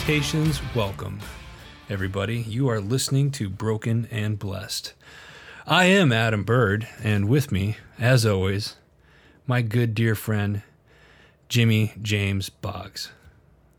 Salutations, 0.00 0.60
welcome, 0.74 1.20
everybody. 1.90 2.38
You 2.38 2.68
are 2.70 2.80
listening 2.80 3.30
to 3.32 3.50
Broken 3.50 4.08
and 4.10 4.38
Blessed. 4.38 4.94
I 5.66 5.84
am 5.84 6.10
Adam 6.10 6.42
Bird, 6.42 6.88
and 7.04 7.28
with 7.28 7.52
me, 7.52 7.76
as 7.98 8.24
always, 8.24 8.76
my 9.46 9.60
good 9.60 9.94
dear 9.94 10.14
friend, 10.14 10.62
Jimmy 11.50 11.92
James 12.00 12.48
Boggs. 12.48 13.12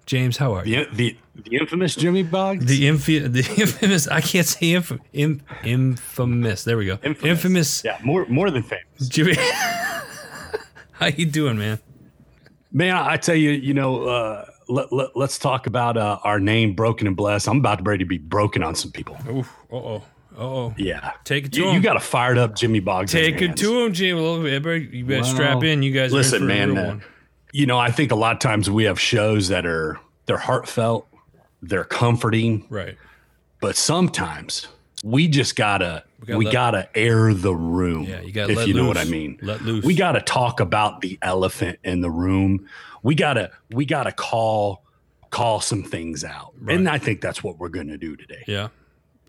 James, 0.06 0.38
how 0.38 0.54
are 0.54 0.64
you? 0.66 0.86
The, 0.86 0.96
the, 0.96 1.18
the 1.50 1.58
infamous 1.58 1.96
Jimmy 1.96 2.22
Boggs? 2.22 2.66
The, 2.66 2.84
infi- 2.88 3.34
the 3.34 3.60
infamous, 3.60 4.08
I 4.08 4.22
can't 4.22 4.46
say 4.46 4.74
inf- 4.74 5.00
in, 5.12 5.42
infamous. 5.64 6.64
There 6.64 6.78
we 6.78 6.86
go. 6.86 7.00
Infamous. 7.04 7.24
infamous 7.32 7.84
Yeah, 7.84 7.98
more 8.04 8.28
more 8.28 8.52
than 8.52 8.62
famous. 8.62 9.10
Jimmy. 9.10 9.34
how 10.92 11.08
you 11.08 11.26
doing, 11.26 11.58
man? 11.58 11.80
Man, 12.72 12.96
I 12.96 13.18
tell 13.18 13.36
you, 13.36 13.50
you 13.50 13.74
know, 13.74 14.06
uh, 14.06 14.46
let, 14.72 14.92
let, 14.94 15.16
us 15.18 15.38
talk 15.38 15.68
about 15.68 15.98
uh, 15.98 16.20
our 16.24 16.40
name, 16.40 16.74
Broken 16.74 17.08
and 17.08 17.16
Blessed. 17.16 17.48
I'm 17.48 17.58
about 17.58 17.80
to 17.80 17.84
ready 17.84 18.04
to 18.04 18.08
be 18.08 18.18
broken 18.18 18.64
on 18.64 18.76
some 18.76 18.92
people. 18.92 19.18
Ooh, 19.28 19.40
uh 19.72 19.76
oh. 19.76 20.04
Uh-oh. 20.38 20.74
Yeah. 20.78 21.12
Take 21.26 21.48
it 21.48 21.52
to 21.54 21.60
you, 21.60 21.68
him. 21.68 21.76
You 21.76 21.82
got 21.82 21.98
a 21.98 22.00
fired 22.00 22.38
up 22.38 22.56
Jimmy 22.56 22.80
Boggs. 22.80 23.12
Take 23.12 23.42
it 23.42 23.58
to 23.58 23.82
him, 23.82 23.94
Jimmy. 23.94 24.22
You 24.22 25.06
better 25.06 25.24
strap 25.26 25.64
in. 25.64 25.84
You 25.84 25.92
guys 25.92 26.14
listen, 26.14 26.48
man. 26.48 26.78
Uh, 26.78 27.00
you 27.52 27.66
know, 27.66 27.78
I 27.78 27.92
think 27.92 28.12
a 28.12 28.16
lot 28.16 28.34
of 28.34 28.40
times 28.40 28.70
we 28.70 28.86
have 28.86 29.00
shows 29.00 29.50
that 29.50 29.66
are 29.66 30.00
they're 30.26 30.38
heartfelt, 30.38 31.08
they're 31.62 31.84
comforting, 31.84 32.66
right? 32.70 32.98
But 33.60 33.76
sometimes 33.76 34.68
we 35.04 35.28
just 35.28 35.56
gotta 35.56 36.06
we 36.22 36.28
gotta, 36.28 36.38
we 36.38 36.46
let, 36.46 36.54
gotta 36.54 36.90
air 36.98 37.34
the 37.34 37.54
room. 37.54 38.04
Yeah, 38.04 38.22
you 38.22 38.32
gotta 38.32 38.54
if 38.54 38.68
you 38.68 38.74
know 38.74 38.88
what 38.88 38.98
I 38.98 39.04
mean. 39.04 39.38
Let 39.42 39.62
loose. 39.62 39.84
We 39.84 39.96
gotta 39.96 40.22
talk 40.22 40.60
about 40.60 41.02
the 41.02 41.20
elephant 41.22 41.80
in 41.84 42.02
the 42.02 42.12
room. 42.12 42.68
We 43.04 43.16
gotta 43.16 43.52
we 43.72 43.86
gotta 43.86 44.12
call 44.12 44.84
call 45.30 45.62
some 45.62 45.84
things 45.84 46.24
out, 46.24 46.54
right. 46.60 46.76
and 46.76 46.90
I 46.90 46.98
think 46.98 47.22
that's 47.22 47.44
what 47.44 47.58
we're 47.58 47.70
gonna 47.70 47.98
do 47.98 48.16
today. 48.16 48.44
Yeah. 48.48 48.70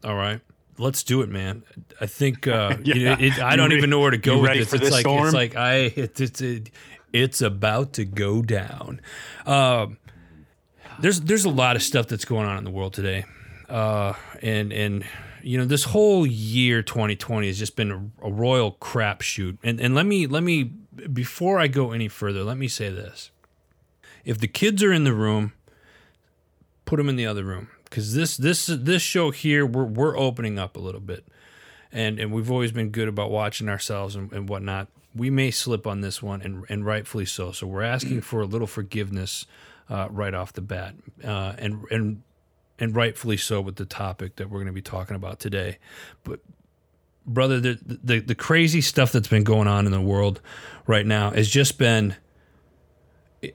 All 0.05 0.17
right. 0.17 0.41
Let's 0.79 1.03
do 1.03 1.23
it, 1.23 1.29
man. 1.29 1.62
I 2.01 2.06
think 2.06 2.48
uh, 2.48 2.77
yeah. 2.83 3.14
know, 3.14 3.17
it, 3.20 3.39
I 3.41 3.56
don't 3.56 3.73
even 3.73 3.91
know 3.91 4.01
where 4.01 4.11
to 4.11 4.19
go 4.19 4.41
with 4.41 4.53
this. 4.53 4.73
It's 4.73 4.83
this 4.83 4.92
like 4.92 5.01
storm? 5.01 5.27
it's 5.27 5.34
like 5.34 5.56
I 5.56 5.75
it, 5.75 6.20
it's 6.20 6.41
it, 6.41 6.70
it's 7.12 7.42
about 7.42 7.92
to 7.95 8.05
go 8.05 8.42
down. 8.42 9.01
Um, 9.47 9.98
there's 11.01 11.20
there's 11.20 11.45
a 11.45 11.51
lot 11.51 11.77
of 11.77 11.83
stuff 11.83 12.09
that's 12.09 12.25
going 12.25 12.47
on 12.47 12.59
in 12.59 12.64
the 12.64 12.70
world 12.70 12.95
today, 12.95 13.25
uh, 13.69 14.14
and 14.41 14.73
and 14.73 15.05
you 15.42 15.59
know 15.59 15.64
this 15.64 15.84
whole 15.84 16.27
year 16.27 16.83
2020 16.83 17.47
has 17.48 17.59
just 17.59 17.77
been 17.77 17.91
a, 17.91 18.27
a 18.27 18.31
royal 18.31 18.73
crapshoot. 18.73 19.59
And 19.62 19.81
and 19.81 19.95
let 19.95 20.07
me 20.07 20.27
let 20.27 20.42
me 20.42 20.64
before 21.12 21.59
I 21.59 21.67
go 21.67 21.92
any 21.92 22.09
further, 22.09 22.45
let 22.45 22.57
me 22.57 22.69
say 22.69 22.91
this: 22.91 23.31
if 24.25 24.39
the 24.39 24.48
kids 24.48 24.83
are 24.83 24.92
in 24.92 25.05
the 25.05 25.12
room, 25.12 25.53
put 26.84 26.97
them 26.97 27.09
in 27.09 27.17
the 27.17 27.27
other 27.27 27.45
room 27.45 27.69
because 27.84 28.15
this 28.15 28.37
this 28.39 28.67
this 28.67 29.03
show 29.03 29.31
here 29.31 29.67
we're 29.67 29.84
we're 29.84 30.17
opening 30.17 30.59
up 30.59 30.77
a 30.77 30.81
little 30.81 31.01
bit, 31.01 31.27
and 31.92 32.19
and 32.19 32.33
we've 32.33 32.51
always 32.51 32.73
been 32.73 32.91
good 32.91 33.09
about 33.09 33.31
watching 33.31 33.69
ourselves 33.69 34.17
and, 34.17 34.33
and 34.33 34.48
whatnot. 34.48 34.89
We 35.14 35.29
may 35.29 35.51
slip 35.51 35.87
on 35.87 36.01
this 36.01 36.23
one, 36.23 36.41
and 36.41 36.64
and 36.69 36.87
rightfully 36.87 37.27
so. 37.27 37.53
So 37.53 37.67
we're 37.67 37.83
asking 37.83 38.23
for 38.23 38.41
a 38.41 38.47
little 38.47 38.67
forgiveness 38.67 39.45
uh, 39.91 40.09
right 40.11 40.33
off 40.33 40.55
the 40.55 40.62
bat, 40.62 40.95
uh, 41.23 41.55
and 41.59 41.84
and 41.91 42.23
and 42.79 42.97
rightfully 42.97 43.36
so 43.36 43.61
with 43.61 43.77
the 43.77 43.84
topic 43.84 44.36
that 44.36 44.48
we're 44.48 44.59
going 44.59 44.67
to 44.67 44.73
be 44.73 44.83
talking 44.83 45.14
about 45.14 45.39
today. 45.39 45.79
But 46.25 46.41
brother, 47.27 47.61
the, 47.61 47.79
the 47.83 48.20
the 48.20 48.34
crazy 48.34 48.81
stuff 48.81 49.12
that's 49.12 49.29
been 49.29 49.45
going 49.45 49.69
on 49.69 49.84
in 49.84 49.92
the 49.92 50.01
world 50.01 50.41
right 50.86 51.07
now 51.07 51.30
has 51.30 51.48
just 51.51 51.77
been, 51.77 52.17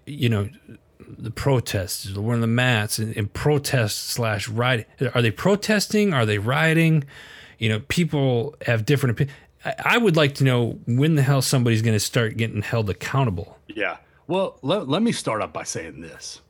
you 0.05 0.29
know 0.29 0.49
the 0.99 1.31
protests, 1.31 2.13
wearing 2.13 2.41
the 2.41 2.47
mats 2.47 2.99
and, 2.99 3.15
and 3.15 3.31
protest 3.31 4.09
slash 4.09 4.47
riot. 4.47 4.87
Are 5.13 5.21
they 5.21 5.31
protesting? 5.31 6.13
Are 6.13 6.25
they 6.25 6.37
rioting? 6.37 7.05
You 7.59 7.69
know, 7.69 7.79
people 7.87 8.55
have 8.65 8.85
different 8.85 9.11
opinions. 9.11 9.37
I 9.83 9.97
would 9.97 10.15
like 10.15 10.35
to 10.35 10.43
know 10.43 10.79
when 10.85 11.15
the 11.15 11.21
hell 11.21 11.41
somebody's 11.41 11.81
going 11.81 11.95
to 11.95 11.99
start 11.99 12.37
getting 12.37 12.61
held 12.61 12.89
accountable. 12.89 13.57
Yeah. 13.67 13.97
Well, 14.27 14.59
let, 14.61 14.87
let 14.87 15.01
me 15.01 15.11
start 15.11 15.41
up 15.41 15.53
by 15.53 15.63
saying 15.63 16.01
this. 16.01 16.41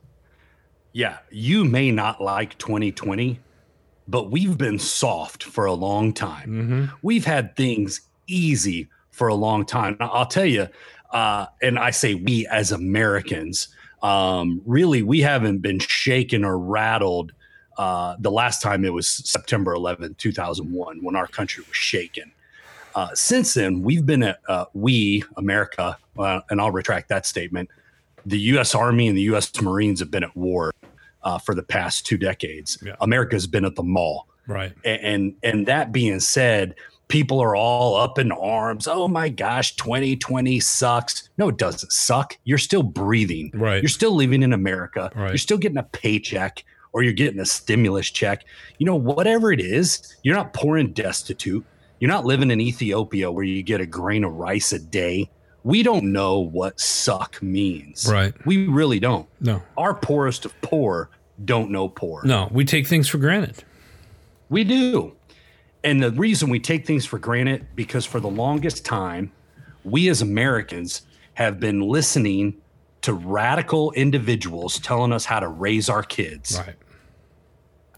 Yeah, 0.94 1.19
you 1.30 1.64
may 1.64 1.92
not 1.92 2.22
like 2.22 2.58
2020, 2.58 3.40
but 4.08 4.31
we've 4.31 4.58
been 4.58 4.80
soft 4.80 5.44
for 5.44 5.66
a 5.66 5.74
long 5.74 6.14
time. 6.14 6.50
Mm-hmm. 6.50 6.96
We've 7.02 7.25
had 7.25 7.56
things 7.56 8.02
easy 8.25 8.90
for 9.12 9.28
a 9.28 9.36
long 9.36 9.66
time. 9.66 9.98
I'll 10.00 10.25
tell 10.25 10.46
you, 10.46 10.68
uh, 11.12 11.47
and 11.62 11.79
I 11.79 11.91
say 11.91 12.16
we 12.16 12.47
as 12.47 12.72
Americans, 12.72 13.69
um, 14.03 14.62
really, 14.66 15.03
we 15.03 15.22
haven't 15.22 15.59
been 15.59 15.79
shaken 15.79 16.44
or 16.44 16.57
rattled. 16.57 17.31
Uh, 17.78 18.16
the 18.19 18.31
last 18.31 18.62
time 18.62 18.84
it 18.85 18.94
was 18.94 19.07
September 19.07 19.73
11, 19.73 20.16
2001, 20.16 21.03
when 21.03 21.16
our 21.16 21.28
country 21.28 21.63
was 21.68 21.75
shaken. 21.75 22.31
Uh, 22.95 23.09
since 23.13 23.53
then, 23.53 23.81
we've 23.84 24.06
been 24.06 24.23
at, 24.23 24.40
uh, 24.47 24.66
we, 24.73 25.23
America, 25.38 25.97
uh, 26.18 26.41
and 26.50 26.59
I'll 26.59 26.72
retract 26.72 27.09
that 27.09 27.25
statement. 27.25 27.69
The 28.25 28.39
U.S. 28.39 28.74
Army 28.74 29.07
and 29.07 29.16
the 29.16 29.22
U.S. 29.24 29.51
Marines 29.62 30.00
have 30.00 30.09
been 30.09 30.24
at 30.24 30.35
war 30.35 30.74
uh, 31.22 31.38
for 31.38 31.53
the 31.53 31.62
past 31.62 32.06
two 32.06 32.18
decades. 32.18 32.78
Yeah. 32.84 32.95
America's 33.01 33.45
been 33.45 33.66
at 33.66 33.75
the 33.75 33.84
mall. 33.84 34.28
Right. 34.47 34.74
And, 34.84 35.01
and, 35.01 35.35
and 35.44 35.68
that 35.68 35.91
being 35.91 36.19
said, 36.19 36.74
people 37.07 37.40
are 37.40 37.56
all 37.56 37.95
up 37.95 38.19
in 38.19 38.31
arms. 38.31 38.88
Oh 38.88 39.07
my 39.07 39.29
gosh, 39.29 39.75
2020 39.75 40.59
sucks. 40.59 41.29
No, 41.38 41.50
it 41.50 41.57
doesn't 41.57 41.91
suck. 41.91 42.38
You're 42.44 42.57
still 42.57 42.84
breathing. 42.84 43.51
Right. 43.53 43.81
You're 43.81 43.90
still 43.90 44.16
living 44.16 44.44
in 44.44 44.53
America. 44.53 45.12
Right. 45.16 45.29
You're 45.29 45.38
still 45.38 45.57
getting 45.57 45.78
a 45.78 45.84
paycheck 45.84 46.63
or 46.94 47.03
you're 47.03 47.13
getting 47.13 47.40
a 47.40 47.45
stimulus 47.45 48.09
check. 48.09 48.45
You 48.78 48.85
know, 48.85 48.95
whatever 48.95 49.51
it 49.51 49.59
is, 49.59 50.16
you're 50.23 50.35
not 50.35 50.53
poor 50.53 50.78
and 50.78 50.94
destitute. 50.94 51.66
You're 52.00 52.12
not 52.12 52.25
living 52.25 52.51
in 52.51 52.62
Ethiopia 52.62 53.31
where 53.31 53.44
you 53.44 53.63
get 53.63 53.81
a 53.81 53.85
grain 53.85 54.24
of 54.24 54.34
rice 54.34 54.72
a 54.72 54.79
day. 54.79 55.29
We 55.63 55.84
don't 55.84 56.12
know 56.12 56.39
what 56.39 56.79
suck 56.79 57.41
means. 57.41 58.07
Right. 58.09 58.34
We 58.45 58.68
really 58.68 59.00
don't. 59.00 59.28
No. 59.41 59.62
Our 59.78 59.94
poorest 59.95 60.45
of 60.45 60.53
poor 60.62 61.09
don't 61.44 61.72
know 61.72 61.89
poor. 61.89 62.24
No, 62.24 62.47
we 62.51 62.66
take 62.66 62.88
things 62.88 63.07
for 63.07 63.18
granted. 63.18 63.63
We 64.50 64.63
do. 64.63 65.17
And 65.88 66.03
the 66.03 66.12
reason 66.12 66.50
we 66.50 66.59
take 66.59 66.86
things 66.86 67.06
for 67.06 67.18
granted 67.18 67.66
because 67.74 68.06
for 68.06 68.20
the 68.20 68.28
longest 68.28 68.84
time, 68.84 69.31
we 69.86 70.09
as 70.09 70.22
Americans 70.22 71.03
have 71.36 71.62
been 71.62 71.80
listening 71.80 72.56
to 73.03 73.14
radical 73.14 73.94
individuals 73.94 74.81
telling 74.81 75.14
us 75.14 75.24
how 75.24 75.40
to 75.40 75.48
raise 75.48 75.88
our 75.88 76.03
kids. 76.03 76.58
Right. 76.59 76.75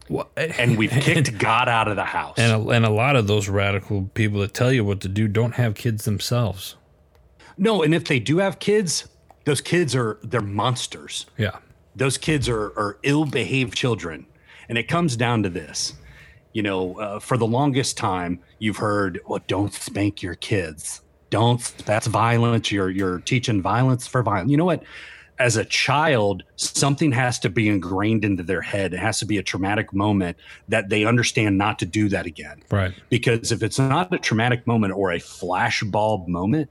Well, 0.08 0.30
and 0.38 0.78
we've 0.78 0.92
kicked 0.92 1.40
God 1.40 1.68
out 1.68 1.88
of 1.88 1.96
the 1.96 2.04
house. 2.04 2.38
And 2.38 2.52
a, 2.52 2.70
and 2.70 2.86
a 2.86 2.92
lot 2.92 3.16
of 3.16 3.26
those 3.26 3.50
radical 3.50 4.04
people 4.14 4.42
that 4.42 4.54
tell 4.54 4.72
you 4.72 4.86
what 4.86 5.02
to 5.02 5.08
do 5.08 5.28
don't 5.28 5.56
have 5.56 5.74
kids 5.74 6.06
themselves. 6.06 6.76
No, 7.58 7.82
and 7.82 7.96
if 7.96 8.06
they 8.06 8.20
do 8.20 8.38
have 8.38 8.60
kids, 8.60 9.08
those 9.46 9.62
kids 9.62 9.96
are 9.96 10.20
they're 10.22 10.42
monsters. 10.42 11.26
Yeah. 11.40 11.58
Those 11.96 12.20
kids 12.20 12.48
are 12.48 12.66
are 12.78 13.00
ill-behaved 13.02 13.74
children. 13.74 14.28
And 14.68 14.78
it 14.78 14.88
comes 14.88 15.18
down 15.18 15.42
to 15.42 15.50
this 15.50 15.96
you 16.54 16.64
know, 16.64 17.00
uh, 17.00 17.20
for 17.20 17.38
the 17.38 17.48
longest 17.48 17.98
time, 17.98 18.40
you've 18.60 18.78
heard, 18.78 19.20
"Well, 19.28 19.42
don't 19.48 19.74
spank 19.74 20.22
your 20.22 20.36
kids. 20.36 21.02
Don't. 21.30 21.62
That's 21.86 22.08
violence. 22.08 22.72
You're 22.72 22.90
you're 22.90 23.20
teaching 23.20 23.62
violence 23.62 24.08
for 24.08 24.24
violence." 24.24 24.52
You 24.52 24.58
know 24.58 24.66
what? 24.66 24.84
As 25.38 25.56
a 25.56 25.64
child, 25.64 26.44
something 26.58 27.14
has 27.14 27.40
to 27.40 27.50
be 27.50 27.70
ingrained 27.70 28.26
into 28.26 28.44
their 28.44 28.62
head. 28.62 28.94
It 28.94 29.00
has 29.00 29.20
to 29.20 29.26
be 29.26 29.38
a 29.38 29.44
traumatic 29.44 29.94
moment 29.94 30.36
that 30.68 30.90
they 30.90 31.06
understand 31.06 31.58
not 31.58 31.80
to 31.80 31.86
do 31.86 32.10
that 32.10 32.26
again. 32.26 32.62
Right. 32.70 32.94
Because 33.10 33.54
if 33.54 33.64
it's 33.64 33.80
not 33.80 34.14
a 34.14 34.18
traumatic 34.18 34.68
moment 34.68 34.94
or 34.94 35.14
a 35.14 35.18
flashbulb 35.20 36.28
moment, 36.28 36.70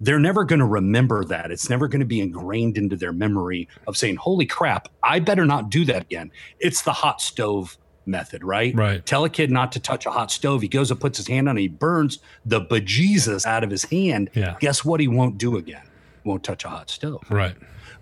they're 0.00 0.20
never 0.20 0.44
going 0.44 0.58
to 0.58 0.66
remember 0.66 1.24
that. 1.24 1.50
It's 1.50 1.70
never 1.70 1.88
going 1.88 2.00
to 2.00 2.06
be 2.06 2.20
ingrained 2.20 2.76
into 2.76 2.94
their 2.94 3.12
memory 3.12 3.68
of 3.86 3.96
saying, 3.96 4.16
Holy 4.16 4.44
crap, 4.44 4.88
I 5.02 5.20
better 5.20 5.46
not 5.46 5.70
do 5.70 5.86
that 5.86 6.02
again. 6.02 6.30
It's 6.60 6.82
the 6.82 6.92
hot 6.92 7.22
stove 7.22 7.78
method, 8.06 8.44
right? 8.44 8.74
Right. 8.74 9.04
Tell 9.04 9.24
a 9.24 9.30
kid 9.30 9.50
not 9.50 9.72
to 9.72 9.80
touch 9.80 10.06
a 10.06 10.10
hot 10.10 10.30
stove. 10.30 10.62
He 10.62 10.68
goes 10.68 10.90
and 10.90 11.00
puts 11.00 11.18
his 11.18 11.28
hand 11.28 11.48
on 11.48 11.58
it. 11.58 11.62
He 11.62 11.68
burns 11.68 12.18
the 12.44 12.60
bejesus 12.60 13.46
out 13.46 13.64
of 13.64 13.70
his 13.70 13.84
hand. 13.84 14.30
Yeah. 14.34 14.56
Guess 14.60 14.84
what? 14.84 15.00
He 15.00 15.08
won't 15.08 15.38
do 15.38 15.56
again. 15.56 15.82
Won't 16.24 16.42
touch 16.42 16.64
a 16.64 16.68
hot 16.68 16.90
stove. 16.90 17.22
Right. 17.30 17.56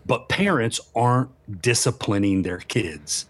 But 0.04 0.28
parents 0.28 0.80
aren't 0.94 1.30
disciplining 1.62 2.42
their 2.42 2.58
kids. 2.58 3.26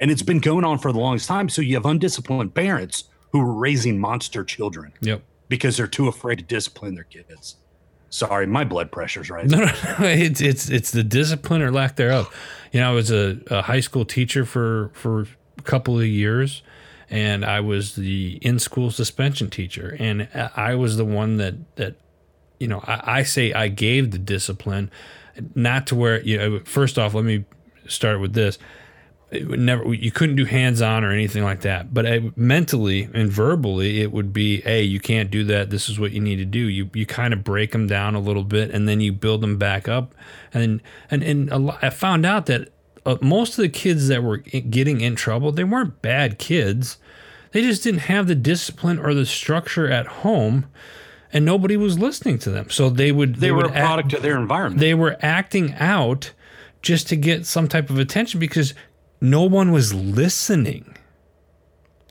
And 0.00 0.10
it's 0.10 0.22
been 0.22 0.40
going 0.40 0.64
on 0.64 0.78
for 0.78 0.92
the 0.92 0.98
longest 0.98 1.28
time. 1.28 1.48
So 1.48 1.62
you 1.62 1.74
have 1.74 1.86
undisciplined 1.86 2.54
parents 2.54 3.04
who 3.32 3.40
are 3.40 3.52
raising 3.52 3.98
monster 3.98 4.44
children. 4.44 4.92
Yep. 5.00 5.22
Because 5.48 5.76
they're 5.76 5.86
too 5.86 6.08
afraid 6.08 6.38
to 6.38 6.44
discipline 6.44 6.94
their 6.94 7.04
kids. 7.04 7.56
Sorry, 8.14 8.46
my 8.46 8.62
blood 8.62 8.92
pressure's 8.92 9.28
right. 9.28 9.44
No, 9.44 9.58
no, 9.58 9.64
no, 9.66 9.72
it's 10.06 10.40
it's 10.40 10.70
it's 10.70 10.92
the 10.92 11.02
discipline 11.02 11.62
or 11.62 11.72
lack 11.72 11.96
thereof. 11.96 12.32
You 12.70 12.78
know, 12.78 12.90
I 12.90 12.92
was 12.92 13.10
a, 13.10 13.40
a 13.48 13.62
high 13.62 13.80
school 13.80 14.04
teacher 14.04 14.44
for 14.44 14.92
for 14.94 15.26
couple 15.64 15.98
of 15.98 16.06
years 16.06 16.62
and 17.10 17.44
I 17.44 17.60
was 17.60 17.94
the 17.94 18.38
in 18.42 18.58
school 18.58 18.90
suspension 18.90 19.50
teacher. 19.50 19.96
And 19.98 20.28
I 20.56 20.74
was 20.74 20.96
the 20.96 21.04
one 21.04 21.36
that 21.38 21.54
that 21.76 21.96
you 22.58 22.68
know 22.68 22.82
I, 22.84 23.18
I, 23.18 23.22
say 23.22 23.52
I 23.52 23.68
gave 23.68 24.10
the 24.10 24.18
discipline 24.18 24.90
not 25.54 25.86
to 25.88 25.94
where 25.94 26.20
you 26.22 26.38
know 26.38 26.60
first 26.64 26.98
off 26.98 27.14
let 27.14 27.24
me 27.24 27.44
start 27.86 28.20
with 28.20 28.32
this. 28.32 28.58
It 29.30 29.48
would 29.48 29.60
never 29.60 29.92
you 29.92 30.10
couldn't 30.10 30.36
do 30.36 30.44
hands 30.44 30.80
on 30.80 31.04
or 31.04 31.10
anything 31.10 31.42
like 31.44 31.62
that. 31.62 31.92
But 31.92 32.06
uh, 32.06 32.20
mentally 32.36 33.08
and 33.12 33.30
verbally 33.30 34.00
it 34.00 34.12
would 34.12 34.32
be 34.32 34.60
hey 34.62 34.82
you 34.82 35.00
can't 35.00 35.30
do 35.30 35.44
that. 35.44 35.70
This 35.70 35.88
is 35.88 35.98
what 36.00 36.12
you 36.12 36.20
need 36.20 36.36
to 36.36 36.44
do. 36.44 36.60
You 36.60 36.90
you 36.94 37.04
kind 37.04 37.34
of 37.34 37.44
break 37.44 37.72
them 37.72 37.86
down 37.86 38.14
a 38.14 38.20
little 38.20 38.44
bit 38.44 38.70
and 38.70 38.88
then 38.88 39.00
you 39.00 39.12
build 39.12 39.40
them 39.40 39.58
back 39.58 39.88
up. 39.88 40.14
And 40.52 40.80
and 41.10 41.22
and 41.22 41.66
lot, 41.66 41.78
I 41.82 41.90
found 41.90 42.24
out 42.24 42.46
that 42.46 42.70
uh, 43.06 43.16
most 43.20 43.50
of 43.58 43.62
the 43.62 43.68
kids 43.68 44.08
that 44.08 44.22
were 44.22 44.38
getting 44.38 45.00
in 45.00 45.14
trouble 45.14 45.52
they 45.52 45.64
weren't 45.64 46.00
bad 46.02 46.38
kids 46.38 46.98
they 47.52 47.60
just 47.62 47.82
didn't 47.84 48.00
have 48.00 48.26
the 48.26 48.34
discipline 48.34 48.98
or 48.98 49.14
the 49.14 49.26
structure 49.26 49.88
at 49.88 50.06
home 50.06 50.66
and 51.32 51.44
nobody 51.44 51.76
was 51.76 51.98
listening 51.98 52.38
to 52.38 52.50
them 52.50 52.70
so 52.70 52.88
they 52.88 53.12
would 53.12 53.36
They, 53.36 53.50
were 53.50 53.58
would 53.58 53.66
a 53.66 53.74
act- 53.76 53.84
product 53.86 54.12
of 54.14 54.22
their 54.22 54.38
environment. 54.38 54.80
they 54.80 54.94
were 54.94 55.16
acting 55.20 55.74
out 55.74 56.32
just 56.82 57.08
to 57.08 57.16
get 57.16 57.46
some 57.46 57.66
type 57.68 57.90
of 57.90 57.98
attention 57.98 58.38
because 58.40 58.74
no 59.20 59.42
one 59.44 59.72
was 59.72 59.94
listening. 59.94 60.94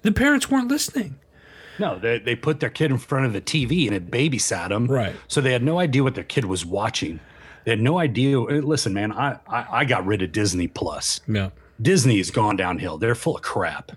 The 0.02 0.12
parents 0.12 0.50
weren't 0.50 0.68
listening. 0.68 1.20
no, 1.78 2.00
they, 2.00 2.18
they 2.18 2.36
put 2.36 2.60
their 2.60 2.72
kid 2.72 2.90
in 2.92 2.98
front 2.98 3.26
of 3.28 3.34
the 3.34 3.42
TV 3.42 3.86
and 3.86 3.96
it 3.96 4.10
babysat 4.10 4.70
them. 4.70 4.88
Right. 4.88 5.16
So 5.28 5.42
they 5.42 5.52
had 5.54 5.62
no 5.64 5.78
idea 5.80 6.04
what 6.04 6.16
their 6.16 6.24
kid 6.24 6.46
was 6.46 6.66
watching. 6.66 7.20
They 7.66 7.72
had 7.72 7.82
no 7.82 8.00
idea. 8.00 8.40
eh, 8.42 8.60
Listen, 8.64 8.94
man, 8.94 9.12
I, 9.12 9.38
I, 9.48 9.66
I 9.72 9.86
got 9.86 10.06
rid 10.06 10.22
of 10.22 10.32
Disney 10.32 10.68
Plus. 10.68 11.22
Yeah. 11.28 11.50
Disney 11.82 12.18
has 12.18 12.30
gone 12.32 12.56
downhill. 12.56 12.98
They're 12.98 13.16
full 13.16 13.36
of 13.38 13.42
crap. 13.42 13.92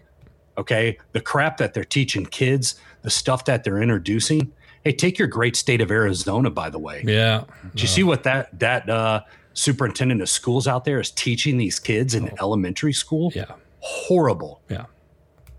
Okay. 0.58 0.98
The 1.12 1.20
crap 1.20 1.56
that 1.58 1.74
they're 1.74 1.84
teaching 1.84 2.24
kids, 2.26 2.76
the 3.02 3.10
stuff 3.10 3.44
that 3.44 3.64
they're 3.64 3.82
introducing. 3.82 4.52
Hey, 4.84 4.92
take 4.92 5.18
your 5.18 5.28
great 5.28 5.56
state 5.56 5.80
of 5.80 5.90
Arizona, 5.90 6.48
by 6.50 6.70
the 6.70 6.78
way. 6.78 7.02
Yeah. 7.06 7.44
Do 7.74 7.82
you 7.82 7.88
see 7.88 8.02
what 8.04 8.22
that 8.22 8.56
that 8.60 8.88
uh, 8.88 9.22
superintendent 9.52 10.22
of 10.22 10.28
schools 10.28 10.68
out 10.68 10.84
there 10.84 11.00
is 11.00 11.10
teaching 11.10 11.56
these 11.58 11.78
kids 11.78 12.14
in 12.14 12.30
elementary 12.40 12.92
school? 12.92 13.32
Oh. 13.34 13.38
Yeah. 13.38 13.52
Horrible. 13.80 14.60
Yeah. 14.68 14.84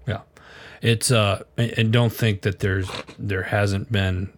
Yeah. 0.08 0.22
It's 0.82 1.12
uh 1.12 1.44
and 1.58 1.92
don't 1.92 2.12
think 2.14 2.42
that 2.44 2.60
there's 2.60 2.90
there 3.20 3.44
hasn't 3.44 3.92
been 3.92 4.30
uh, 4.30 4.37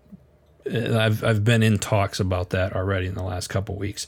I've 0.69 1.23
I've 1.23 1.43
been 1.43 1.63
in 1.63 1.79
talks 1.79 2.19
about 2.19 2.51
that 2.51 2.75
already 2.75 3.07
in 3.07 3.15
the 3.15 3.23
last 3.23 3.47
couple 3.47 3.75
weeks. 3.75 4.07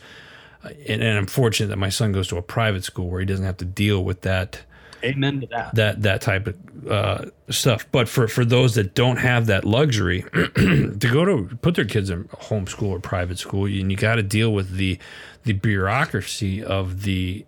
Uh, 0.63 0.69
And, 0.87 1.01
and 1.01 1.17
I'm 1.17 1.27
fortunate 1.27 1.67
that 1.67 1.77
my 1.77 1.89
son 1.89 2.11
goes 2.11 2.27
to 2.29 2.37
a 2.37 2.41
private 2.41 2.83
school 2.83 3.09
where 3.09 3.19
he 3.19 3.25
doesn't 3.25 3.45
have 3.45 3.57
to 3.57 3.65
deal 3.65 4.03
with 4.03 4.21
that 4.21 4.63
Amen 5.03 5.41
to 5.41 5.47
that. 5.47 5.75
that 5.75 6.01
that 6.03 6.21
type 6.21 6.47
of 6.47 6.87
uh, 6.87 7.25
stuff. 7.49 7.85
But 7.91 8.07
for 8.07 8.27
for 8.27 8.45
those 8.45 8.75
that 8.75 8.93
don't 8.93 9.17
have 9.17 9.47
that 9.47 9.65
luxury 9.65 10.21
to 10.33 11.09
go 11.11 11.25
to 11.25 11.55
put 11.61 11.75
their 11.75 11.85
kids 11.85 12.09
in 12.09 12.25
homeschool 12.25 12.89
or 12.89 12.99
private 12.99 13.39
school, 13.39 13.65
and 13.65 13.91
you 13.91 13.97
got 13.97 14.15
to 14.15 14.23
deal 14.23 14.53
with 14.53 14.77
the 14.77 14.99
the 15.43 15.53
bureaucracy 15.53 16.63
of 16.63 17.03
the 17.03 17.45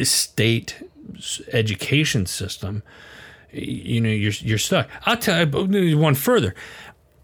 state 0.00 0.82
education 1.52 2.26
system. 2.26 2.82
You 3.50 4.00
know, 4.00 4.10
you're 4.10 4.32
you're 4.40 4.58
stuck. 4.58 4.88
I'll 5.06 5.16
tell 5.16 5.46
you 5.46 5.98
one 5.98 6.14
further. 6.14 6.54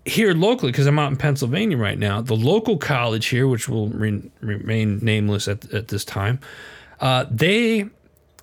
Here 0.09 0.33
locally, 0.33 0.73
because 0.73 0.87
I'm 0.87 0.99
out 0.99 1.11
in 1.11 1.17
Pennsylvania 1.17 1.77
right 1.77 1.99
now, 1.99 2.21
the 2.21 2.35
local 2.35 2.79
college 2.79 3.27
here, 3.27 3.47
which 3.47 3.69
will 3.69 3.89
re- 3.89 4.31
remain 4.41 4.99
nameless 5.03 5.49
at, 5.49 5.73
at 5.73 5.89
this 5.89 6.05
time, 6.05 6.41
uh, 7.01 7.27
they 7.31 7.89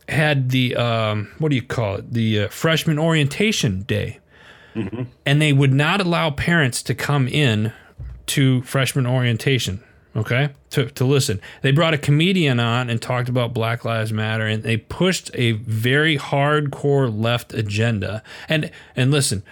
had 0.07 0.51
the 0.51 0.75
um, 0.75 1.31
what 1.39 1.49
do 1.49 1.55
you 1.55 1.63
call 1.63 1.95
it? 1.95 2.13
The 2.13 2.43
uh, 2.43 2.47
freshman 2.49 2.99
orientation 2.99 3.81
day. 3.81 4.19
And 5.25 5.41
they 5.41 5.53
would 5.53 5.73
not 5.73 6.01
allow 6.01 6.31
parents 6.31 6.83
to 6.83 6.93
come 6.93 7.27
in 7.27 7.71
to 8.27 8.61
freshman 8.63 9.07
orientation 9.07 9.81
okay? 10.15 10.49
To, 10.71 10.89
to 10.91 11.05
listen. 11.05 11.41
They 11.61 11.71
brought 11.71 11.93
a 11.93 11.97
comedian 11.97 12.59
on 12.59 12.89
and 12.89 13.01
talked 13.01 13.29
about 13.29 13.53
black 13.53 13.83
lives 13.85 14.13
matter 14.13 14.45
and 14.45 14.63
they 14.63 14.77
pushed 14.77 15.31
a 15.33 15.53
very 15.53 16.17
hardcore 16.17 17.13
left 17.13 17.53
agenda. 17.53 18.23
And 18.47 18.71
and 18.95 19.11
listen 19.11 19.43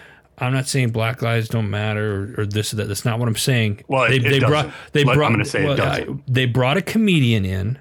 I'm 0.43 0.53
not 0.53 0.67
saying 0.67 0.89
black 0.91 1.21
lives 1.21 1.47
don't 1.49 1.69
matter 1.69 2.33
or, 2.37 2.41
or 2.41 2.45
this 2.45 2.73
or 2.73 2.77
that. 2.77 2.87
That's 2.87 3.05
not 3.05 3.19
what 3.19 3.27
I'm 3.27 3.35
saying. 3.35 3.83
Well, 3.87 4.03
it- 4.03 4.09
they, 4.09 4.15
it 4.27 4.29
they 4.29 4.39
brought 4.39 4.65
doesn't. 4.65 4.73
they 4.93 5.03
Let- 5.03 5.17
I'm 5.17 5.31
gonna 5.33 5.45
say 5.45 5.63
it 5.65 5.75
doesn't. 5.75 6.09
I- 6.09 6.21
they 6.27 6.45
brought 6.45 6.77
a 6.77 6.81
comedian 6.81 7.45
in 7.45 7.79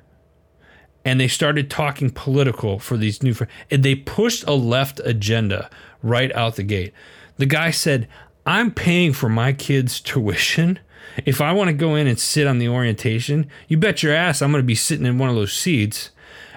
and 1.05 1.19
they 1.21 1.29
started 1.29 1.69
talking 1.71 2.11
political 2.11 2.79
for 2.79 2.97
these 2.97 3.23
new 3.23 3.35
fr- 3.35 3.45
and 3.71 3.83
they 3.83 3.95
pushed 3.97 4.45
a 4.47 4.53
left 4.53 5.01
agenda 5.05 5.69
right 6.03 6.33
out 6.37 6.55
the 6.57 6.63
gate 6.63 6.93
the 7.39 7.47
guy 7.47 7.71
said 7.73 8.07
i'm 8.47 8.71
paying 8.71 9.13
for 9.13 9.29
my 9.29 9.53
kids 9.53 10.01
tuition 10.01 10.79
if 11.27 11.41
i 11.41 11.51
want 11.53 11.67
to 11.69 11.73
go 11.75 11.97
in 11.97 12.07
and 12.07 12.21
sit 12.21 12.47
on 12.47 12.59
the 12.59 12.69
orientation 12.69 13.49
you 13.67 13.77
bet 13.77 14.03
your 14.05 14.15
ass 14.15 14.41
i'm 14.43 14.53
going 14.53 14.63
to 14.63 14.67
be 14.67 14.77
sitting 14.77 15.05
in 15.07 15.19
one 15.19 15.29
of 15.29 15.35
those 15.35 15.53
seats 15.53 16.11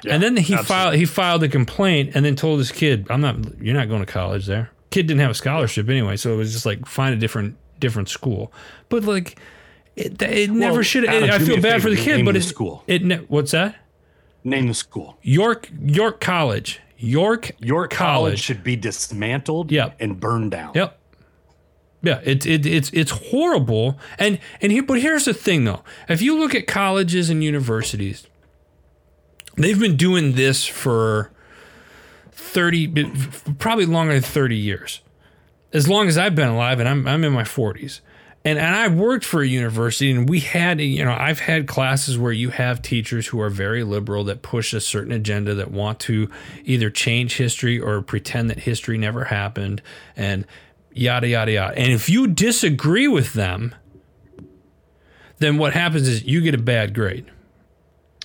and 0.08 0.22
then 0.22 0.38
he 0.38 0.56
filed 0.68 0.94
he 0.94 1.06
filed 1.06 1.42
a 1.42 1.50
complaint 1.50 2.12
and 2.14 2.24
then 2.24 2.36
told 2.36 2.60
his 2.60 2.72
kid 2.72 3.08
i'm 3.10 3.22
not 3.22 3.36
you're 3.60 3.74
not 3.76 3.90
going 3.90 4.06
to 4.06 4.12
college 4.12 4.46
there 4.46 4.70
kid 4.96 5.08
didn't 5.08 5.20
have 5.22 5.32
a 5.32 5.36
scholarship 5.44 5.90
anyway 5.90 6.16
so 6.18 6.34
it 6.34 6.38
was 6.38 6.52
just 6.54 6.66
like 6.66 6.86
find 6.86 7.14
a 7.14 7.18
different 7.18 7.56
different 7.80 8.08
school 8.10 8.52
but 8.90 9.04
like 9.04 9.40
it, 9.96 10.22
it 10.22 10.50
never 10.52 10.74
Well, 10.76 10.82
should 10.84 11.06
Adam, 11.06 11.30
i 11.30 11.40
feel 11.40 11.62
bad 11.62 11.82
for 11.82 11.90
the 11.90 11.96
kid 11.98 12.24
but 12.26 12.36
it's 12.36 12.48
school. 12.48 12.84
it 12.88 13.04
ne- 13.04 13.26
what's 13.28 13.52
that 13.52 13.76
Name 14.48 14.68
the 14.68 14.76
school. 14.76 15.18
York 15.24 15.70
York 15.82 16.20
College. 16.22 16.80
York 16.98 17.52
York 17.60 17.90
college 17.92 18.22
College. 18.30 18.40
should 18.40 18.64
be 18.64 18.76
dismantled 18.76 19.72
Yep. 19.72 19.96
and 20.00 20.20
burned 20.20 20.52
down. 20.52 20.72
Yep. 20.76 21.00
Yeah, 22.04 22.20
it's 22.24 22.46
it, 22.46 22.64
it's 22.68 22.92
it's 22.94 23.10
horrible. 23.32 23.98
And 24.20 24.38
and 24.62 24.72
here 24.72 24.84
but 24.84 25.02
here's 25.02 25.26
the 25.26 25.34
thing 25.34 25.64
though. 25.66 25.82
If 26.08 26.22
you 26.22 26.38
look 26.38 26.54
at 26.54 26.68
colleges 26.68 27.32
and 27.32 27.44
universities, 27.44 28.28
they've 29.58 29.80
been 29.80 29.98
doing 29.98 30.34
this 30.34 30.66
for 30.68 31.32
30 32.36 33.06
probably 33.60 33.86
longer 33.86 34.14
than 34.14 34.22
30 34.22 34.56
years. 34.56 35.02
As 35.74 35.88
long 35.90 36.08
as 36.08 36.18
I've 36.18 36.36
been 36.36 36.48
alive 36.50 36.80
and 36.80 36.88
I'm 36.88 37.08
I'm 37.08 37.24
in 37.24 37.34
my 37.34 37.44
40s. 37.44 38.02
And 38.44 38.60
and 38.60 38.76
I 38.76 38.88
worked 38.88 39.26
for 39.26 39.42
a 39.42 39.48
university 39.48 40.12
and 40.12 40.30
we 40.30 40.40
had 40.40 40.80
you 40.80 41.04
know, 41.04 41.16
I've 41.18 41.40
had 41.40 41.68
classes 41.68 42.18
where 42.18 42.32
you 42.32 42.50
have 42.50 42.82
teachers 42.82 43.28
who 43.28 43.42
are 43.42 43.50
very 43.50 43.84
liberal 43.84 44.24
that 44.26 44.42
push 44.42 44.74
a 44.74 44.80
certain 44.80 45.12
agenda 45.12 45.56
that 45.56 45.72
want 45.72 46.00
to 46.02 46.30
either 46.64 46.90
change 46.90 47.38
history 47.38 47.80
or 47.80 48.02
pretend 48.02 48.50
that 48.52 48.60
history 48.60 48.98
never 48.98 49.26
happened 49.26 49.82
and 50.16 50.46
yada 50.94 51.28
yada 51.28 51.52
yada. 51.54 51.78
And 51.78 51.92
if 51.92 52.08
you 52.10 52.28
disagree 52.28 53.08
with 53.08 53.34
them, 53.34 53.74
then 55.40 55.58
what 55.58 55.74
happens 55.74 56.08
is 56.08 56.24
you 56.24 56.42
get 56.42 56.54
a 56.54 56.60
bad 56.60 56.94
grade. 56.94 57.26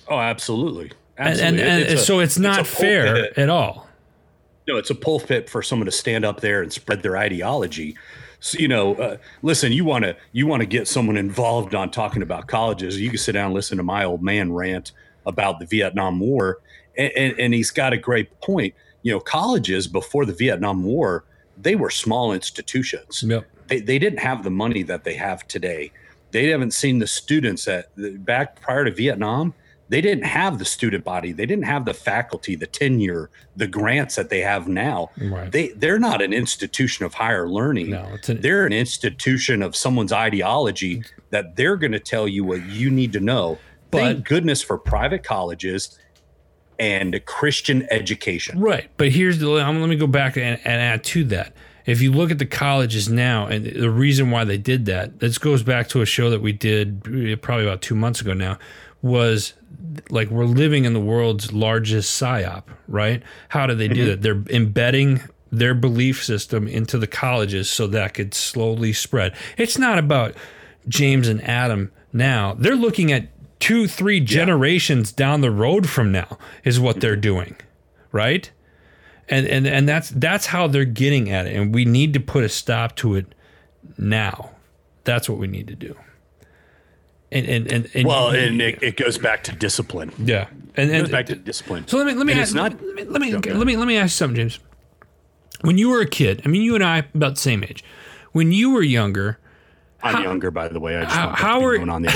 Oh, 0.07 0.19
absolutely. 0.19 0.91
And 1.17 1.29
Absolutely. 1.29 1.61
and, 1.61 1.69
and 1.83 1.91
It's 1.91 2.01
a- 2.01 2.05
so 2.05 2.19
it's 2.19 2.37
not 2.39 2.59
a 2.59 2.63
fair 2.63 3.05
pulpit. 3.15 3.37
at 3.37 3.49
all. 3.49 3.87
No, 4.67 4.77
it's 4.77 4.89
a 4.89 4.95
pulpit 4.95 5.49
for 5.49 5.61
someone 5.61 5.85
to 5.85 5.91
stand 5.91 6.23
up 6.23 6.41
there 6.41 6.61
and 6.61 6.71
spread 6.71 7.01
their 7.01 7.17
ideology. 7.17 7.97
So, 8.39 8.57
you 8.57 8.67
know, 8.67 8.95
uh, 8.95 9.17
listen, 9.41 9.71
you 9.71 9.85
want 9.85 10.03
to 10.03 10.15
you 10.31 10.47
want 10.47 10.61
to 10.61 10.65
get 10.65 10.87
someone 10.87 11.17
involved 11.17 11.75
on 11.75 11.91
talking 11.91 12.21
about 12.21 12.47
colleges. 12.47 12.99
You 12.99 13.09
can 13.09 13.17
sit 13.17 13.33
down 13.33 13.47
and 13.47 13.53
listen 13.53 13.77
to 13.77 13.83
my 13.83 14.03
old 14.03 14.23
man 14.23 14.51
rant 14.51 14.91
about 15.25 15.59
the 15.59 15.65
Vietnam 15.65 16.19
War, 16.19 16.59
and, 16.97 17.11
and, 17.15 17.39
and 17.39 17.53
he's 17.53 17.71
got 17.71 17.93
a 17.93 17.97
great 17.97 18.39
point. 18.41 18.73
You 19.03 19.11
know, 19.11 19.19
colleges 19.19 19.87
before 19.87 20.25
the 20.25 20.33
Vietnam 20.33 20.83
War, 20.83 21.23
they 21.57 21.75
were 21.75 21.89
small 21.89 22.33
institutions. 22.33 23.23
Yep. 23.23 23.45
They, 23.67 23.79
they 23.79 23.99
didn't 23.99 24.19
have 24.19 24.43
the 24.43 24.49
money 24.51 24.83
that 24.83 25.03
they 25.03 25.13
have 25.15 25.47
today. 25.47 25.91
They 26.31 26.47
haven't 26.47 26.71
seen 26.71 26.99
the 26.99 27.07
students 27.07 27.65
that 27.65 27.89
back 28.25 28.61
prior 28.61 28.85
to 28.85 28.91
Vietnam. 28.91 29.53
They 29.91 29.99
didn't 29.99 30.23
have 30.23 30.57
the 30.57 30.63
student 30.63 31.03
body. 31.03 31.33
They 31.33 31.45
didn't 31.45 31.65
have 31.65 31.83
the 31.83 31.93
faculty, 31.93 32.55
the 32.55 32.65
tenure, 32.65 33.29
the 33.57 33.67
grants 33.67 34.15
that 34.15 34.29
they 34.29 34.39
have 34.39 34.69
now. 34.69 35.11
Right. 35.21 35.51
They 35.51 35.67
they're 35.69 35.99
not 35.99 36.21
an 36.21 36.31
institution 36.31 37.03
of 37.03 37.13
higher 37.13 37.49
learning. 37.49 37.89
No, 37.89 38.07
it's 38.13 38.29
an, 38.29 38.39
They're 38.39 38.65
an 38.65 38.71
institution 38.71 39.61
of 39.61 39.75
someone's 39.75 40.13
ideology 40.13 41.03
that 41.31 41.57
they're 41.57 41.75
going 41.75 41.91
to 41.91 41.99
tell 41.99 42.25
you 42.25 42.45
what 42.45 42.65
you 42.67 42.89
need 42.89 43.11
to 43.11 43.19
know. 43.19 43.59
But- 43.91 43.99
Thank 43.99 44.27
goodness 44.29 44.61
for 44.61 44.77
private 44.77 45.25
colleges 45.25 45.99
and 46.79 47.19
Christian 47.25 47.85
education. 47.91 48.61
Right, 48.61 48.89
but 48.95 49.09
here's 49.09 49.39
the. 49.39 49.49
Let 49.49 49.73
me 49.75 49.97
go 49.97 50.07
back 50.07 50.37
and, 50.37 50.57
and 50.63 50.81
add 50.81 51.03
to 51.03 51.25
that. 51.25 51.53
If 51.85 52.01
you 52.01 52.13
look 52.13 52.31
at 52.31 52.39
the 52.39 52.45
colleges 52.45 53.09
now, 53.09 53.47
and 53.47 53.65
the 53.65 53.89
reason 53.89 54.31
why 54.31 54.45
they 54.45 54.57
did 54.57 54.85
that, 54.85 55.19
this 55.19 55.37
goes 55.37 55.63
back 55.63 55.89
to 55.89 55.99
a 56.01 56.05
show 56.05 56.29
that 56.29 56.41
we 56.41 56.53
did 56.53 57.41
probably 57.41 57.65
about 57.65 57.81
two 57.81 57.95
months 57.95 58.21
ago 58.21 58.33
now. 58.33 58.57
Was 59.01 59.53
like 60.09 60.29
we're 60.29 60.45
living 60.45 60.85
in 60.85 60.93
the 60.93 60.99
world's 60.99 61.51
largest 61.53 62.19
psyop, 62.19 62.63
right? 62.87 63.23
How 63.49 63.67
do 63.67 63.75
they 63.75 63.87
do 63.87 63.95
mm-hmm. 63.95 64.09
that? 64.09 64.21
They're 64.21 64.55
embedding 64.55 65.21
their 65.51 65.73
belief 65.73 66.23
system 66.23 66.67
into 66.67 66.97
the 66.97 67.07
colleges 67.07 67.69
so 67.69 67.87
that 67.87 68.13
could 68.13 68.33
slowly 68.33 68.93
spread. 68.93 69.35
It's 69.57 69.77
not 69.77 69.99
about 69.99 70.35
James 70.87 71.27
and 71.27 71.43
Adam 71.43 71.91
now. 72.13 72.55
They're 72.57 72.75
looking 72.75 73.11
at 73.11 73.27
two, 73.59 73.87
three 73.87 74.19
generations 74.19 75.11
down 75.11 75.41
the 75.41 75.51
road 75.51 75.89
from 75.89 76.11
now 76.11 76.37
is 76.63 76.79
what 76.79 76.99
they're 77.01 77.13
mm-hmm. 77.13 77.21
doing, 77.21 77.55
right? 78.11 78.49
And 79.29 79.47
and 79.47 79.67
and 79.67 79.87
that's 79.87 80.09
that's 80.09 80.47
how 80.47 80.67
they're 80.67 80.83
getting 80.83 81.29
at 81.29 81.47
it, 81.47 81.55
and 81.55 81.73
we 81.73 81.85
need 81.85 82.13
to 82.13 82.19
put 82.19 82.43
a 82.43 82.49
stop 82.49 82.95
to 82.97 83.15
it 83.15 83.33
now. 83.97 84.51
That's 85.03 85.29
what 85.29 85.37
we 85.37 85.47
need 85.47 85.67
to 85.67 85.75
do. 85.75 85.95
And 87.31 87.45
and 87.47 87.71
and, 87.71 87.89
and 87.93 88.07
Well, 88.07 88.29
and 88.29 88.61
it, 88.61 88.81
it 88.83 88.97
goes 88.97 89.17
back 89.17 89.43
to 89.45 89.51
discipline. 89.55 90.11
Yeah, 90.17 90.47
and 90.75 90.89
goes 90.91 91.01
and 91.03 91.11
back 91.11 91.25
to 91.27 91.35
discipline. 91.35 91.87
so 91.87 91.97
let 91.97 92.05
me 92.07 92.13
let 92.13 92.25
me 92.25 92.33
And 92.33 92.41
ask, 92.41 92.53
not- 92.55 92.73
let 92.81 92.95
me 92.95 93.03
let 93.05 93.21
me, 93.21 93.35
Okay. 93.35 93.53
let 93.53 93.65
me 93.67 93.77
let 93.77 93.87
me 93.87 93.97
ask 93.97 94.05
you 94.13 94.17
something, 94.17 94.35
James. 94.35 94.59
When 95.61 95.77
you 95.77 95.89
were 95.89 96.01
a 96.01 96.07
kid, 96.09 96.41
I 96.45 96.47
mean, 96.49 96.61
you 96.63 96.75
and 96.75 96.83
I 96.83 97.05
about 97.13 97.35
the 97.35 97.41
same 97.41 97.63
age. 97.63 97.83
When 98.31 98.51
you 98.51 98.71
were 98.71 98.81
younger, 98.81 99.37
I'm 100.01 100.23
younger, 100.23 100.49
by 100.51 100.67
the 100.67 100.79
way. 100.79 100.97
I 100.97 101.03
just 101.03 101.15
how- 101.15 101.27
want 101.27 101.37
that 101.37 101.43
how 101.45 101.53
to 101.53 101.59
be 101.59 101.65
are- 101.65 101.77
known 101.79 101.89
on 101.89 102.01
the 102.01 102.11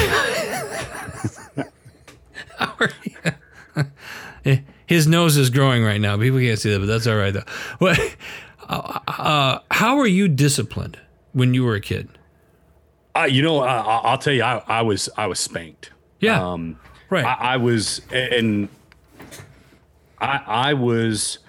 his 4.86 5.08
nose 5.08 5.38
is 5.38 5.50
growing 5.50 5.84
right 5.84 6.00
now. 6.02 6.18
People 6.18 6.40
can't 6.40 6.60
see 6.60 6.72
that, 6.72 6.80
but 6.80 6.86
that's 6.88 7.08
all 7.08 7.16
right 7.16 7.34
though. 7.34 7.44
What? 7.80 8.00
Uh, 8.68 9.00
uh, 9.08 9.60
how 9.70 10.00
are 10.00 10.08
you 10.08 10.28
disciplined 10.28 10.98
when 11.34 11.54
you 11.54 11.64
were 11.64 11.76
a 11.76 11.80
kid? 11.80 12.10
Uh, 13.16 13.24
you 13.24 13.42
know, 13.42 13.60
I- 13.60 13.78
I'll 14.04 14.18
tell 14.18 14.34
you, 14.34 14.44
I, 14.44 14.62
I 14.68 14.82
was 14.82 15.10
I 15.18 15.28
was 15.28 15.40
spanked. 15.40 15.92
Yeah, 16.20 16.42
Um, 16.44 16.80
right. 17.10 17.24
I, 17.26 17.54
I 17.54 17.58
was, 17.58 18.02
and 18.12 18.68
I 20.20 20.42
I 20.46 20.74
was, 20.74 21.40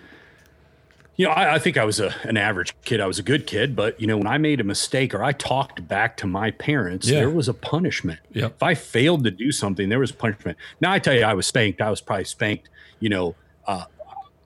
you 1.17 1.25
know, 1.27 1.33
I, 1.33 1.55
I 1.55 1.59
think 1.59 1.77
I 1.77 1.85
was 1.85 1.99
a, 2.01 2.15
an 2.25 2.37
average 2.37 2.75
kid. 2.85 3.01
I 3.01 3.07
was 3.07 3.19
a 3.19 3.23
good 3.23 3.47
kid, 3.47 3.75
but 3.75 4.01
you 4.01 4.07
know, 4.07 4.17
when 4.19 4.27
I 4.27 4.39
made 4.39 4.61
a 4.61 4.65
mistake 4.65 5.15
or 5.15 5.25
I 5.25 5.33
talked 5.33 5.87
back 5.89 6.17
to 6.19 6.27
my 6.27 6.51
parents, 6.53 7.09
Yeah. 7.09 7.21
there 7.21 7.31
was 7.31 7.49
a 7.49 7.55
punishment. 7.55 8.21
Yep. 8.33 8.57
If 8.57 8.63
I 8.63 8.75
failed 8.75 9.25
to 9.25 9.31
do 9.31 9.51
something, 9.53 9.89
there 9.89 9.99
was 10.01 10.13
punishment. 10.13 10.59
Now 10.81 10.93
I 10.93 10.99
tell 10.99 11.15
you, 11.15 11.23
I 11.23 11.35
was 11.35 11.47
spanked. 11.47 11.81
I 11.81 11.91
was 11.91 12.01
probably 12.01 12.25
spanked, 12.25 12.69
you 13.01 13.09
know, 13.09 13.35
uh, 13.67 13.85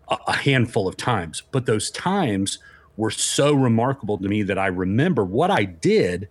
a, 0.09 0.17
a 0.29 0.33
handful 0.37 0.87
of 0.89 0.97
times, 0.97 1.43
but 1.51 1.67
those 1.67 1.91
times 1.91 2.59
were 2.97 3.11
so 3.11 3.53
remarkable 3.55 4.19
to 4.19 4.29
me 4.29 4.43
that 4.43 4.59
I 4.59 4.67
remember 4.67 5.25
what 5.25 5.51
I 5.51 5.65
did 5.65 6.29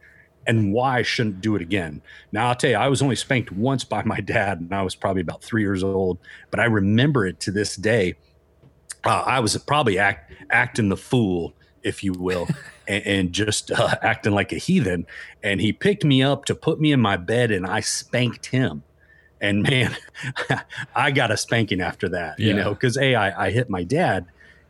and 0.50 0.74
why 0.74 0.98
I 0.98 1.02
shouldn't 1.04 1.42
do 1.42 1.56
it 1.56 1.62
again. 1.62 2.02
Now 2.32 2.48
I'll 2.50 2.56
tell 2.56 2.72
you, 2.72 2.76
I 2.76 2.88
was 2.88 3.04
only 3.04 3.16
spanked 3.16 3.52
once 3.52 3.84
by 3.84 4.02
my 4.04 4.20
dad, 4.20 4.60
and 4.60 4.74
I 4.74 4.82
was 4.82 4.96
probably 4.96 5.22
about 5.22 5.44
three 5.44 5.62
years 5.62 5.84
old, 5.84 6.18
but 6.50 6.60
I 6.60 6.66
remember 6.66 7.28
it 7.28 7.40
to 7.42 7.52
this 7.52 7.76
day. 7.76 8.16
Uh, 9.06 9.24
I 9.28 9.40
was 9.42 9.56
probably 9.58 10.00
act, 10.00 10.34
acting 10.50 10.90
the 10.90 10.98
fool, 10.98 11.54
if 11.84 12.04
you 12.04 12.14
will, 12.14 12.48
and, 12.88 13.06
and 13.06 13.32
just 13.32 13.70
uh, 13.70 13.96
acting 14.02 14.34
like 14.34 14.52
a 14.52 14.58
heathen. 14.58 15.06
And 15.44 15.62
he 15.62 15.72
picked 15.72 16.04
me 16.04 16.24
up 16.24 16.46
to 16.46 16.56
put 16.56 16.82
me 16.82 16.92
in 16.92 17.00
my 17.00 17.16
bed, 17.16 17.52
and 17.52 17.68
I 17.68 17.82
spanked 17.82 18.48
him. 18.48 18.82
And 19.40 19.62
man, 19.70 19.96
I 20.96 21.12
got 21.12 21.30
a 21.30 21.38
spanking 21.38 21.80
after 21.80 22.10
that, 22.10 22.40
you 22.40 22.56
know, 22.56 22.74
because 22.74 22.98
a 22.98 23.14
I, 23.14 23.46
I 23.46 23.52
hit 23.52 23.70
my 23.70 23.84
dad, 23.84 24.26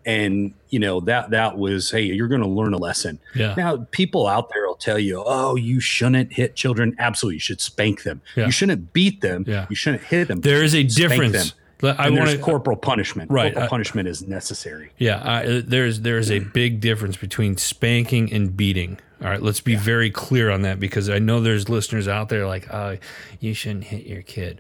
and 0.06 0.54
you 0.70 0.80
know 0.80 1.00
that 1.02 1.30
that 1.30 1.58
was 1.58 1.92
hey, 1.92 2.02
you're 2.02 2.28
going 2.28 2.42
to 2.42 2.50
learn 2.50 2.74
a 2.74 2.78
lesson. 2.78 3.20
yeah, 3.34 3.54
Now, 3.56 3.88
people 3.92 4.28
out 4.28 4.50
there 4.50 4.69
tell 4.80 4.98
you, 5.00 5.24
oh, 5.26 5.56
you 5.56 5.80
shouldn't 5.80 6.34
hit 6.34 6.56
children. 6.56 6.96
Absolutely. 7.00 7.36
You 7.36 7.40
should 7.42 7.62
spank 7.62 8.04
them. 8.04 8.22
Yeah. 8.36 8.46
You 8.48 8.52
shouldn't 8.52 8.94
beat 8.94 9.22
them. 9.22 9.46
Yeah. 9.48 9.66
You 9.70 9.76
shouldn't 9.76 10.04
hit 10.04 10.28
them. 10.28 10.42
there 10.42 10.64
is 10.64 10.74
a 10.76 10.84
difference. 10.84 11.54
I 11.82 12.08
And 12.08 12.16
want 12.18 12.28
there's 12.30 12.42
corporal 12.42 12.76
punishment. 12.76 13.32
Right, 13.32 13.54
Corporal 13.54 13.66
I- 13.66 13.70
punishment 13.70 14.08
is 14.10 14.28
necessary. 14.28 14.92
Yeah, 14.98 15.22
I, 15.24 15.62
there's 15.66 16.02
there's 16.02 16.30
a 16.30 16.40
big 16.40 16.82
difference 16.82 17.16
between 17.16 17.56
spanking 17.56 18.34
and 18.34 18.56
beating. 18.58 19.00
All 19.22 19.30
right, 19.30 19.42
let's 19.42 19.62
be 19.62 19.76
very 19.76 20.12
clear 20.12 20.50
on 20.50 20.64
that 20.64 20.80
because 20.82 21.10
I 21.10 21.20
know 21.20 21.40
there's 21.40 21.70
listeners 21.70 22.08
out 22.10 22.28
there 22.28 22.46
like, 22.48 22.74
oh, 22.74 22.98
you 23.40 23.54
shouldn't 23.54 23.86
hit 23.86 24.06
your 24.06 24.22
kid. 24.24 24.60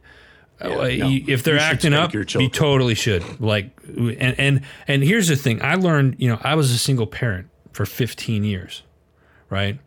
Uh, 0.61 0.69
no. 0.69 0.83
you- 0.85 1.25
if 1.27 1.43
they're 1.43 1.57
acting 1.59 1.93
up, 1.93 2.13
you 2.13 2.47
totally 2.49 2.95
should. 2.95 3.41
Like, 3.41 3.71
and 3.87 4.39
and 4.39 4.61
and 4.87 5.03
here's 5.03 5.27
the 5.27 5.35
thing: 5.35 5.61
I 5.61 5.75
learned, 5.75 6.15
you 6.19 6.29
know, 6.29 6.39
I 6.41 6.55
was 6.55 6.71
a 6.71 6.77
single 6.77 7.07
parent 7.07 7.49
for 7.73 7.85
15 7.85 8.45
years, 8.45 8.83
right? 9.49 9.77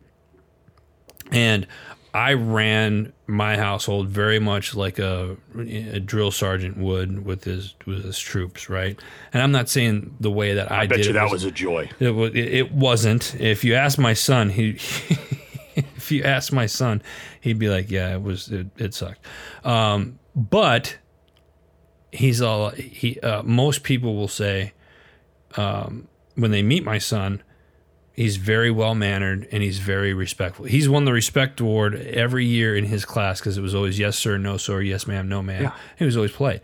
And 1.33 1.67
I 2.13 2.33
ran 2.33 3.11
my 3.25 3.57
household 3.57 4.07
very 4.07 4.37
much 4.37 4.75
like 4.75 4.99
a, 4.99 5.35
a 5.57 5.99
drill 5.99 6.29
sergeant 6.29 6.77
would 6.77 7.25
with 7.25 7.43
his 7.43 7.73
with 7.87 8.05
his 8.05 8.19
troops, 8.19 8.69
right? 8.69 8.99
And 9.33 9.41
I'm 9.41 9.51
not 9.51 9.67
saying 9.67 10.15
the 10.19 10.29
way 10.29 10.53
that 10.53 10.71
I, 10.71 10.81
I 10.81 10.87
bet 10.87 10.97
did 10.97 11.05
you 11.07 11.11
it 11.11 11.13
that 11.13 11.31
was 11.31 11.43
a 11.43 11.51
joy. 11.51 11.89
it, 11.99 12.11
it, 12.11 12.53
it 12.53 12.71
wasn't. 12.71 13.33
If 13.39 13.63
you 13.63 13.73
ask 13.73 13.97
my 13.97 14.13
son, 14.13 14.49
he, 14.49 14.69
if 15.75 16.11
you 16.11 16.23
ask 16.23 16.53
my 16.53 16.67
son, 16.67 17.01
he'd 17.41 17.57
be 17.57 17.69
like, 17.69 17.89
"Yeah, 17.89 18.13
it 18.13 18.21
was. 18.21 18.51
It, 18.51 18.67
it 18.77 18.93
sucked." 18.93 19.25
Um, 19.63 20.19
but 20.35 20.97
he's 22.11 22.43
all 22.43 22.69
he. 22.69 23.19
Uh, 23.21 23.41
most 23.41 23.81
people 23.81 24.15
will 24.15 24.27
say 24.27 24.73
um, 25.57 26.07
when 26.35 26.51
they 26.51 26.61
meet 26.61 26.83
my 26.83 26.99
son, 26.99 27.41
he's 28.13 28.37
very 28.37 28.71
well 28.71 28.95
mannered 28.95 29.47
and 29.51 29.61
he's 29.61 29.79
very 29.79 30.13
respectful. 30.13 30.65
He's 30.65 30.87
won 30.87 31.05
the 31.05 31.11
respect 31.11 31.59
award 31.59 31.95
every 31.95 32.45
year 32.45 32.75
in 32.75 32.85
his 32.85 33.03
class 33.03 33.39
because 33.39 33.57
it 33.57 33.61
was 33.61 33.75
always 33.75 33.99
yes 33.99 34.17
sir, 34.17 34.37
no 34.37 34.57
sir, 34.57 34.81
yes 34.81 35.07
ma'am, 35.07 35.27
no 35.27 35.41
ma'am. 35.41 35.63
Yeah. 35.63 35.75
He 35.97 36.05
was 36.05 36.15
always 36.15 36.31
polite. 36.31 36.61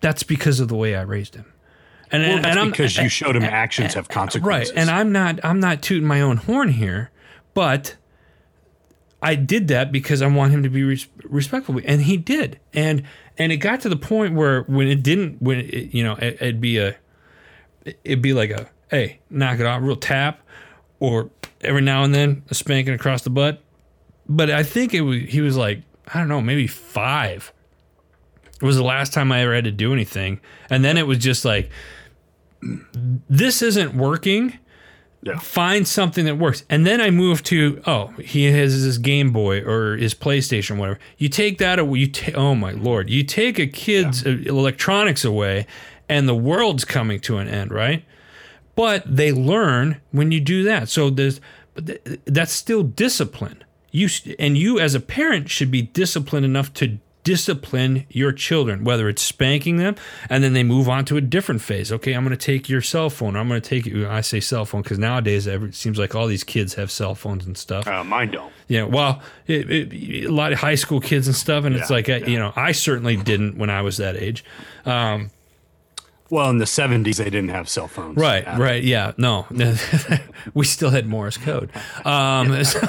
That's 0.00 0.22
because 0.22 0.60
of 0.60 0.68
the 0.68 0.76
way 0.76 0.94
I 0.94 1.02
raised 1.02 1.34
him. 1.34 1.52
And, 2.10 2.22
Well, 2.22 2.36
and, 2.36 2.44
that's 2.44 2.52
and 2.52 2.60
I'm, 2.60 2.70
because 2.70 2.96
you 2.96 3.08
showed 3.08 3.36
him 3.36 3.42
actions 3.44 3.94
have 3.94 4.08
consequences. 4.08 4.72
Right. 4.72 4.80
And 4.80 4.88
I'm 4.88 5.12
not 5.12 5.40
I'm 5.44 5.60
not 5.60 5.82
tooting 5.82 6.06
my 6.06 6.20
own 6.20 6.38
horn 6.38 6.70
here, 6.70 7.10
but 7.52 7.96
I 9.20 9.34
did 9.34 9.68
that 9.68 9.90
because 9.90 10.22
I 10.22 10.28
want 10.28 10.52
him 10.52 10.62
to 10.62 10.70
be 10.70 10.84
res- 10.84 11.08
respectful 11.24 11.80
and 11.84 12.02
he 12.02 12.16
did. 12.16 12.60
And 12.72 13.02
and 13.36 13.50
it 13.50 13.56
got 13.58 13.80
to 13.80 13.88
the 13.88 13.96
point 13.96 14.34
where 14.34 14.62
when 14.62 14.86
it 14.86 15.02
didn't 15.02 15.42
when 15.42 15.58
it, 15.60 15.92
you 15.92 16.04
know 16.04 16.14
it, 16.14 16.38
it'd 16.40 16.60
be 16.60 16.78
a 16.78 16.96
it'd 18.04 18.22
be 18.22 18.32
like 18.32 18.50
a 18.50 18.70
hey, 18.90 19.20
knock 19.30 19.60
it 19.60 19.66
off, 19.66 19.82
real 19.82 19.96
tap 19.96 20.40
or 21.00 21.30
every 21.60 21.82
now 21.82 22.04
and 22.04 22.14
then 22.14 22.42
a 22.50 22.54
spanking 22.54 22.94
across 22.94 23.22
the 23.22 23.30
butt. 23.30 23.60
But 24.28 24.50
I 24.50 24.62
think 24.62 24.94
it 24.94 25.02
was 25.02 25.22
he 25.22 25.40
was 25.40 25.56
like 25.56 25.82
I 26.12 26.18
don't 26.18 26.28
know, 26.28 26.40
maybe 26.40 26.66
5 26.66 27.52
it 28.60 28.64
was 28.64 28.76
the 28.76 28.84
last 28.84 29.12
time 29.12 29.30
I 29.30 29.42
ever 29.42 29.54
had 29.54 29.64
to 29.64 29.70
do 29.70 29.92
anything. 29.92 30.40
And 30.68 30.84
then 30.84 30.96
it 30.96 31.06
was 31.06 31.18
just 31.18 31.44
like, 31.44 31.70
this 32.60 33.62
isn't 33.62 33.94
working. 33.94 34.58
Yeah. 35.22 35.38
Find 35.38 35.86
something 35.86 36.24
that 36.24 36.38
works. 36.38 36.64
And 36.68 36.84
then 36.84 37.00
I 37.00 37.10
moved 37.10 37.46
to, 37.46 37.80
oh, 37.86 38.08
he 38.18 38.46
has 38.46 38.72
his 38.72 38.98
Game 38.98 39.32
Boy 39.32 39.62
or 39.62 39.96
his 39.96 40.14
PlayStation, 40.14 40.76
whatever. 40.76 40.98
You 41.18 41.28
take 41.28 41.58
that 41.58 41.78
away. 41.78 42.00
You 42.00 42.10
ta- 42.10 42.32
oh 42.34 42.54
my 42.54 42.72
lord, 42.72 43.10
you 43.10 43.22
take 43.22 43.58
a 43.58 43.66
kid's 43.66 44.24
uh, 44.26 44.30
electronics 44.46 45.24
away, 45.24 45.66
and 46.08 46.28
the 46.28 46.36
world's 46.36 46.84
coming 46.84 47.20
to 47.20 47.38
an 47.38 47.48
end, 47.48 47.72
right? 47.72 48.04
But 48.78 49.02
they 49.04 49.32
learn 49.32 50.00
when 50.12 50.30
you 50.30 50.38
do 50.38 50.62
that. 50.62 50.88
So 50.88 51.10
there's, 51.10 51.40
but 51.74 51.86
th- 51.86 52.20
that's 52.26 52.52
still 52.52 52.84
discipline. 52.84 53.64
You 53.90 54.08
and 54.38 54.56
you 54.56 54.78
as 54.78 54.94
a 54.94 55.00
parent 55.00 55.50
should 55.50 55.72
be 55.72 55.82
disciplined 55.82 56.46
enough 56.46 56.72
to 56.74 56.98
discipline 57.24 58.06
your 58.08 58.30
children, 58.30 58.84
whether 58.84 59.08
it's 59.08 59.20
spanking 59.20 59.78
them 59.78 59.96
and 60.30 60.44
then 60.44 60.52
they 60.52 60.62
move 60.62 60.88
on 60.88 61.04
to 61.06 61.16
a 61.16 61.20
different 61.20 61.60
phase. 61.60 61.90
Okay, 61.90 62.12
I'm 62.12 62.22
going 62.24 62.38
to 62.38 62.46
take 62.46 62.68
your 62.68 62.80
cell 62.80 63.10
phone. 63.10 63.34
I'm 63.34 63.48
going 63.48 63.60
to 63.60 63.68
take 63.68 63.84
you. 63.84 64.08
I 64.08 64.20
say 64.20 64.38
cell 64.38 64.64
phone 64.64 64.82
because 64.82 65.00
nowadays 65.00 65.48
it 65.48 65.74
seems 65.74 65.98
like 65.98 66.14
all 66.14 66.28
these 66.28 66.44
kids 66.44 66.74
have 66.74 66.88
cell 66.92 67.16
phones 67.16 67.46
and 67.46 67.58
stuff. 67.58 67.88
Uh, 67.88 68.04
mine 68.04 68.30
don't. 68.30 68.52
Yeah, 68.68 68.84
well, 68.84 69.20
it, 69.48 69.68
it, 69.68 70.24
a 70.26 70.32
lot 70.32 70.52
of 70.52 70.60
high 70.60 70.76
school 70.76 71.00
kids 71.00 71.26
and 71.26 71.34
stuff, 71.34 71.64
and 71.64 71.74
it's 71.74 71.90
like 71.90 72.08
uh, 72.08 72.20
you 72.26 72.38
know, 72.38 72.52
I 72.54 72.70
certainly 72.70 73.16
didn't 73.16 73.58
when 73.58 73.70
I 73.70 73.82
was 73.82 73.96
that 73.96 74.14
age. 74.14 74.44
Well, 76.30 76.50
in 76.50 76.58
the 76.58 76.66
70s, 76.66 77.16
they 77.16 77.24
didn't 77.24 77.48
have 77.48 77.68
cell 77.68 77.88
phones. 77.88 78.16
Right, 78.16 78.42
Uh, 78.46 78.58
right, 78.58 78.82
yeah, 78.82 79.12
no, 79.16 79.46
we 80.54 80.64
still 80.66 80.90
had 80.90 81.06
Morse 81.06 81.36
code. 81.38 81.70
Um, 82.04 82.62
so- 82.64 82.80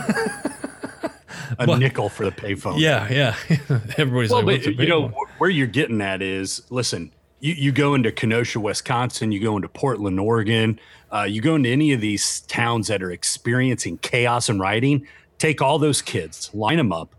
A 1.57 1.77
nickel 1.77 2.09
for 2.09 2.25
the 2.25 2.31
payphone. 2.31 2.79
yeah, 2.79 3.07
yeah, 3.11 3.35
everybody's 3.97 4.29
Well, 4.29 4.43
like, 4.43 4.63
but 4.63 4.75
you 4.77 4.87
know 4.87 5.09
payphone?" 5.09 5.13
where 5.39 5.49
you're 5.49 5.67
getting 5.67 5.99
at 6.01 6.21
is 6.21 6.61
listen. 6.69 7.11
You, 7.41 7.53
you 7.53 7.71
go 7.71 7.95
into 7.95 8.11
Kenosha, 8.11 8.59
Wisconsin. 8.59 9.31
You 9.31 9.39
go 9.41 9.55
into 9.55 9.67
Portland, 9.69 10.19
Oregon. 10.19 10.79
Uh, 11.11 11.23
you 11.23 11.41
go 11.41 11.55
into 11.55 11.69
any 11.69 11.91
of 11.93 12.01
these 12.01 12.41
towns 12.41 12.87
that 12.87 13.01
are 13.01 13.11
experiencing 13.11 13.97
chaos 13.99 14.47
and 14.49 14.59
rioting. 14.59 15.07
Take 15.37 15.61
all 15.61 15.79
those 15.79 16.01
kids, 16.01 16.51
line 16.53 16.77
them 16.77 16.91
up, 16.93 17.15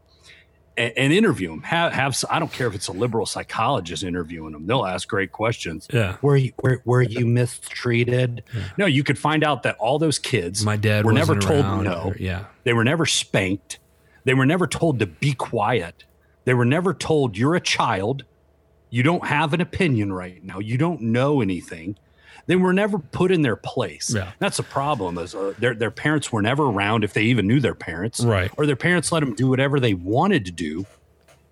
and, 0.76 0.92
and 0.96 1.12
interview 1.12 1.50
them. 1.50 1.62
Have, 1.62 1.92
have 1.92 2.12
s- 2.12 2.24
I 2.30 2.38
don't 2.38 2.52
care 2.52 2.66
if 2.66 2.74
it's 2.74 2.88
a 2.88 2.92
liberal 2.92 3.26
psychologist 3.26 4.02
interviewing 4.02 4.52
them. 4.52 4.66
They'll 4.66 4.86
ask 4.86 5.08
great 5.08 5.32
questions. 5.32 5.88
Yeah. 5.92 6.16
Were 6.22 6.36
you 6.36 6.52
were, 6.62 6.80
were 6.84 7.02
you 7.02 7.26
mistreated? 7.26 8.42
No, 8.76 8.86
you 8.86 9.04
could 9.04 9.18
find 9.18 9.44
out 9.44 9.62
that 9.64 9.76
all 9.78 9.98
those 9.98 10.18
kids 10.18 10.64
My 10.64 10.76
dad 10.76 11.04
were 11.04 11.12
never 11.12 11.36
told 11.36 11.64
no. 11.84 12.02
or- 12.10 12.16
yeah, 12.18 12.44
They 12.64 12.72
were 12.72 12.84
never 12.84 13.06
spanked. 13.06 13.78
They 14.24 14.34
were 14.34 14.46
never 14.46 14.66
told 14.66 14.98
to 14.98 15.06
be 15.06 15.32
quiet. 15.32 16.04
They 16.44 16.54
were 16.54 16.64
never 16.64 16.92
told 16.94 17.36
you're 17.38 17.54
a 17.54 17.60
child. 17.60 18.24
You 18.90 19.02
don't 19.02 19.26
have 19.26 19.54
an 19.54 19.60
opinion 19.60 20.12
right 20.12 20.42
now. 20.44 20.58
You 20.58 20.76
don't 20.76 21.00
know 21.00 21.40
anything. 21.40 21.96
They 22.50 22.56
were 22.56 22.72
never 22.72 22.98
put 22.98 23.30
in 23.30 23.42
their 23.42 23.54
place. 23.54 24.12
Yeah. 24.12 24.32
That's 24.40 24.58
a 24.58 24.64
problem. 24.64 25.18
Is 25.18 25.36
uh, 25.36 25.54
their 25.60 25.72
their 25.72 25.92
parents 25.92 26.32
were 26.32 26.42
never 26.42 26.64
around 26.64 27.04
if 27.04 27.12
they 27.12 27.22
even 27.22 27.46
knew 27.46 27.60
their 27.60 27.76
parents. 27.76 28.18
Right. 28.18 28.50
Or 28.58 28.66
their 28.66 28.74
parents 28.74 29.12
let 29.12 29.20
them 29.20 29.34
do 29.36 29.46
whatever 29.48 29.78
they 29.78 29.94
wanted 29.94 30.44
to 30.46 30.50
do, 30.50 30.84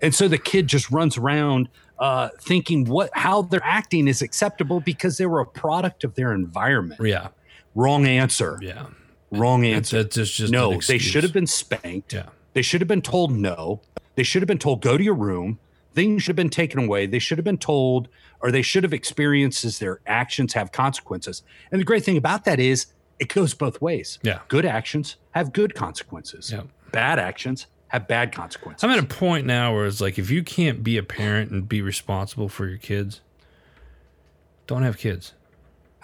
and 0.02 0.12
so 0.12 0.26
the 0.26 0.38
kid 0.38 0.67
just 0.67 0.90
runs 0.90 1.17
around 1.17 1.69
uh, 2.00 2.31
thinking 2.40 2.85
what 2.87 3.11
how 3.12 3.43
they're 3.43 3.62
acting 3.62 4.09
is 4.09 4.23
acceptable 4.23 4.81
because 4.81 5.19
they 5.19 5.26
were 5.26 5.38
a 5.38 5.47
product 5.47 6.02
of 6.02 6.17
their 6.17 6.33
environment. 6.33 7.00
yeah, 7.00 7.28
Wrong 7.76 8.05
answer. 8.05 8.59
yeah. 8.61 8.87
Wrong 9.31 9.64
answer. 9.64 10.02
that's 10.02 10.17
just, 10.17 10.35
just 10.35 10.52
no, 10.52 10.81
they 10.81 10.99
should 10.99 11.23
have 11.23 11.33
been 11.33 11.47
spanked. 11.47 12.12
Yeah, 12.12 12.26
They 12.55 12.62
should 12.62 12.81
have 12.81 12.88
been 12.88 13.02
told 13.02 13.31
no. 13.31 13.83
They 14.17 14.25
should 14.25 14.43
have 14.43 14.49
been 14.49 14.59
told, 14.59 14.83
go 14.83 14.99
to 14.99 15.05
your 15.05 15.14
room. 15.14 15.61
Things 15.99 16.23
should 16.23 16.28
have 16.28 16.37
been 16.37 16.49
taken 16.49 16.85
away. 16.85 17.07
They 17.07 17.19
should 17.19 17.38
have 17.38 17.45
been 17.45 17.59
told, 17.59 18.07
or 18.40 18.52
they 18.52 18.62
should 18.62 18.85
have 18.85 18.95
experienced 18.95 19.64
as 19.64 19.81
their 19.81 19.99
actions 20.07 20.52
have 20.52 20.71
consequences. 20.71 21.43
And 21.73 21.81
the 21.81 21.85
great 21.85 22.05
thing 22.05 22.17
about 22.17 22.45
that 22.45 22.61
is 22.61 22.87
it 23.19 23.35
goes 23.35 23.52
both 23.52 23.83
ways. 23.83 24.21
Yeah. 24.23 24.38
Good 24.47 24.64
actions 24.64 25.17
have 25.33 25.52
good 25.52 25.75
consequences. 25.75 26.52
Yeah. 26.52 26.62
Bad 26.93 27.19
actions 27.19 27.67
have 27.88 28.07
bad 28.07 28.31
consequences. 28.31 28.85
I'm 28.85 28.90
at 28.90 29.00
a 29.00 29.07
point 29.07 29.45
now 29.45 29.75
where 29.75 29.87
it's 29.87 30.00
like 30.00 30.21
if 30.21 30.31
you 30.31 30.45
can't 30.45 30.85
be 30.85 30.99
a 30.99 31.02
parent 31.02 31.50
and 31.50 31.69
be 31.69 31.83
responsible 31.83 32.49
for 32.49 32.69
your 32.69 32.78
kids, 32.78 33.21
don't 34.69 34.85
have 34.85 34.99
kids. 34.99 35.33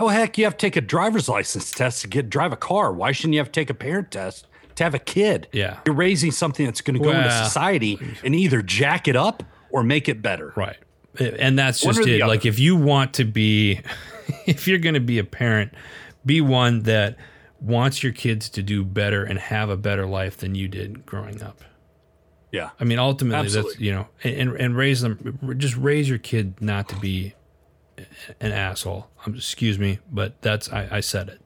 Oh 0.00 0.08
heck, 0.08 0.36
you 0.36 0.42
have 0.42 0.56
to 0.56 0.66
take 0.66 0.74
a 0.74 0.80
driver's 0.80 1.28
license 1.28 1.70
test 1.70 2.00
to 2.00 2.08
get 2.08 2.28
drive 2.28 2.52
a 2.52 2.56
car. 2.56 2.92
Why 2.92 3.12
shouldn't 3.12 3.34
you 3.34 3.38
have 3.38 3.52
to 3.52 3.60
take 3.60 3.70
a 3.70 3.74
parent 3.74 4.10
test 4.10 4.48
to 4.74 4.82
have 4.82 4.94
a 4.94 4.98
kid? 4.98 5.46
Yeah. 5.52 5.78
You're 5.86 5.94
raising 5.94 6.32
something 6.32 6.66
that's 6.66 6.80
going 6.80 6.98
to 6.98 7.00
go 7.00 7.12
into 7.12 7.30
society 7.30 7.96
and 8.24 8.34
either 8.34 8.60
jack 8.60 9.06
it 9.06 9.14
up 9.14 9.44
or 9.74 9.82
make 9.82 10.08
it 10.08 10.22
better. 10.22 10.52
Right. 10.56 10.76
And 11.18 11.58
that's 11.58 11.80
just 11.80 12.00
it. 12.00 12.22
other. 12.22 12.28
Like 12.32 12.46
if 12.46 12.58
you 12.58 12.76
want 12.76 13.14
to 13.14 13.24
be 13.24 13.80
if 14.46 14.66
you're 14.68 14.78
going 14.78 14.94
to 14.94 15.00
be 15.00 15.18
a 15.18 15.24
parent, 15.24 15.72
be 16.24 16.40
one 16.40 16.82
that 16.84 17.16
wants 17.60 18.02
your 18.02 18.12
kids 18.12 18.48
to 18.50 18.62
do 18.62 18.84
better 18.84 19.24
and 19.24 19.38
have 19.38 19.68
a 19.70 19.76
better 19.76 20.06
life 20.06 20.36
than 20.38 20.54
you 20.54 20.68
did 20.68 21.04
growing 21.06 21.42
up. 21.42 21.62
Yeah. 22.52 22.70
I 22.78 22.84
mean, 22.84 22.98
ultimately, 22.98 23.48
that's 23.48 23.78
you 23.80 23.92
know, 23.92 24.06
and 24.22 24.50
and 24.56 24.76
raise 24.76 25.00
them. 25.02 25.56
Just 25.58 25.76
raise 25.76 26.08
your 26.08 26.18
kid 26.18 26.60
not 26.60 26.88
to 26.90 26.96
be 26.96 27.34
an 28.40 28.52
asshole. 28.52 29.08
Um, 29.26 29.34
excuse 29.34 29.78
me, 29.78 29.98
but 30.12 30.40
that's 30.42 30.70
I, 30.72 30.88
I 30.90 31.00
said 31.00 31.28
it. 31.28 31.40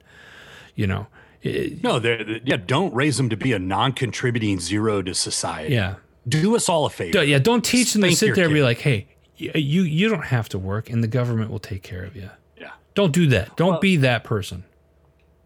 You 0.75 0.87
know, 0.87 1.07
It- 1.41 1.83
No, 1.83 1.99
they're, 1.99 2.39
yeah, 2.43 2.57
don't 2.57 2.93
raise 2.93 3.17
them 3.17 3.29
to 3.29 3.37
be 3.37 3.53
a 3.53 3.59
non-contributing 3.59 4.59
zero 4.59 5.01
to 5.01 5.13
society. 5.13 5.73
yeah, 5.73 5.95
Do 6.29 6.55
us 6.55 6.69
all 6.69 6.85
a 6.85 6.89
favor. 6.89 7.11
Don't- 7.13 7.27
yeah. 7.27 7.39
Don't 7.39 7.63
teach 7.65 7.93
them 7.93 8.03
to 8.03 8.11
sit 8.15 8.27
your 8.27 8.35
there 8.35 8.45
and 8.45 8.53
be 8.53 8.59
kid. 8.59 8.63
like, 8.63 8.79
hey, 8.79 9.07
you 9.37 9.81
you 9.83 10.09
don't 10.09 10.25
have 10.25 10.47
to 10.49 10.59
work, 10.59 10.89
and 10.89 11.03
the 11.03 11.07
government 11.07 11.49
will 11.51 11.59
take 11.59 11.83
care 11.83 12.03
of 12.03 12.15
you. 12.15 12.29
Yeah. 12.57 12.71
Don't 12.93 13.11
do 13.13 13.27
that. 13.27 13.55
Don't 13.57 13.71
Well- 13.71 13.79
be 13.79 13.95
that 13.97 14.23
person. 14.23 14.63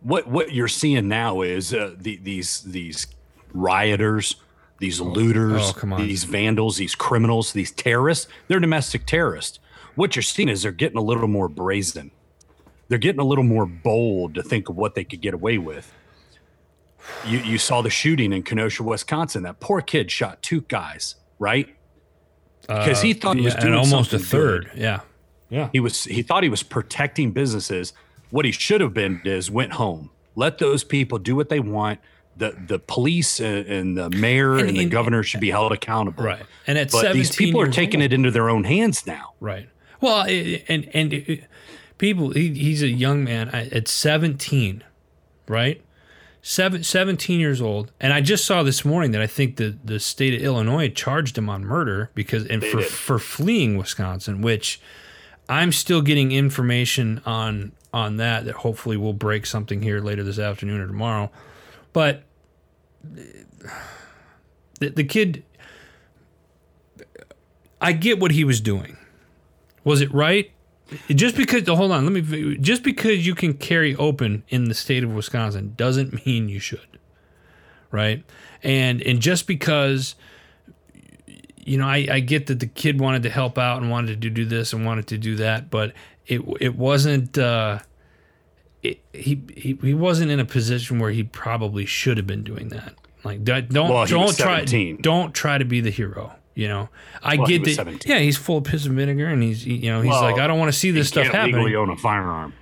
What 0.02 0.28
what 0.28 0.52
you're 0.54 0.68
seeing 0.68 1.08
now 1.08 1.42
is 1.42 1.74
uh, 1.74 1.94
the, 1.98 2.18
these 2.18 2.62
these 2.62 3.08
rioters, 3.54 4.36
these 4.80 5.00
looters, 5.00 5.62
Oh, 5.70 5.74
come 5.74 5.94
on. 5.94 6.02
these 6.06 6.24
vandals, 6.26 6.78
these 6.78 6.96
criminals, 6.96 7.54
these 7.54 7.72
terrorists. 7.72 8.28
They're 8.48 8.60
domestic 8.60 9.06
terrorists. 9.06 9.60
What 9.96 10.16
you're 10.16 10.24
seeing 10.24 10.50
is 10.50 10.64
they're 10.64 10.72
getting 10.72 10.98
a 10.98 11.02
little 11.04 11.28
more 11.28 11.48
brazen. 11.48 12.12
They're 12.90 12.98
getting 12.98 13.22
a 13.22 13.26
little 13.26 13.44
more 13.46 13.66
bold 13.66 14.34
to 14.36 14.44
think 14.44 14.68
of 14.70 14.76
what 14.76 14.96
they 14.96 15.04
could 15.04 15.22
get 15.22 15.34
away 15.34 15.58
with. 15.58 15.94
You 17.26 17.40
you 17.40 17.58
saw 17.58 17.82
the 17.82 17.90
shooting 17.90 18.32
in 18.34 18.44
Kenosha, 18.44 18.84
Wisconsin. 18.84 19.44
That 19.44 19.60
poor 19.60 19.82
kid 19.82 20.10
shot 20.12 20.42
two 20.42 20.62
guys, 20.62 21.16
right? 21.40 21.70
Because 22.62 23.02
he 23.02 23.14
thought 23.14 23.36
he 23.38 23.42
was 23.44 23.54
Uh, 23.54 23.58
Yeah, 23.58 23.62
doing 23.64 23.74
and 23.80 23.92
almost 23.94 24.14
a 24.14 24.20
third. 24.20 24.70
good. 24.72 24.80
Yeah, 24.82 25.00
yeah. 25.50 25.70
He 25.74 25.80
was 25.80 26.06
he 26.06 26.22
thought 26.22 26.44
he 26.44 26.50
was 26.50 26.64
protecting 26.64 27.32
businesses. 27.32 27.94
What 28.30 28.46
he 28.46 28.52
should 28.52 28.82
have 28.82 28.94
been 28.94 29.22
is 29.26 29.52
went 29.52 29.74
home. 29.74 30.10
Let 30.36 30.58
those 30.60 30.84
people 30.84 31.18
do 31.20 31.36
what 31.36 31.50
they 31.50 31.60
want. 31.60 32.00
The 32.38 32.56
the 32.68 32.80
police 32.80 33.40
and, 33.40 33.68
and 33.68 33.98
the 33.98 34.10
mayor 34.10 34.54
and, 34.58 34.70
And- 34.70 34.78
the 34.78 34.84
and- 34.84 34.92
governor 34.92 35.22
should 35.24 35.42
be 35.42 35.52
held 35.52 35.72
accountable. 35.72 36.24
Right. 36.24 36.44
And 36.66 36.78
at 36.78 36.90
But 36.92 37.02
17 37.02 37.18
these 37.20 37.36
people 37.36 37.62
are 37.62 37.68
taking 37.68 38.02
old- 38.02 38.12
it 38.12 38.16
into 38.16 38.32
their 38.32 38.50
own 38.50 38.64
hands 38.64 39.06
now. 39.06 39.34
Right. 39.40 39.70
Well, 40.02 40.24
and 40.68 40.90
and 40.94 41.46
people, 41.98 42.32
he, 42.32 42.54
he's 42.54 42.82
a 42.82 42.88
young 42.90 43.24
man 43.24 43.50
at 43.50 43.88
17, 43.88 44.84
right? 45.48 45.82
Seven, 46.46 46.84
17 46.84 47.40
years 47.40 47.62
old. 47.62 47.94
And 48.02 48.12
I 48.12 48.20
just 48.20 48.44
saw 48.44 48.64
this 48.64 48.84
morning 48.84 49.12
that 49.12 49.22
I 49.22 49.28
think 49.28 49.56
the, 49.56 49.78
the 49.82 49.98
state 49.98 50.34
of 50.34 50.42
Illinois 50.42 50.90
charged 50.90 51.38
him 51.38 51.50
on 51.50 51.64
murder 51.64 52.12
because 52.16 52.46
and 52.48 52.62
for, 52.62 52.80
did. 52.80 52.88
for 52.88 53.18
fleeing 53.18 53.78
Wisconsin, 53.78 54.42
which 54.42 54.82
I'm 55.48 55.72
still 55.72 56.02
getting 56.02 56.34
information 56.34 57.22
on 57.26 57.72
on 57.94 58.18
that 58.18 58.44
that 58.44 58.56
hopefully 58.56 58.98
will 58.98 59.14
break 59.14 59.46
something 59.46 59.82
here 59.84 60.02
later 60.02 60.22
this 60.22 60.38
afternoon 60.38 60.82
or 60.82 60.88
tomorrow. 60.88 61.32
But 61.94 62.24
the, 64.80 64.90
the 64.90 65.04
kid 65.06 65.44
I 67.80 67.94
get 67.94 68.20
what 68.20 68.32
he 68.32 68.44
was 68.44 68.60
doing. 68.60 68.98
Was 69.86 70.02
it 70.02 70.14
right? 70.14 70.52
Just 71.10 71.36
because 71.36 71.68
hold 71.68 71.92
on, 71.92 72.04
let 72.06 72.12
me 72.12 72.58
just 72.58 72.84
because 72.84 73.26
you 73.26 73.36
can 73.36 73.54
carry 73.54 73.96
open 73.96 74.44
in 74.50 74.66
the 74.66 74.74
state 74.74 75.04
of 75.04 75.14
Wisconsin 75.14 75.74
doesn't 75.76 76.26
mean 76.26 76.50
you 76.50 76.60
should. 76.60 77.00
Right? 77.92 78.24
And 78.64 79.02
and 79.02 79.20
just 79.22 79.48
because 79.48 80.16
you 81.66 81.78
know, 81.78 81.88
I, 81.88 82.08
I 82.12 82.20
get 82.20 82.48
that 82.48 82.60
the 82.60 82.68
kid 82.68 83.00
wanted 83.00 83.24
to 83.24 83.30
help 83.30 83.58
out 83.58 83.82
and 83.82 83.90
wanted 83.90 84.22
to 84.22 84.30
do 84.30 84.44
this 84.46 84.74
and 84.74 84.86
wanted 84.86 85.08
to 85.08 85.18
do 85.18 85.36
that, 85.38 85.70
but 85.70 85.94
it 86.28 86.42
it 86.60 86.76
wasn't 86.76 87.38
uh 87.38 87.80
it, 88.82 89.00
he, 89.14 89.42
he 89.56 89.78
he 89.82 89.94
wasn't 89.94 90.30
in 90.30 90.40
a 90.40 90.46
position 90.46 91.00
where 91.00 91.12
he 91.12 91.24
probably 91.24 91.86
should 91.86 92.18
have 92.18 92.28
been 92.28 92.44
doing 92.44 92.70
that. 92.70 92.96
Like 93.24 93.44
don't 93.44 93.70
don't, 93.70 93.90
Well, 93.90 94.06
don't 94.06 94.36
try 94.38 94.60
17. 94.66 94.98
don't 95.02 95.34
try 95.34 95.58
to 95.58 95.66
be 95.66 95.80
the 95.80 95.90
hero. 95.90 96.34
You 96.56 96.68
know, 96.68 96.90
I 97.22 97.36
Well, 97.38 97.48
get 97.48 97.64
that. 97.66 97.76
17. 97.76 98.12
Yeah, 98.12 98.20
he's 98.20 98.38
full 98.38 98.58
of 98.58 98.64
piss 98.66 98.86
and 98.86 98.96
vinegar, 98.96 99.28
and 99.28 99.42
he's 99.42 99.66
you 99.66 99.90
know 99.92 100.02
he's 100.02 100.12
Well, 100.12 100.22
like 100.22 100.40
I 100.40 100.46
don't 100.48 100.60
want 100.60 100.72
to 100.72 100.78
see 100.78 100.92
this 100.92 101.08
stuff 101.08 101.28
Can't 101.28 101.48
legally 101.52 101.76
own 101.76 101.90
a 101.90 101.98
firearm. 101.98 102.54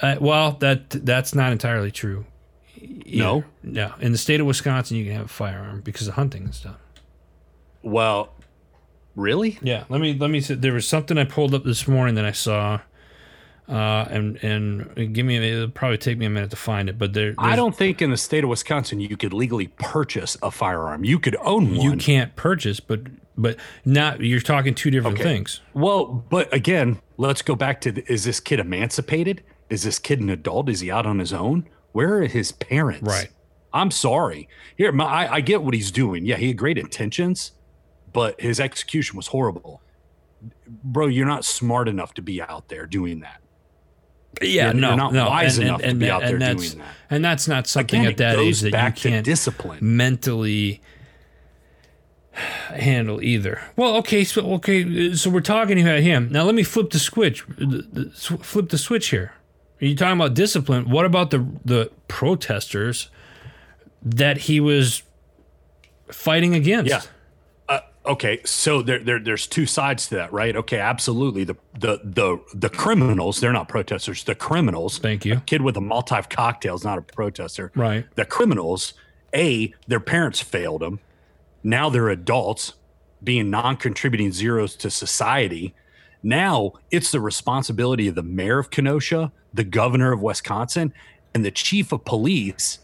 Uh, 0.00 0.16
well, 0.20 0.52
that 0.60 0.90
that's 0.90 1.34
not 1.34 1.52
entirely 1.52 1.90
true. 1.90 2.24
No? 3.06 3.44
no. 3.62 3.92
In 4.00 4.12
the 4.12 4.18
state 4.18 4.40
of 4.40 4.46
Wisconsin, 4.46 4.96
you 4.96 5.04
can 5.04 5.14
have 5.14 5.26
a 5.26 5.28
firearm 5.28 5.80
because 5.80 6.06
of 6.08 6.14
hunting 6.14 6.44
and 6.44 6.54
stuff. 6.54 6.76
Well, 7.82 8.32
really? 9.16 9.58
Yeah, 9.62 9.84
let 9.88 10.00
me 10.00 10.16
let 10.18 10.30
me. 10.30 10.40
say 10.40 10.54
There 10.54 10.72
was 10.72 10.86
something 10.86 11.18
I 11.18 11.24
pulled 11.24 11.54
up 11.54 11.64
this 11.64 11.88
morning 11.88 12.14
that 12.14 12.24
I 12.24 12.32
saw, 12.32 12.80
uh, 13.68 13.72
and 14.10 14.36
and 14.42 15.14
give 15.14 15.26
me 15.26 15.36
it'll 15.36 15.68
probably 15.68 15.98
take 15.98 16.18
me 16.18 16.26
a 16.26 16.30
minute 16.30 16.50
to 16.50 16.56
find 16.56 16.88
it, 16.88 16.98
but 16.98 17.12
there 17.12 17.34
I 17.38 17.56
don't 17.56 17.76
think 17.76 18.00
in 18.00 18.10
the 18.10 18.16
state 18.16 18.44
of 18.44 18.50
Wisconsin 18.50 19.00
you 19.00 19.16
could 19.16 19.32
legally 19.32 19.68
purchase 19.78 20.36
a 20.42 20.50
firearm. 20.50 21.04
You 21.04 21.18
could 21.18 21.36
own 21.40 21.76
one. 21.76 21.80
you 21.80 21.96
can't 21.96 22.36
purchase, 22.36 22.80
but 22.80 23.00
but 23.40 23.56
not 23.84 24.20
you're 24.20 24.40
talking 24.40 24.74
two 24.74 24.90
different 24.90 25.18
Okay. 25.18 25.24
things. 25.24 25.60
Well, 25.74 26.06
but 26.06 26.52
again, 26.52 27.00
let's 27.16 27.42
go 27.42 27.54
back 27.56 27.80
to 27.82 27.92
the, 27.92 28.12
is 28.12 28.24
this 28.24 28.38
kid 28.40 28.60
emancipated? 28.60 29.42
Is 29.68 29.82
this 29.84 29.98
kid 29.98 30.20
an 30.20 30.28
adult? 30.28 30.68
Is 30.68 30.80
he 30.80 30.90
out 30.90 31.06
on 31.06 31.18
his 31.18 31.32
own? 31.32 31.68
Where 31.92 32.18
are 32.18 32.26
his 32.26 32.52
parents? 32.52 33.06
Right. 33.08 33.28
I'm 33.72 33.90
sorry. 33.90 34.48
Here, 34.76 34.90
my, 34.92 35.04
I, 35.04 35.34
I 35.36 35.40
get 35.40 35.62
what 35.62 35.74
he's 35.74 35.90
doing. 35.90 36.24
Yeah, 36.26 36.36
he 36.36 36.48
had 36.48 36.56
great 36.56 36.76
intentions, 36.78 37.52
but 38.12 38.40
his 38.40 38.58
execution 38.60 39.16
was 39.16 39.28
horrible. 39.28 39.80
Bro, 40.66 41.08
you're 41.08 41.26
not 41.26 41.44
smart 41.44 41.88
enough 41.88 42.14
to 42.14 42.22
be 42.22 42.42
out 42.42 42.68
there 42.68 42.86
doing 42.86 43.20
that. 43.20 43.40
Yeah, 44.42 44.68
You're- 44.68 44.80
no, 44.80 44.88
you're 44.88 44.96
not 44.96 45.12
no, 45.12 45.28
wise 45.28 45.58
and, 45.58 45.68
enough 45.68 45.80
and, 45.82 45.90
to 45.90 45.96
be 45.96 46.04
and 46.06 46.12
out 46.12 46.20
there 46.22 46.38
doing 46.38 46.78
that. 46.78 46.94
And 47.10 47.24
that's 47.24 47.46
not 47.48 47.66
something 47.66 48.00
Again, 48.00 48.10
at 48.12 48.16
that 48.18 48.38
age 48.38 48.60
that 48.60 48.72
you 48.96 49.10
can't 49.10 49.24
discipline. 49.24 49.78
mentally 49.96 50.80
handle 52.74 53.22
either. 53.22 53.60
Well, 53.76 53.96
okay, 53.96 54.24
so 54.24 54.52
okay, 54.54 55.14
so 55.14 55.30
we're 55.30 55.40
talking 55.40 55.80
about 55.80 56.00
him. 56.00 56.28
Now 56.30 56.44
let 56.44 56.54
me 56.54 56.62
flip 56.62 56.90
the 56.90 56.98
switch. 56.98 57.44
the- 57.58 57.86
the- 57.92 58.10
sw- 58.14 58.42
Flip 58.42 58.68
the 58.68 58.78
switch 58.78 59.08
here. 59.08 59.32
Are 59.82 59.86
you 59.86 59.96
talking 59.96 60.18
about 60.20 60.34
discipline? 60.34 60.90
What 60.90 61.04
about 61.06 61.30
the 61.30 61.46
the 61.64 61.90
protesters 62.08 63.08
that 64.02 64.38
he 64.38 64.60
was 64.60 65.02
fighting 66.08 66.54
against? 66.54 66.90
Yeah. 66.90 67.00
Uh, 67.68 67.80
okay, 68.06 68.40
so 68.44 68.82
there, 68.82 68.98
there 68.98 69.18
there's 69.18 69.46
two 69.46 69.64
sides 69.66 70.08
to 70.08 70.16
that, 70.16 70.32
right? 70.32 70.54
Okay, 70.56 70.78
absolutely. 70.78 71.44
The 71.44 71.56
the 71.78 71.98
the 72.04 72.38
the 72.54 72.68
criminals, 72.68 73.40
they're 73.40 73.52
not 73.52 73.68
protesters. 73.68 74.24
The 74.24 74.34
criminals. 74.34 74.98
Thank 74.98 75.24
you. 75.24 75.40
Kid 75.46 75.62
with 75.62 75.76
a 75.76 75.80
Molotov 75.80 76.28
cocktail 76.28 76.74
is 76.74 76.84
not 76.84 76.98
a 76.98 77.02
protester. 77.02 77.72
Right. 77.74 78.04
The 78.16 78.24
criminals, 78.26 78.92
a 79.34 79.72
their 79.86 80.00
parents 80.00 80.40
failed 80.40 80.82
them. 80.82 81.00
Now 81.62 81.90
they're 81.90 82.08
adults, 82.08 82.74
being 83.22 83.50
non-contributing 83.50 84.32
zeros 84.32 84.76
to 84.76 84.90
society. 84.90 85.74
Now 86.22 86.72
it's 86.90 87.10
the 87.10 87.20
responsibility 87.20 88.08
of 88.08 88.14
the 88.14 88.22
mayor 88.22 88.58
of 88.58 88.70
Kenosha, 88.70 89.32
the 89.52 89.64
governor 89.64 90.12
of 90.12 90.22
Wisconsin, 90.22 90.92
and 91.34 91.44
the 91.44 91.50
chief 91.50 91.92
of 91.92 92.04
police. 92.04 92.78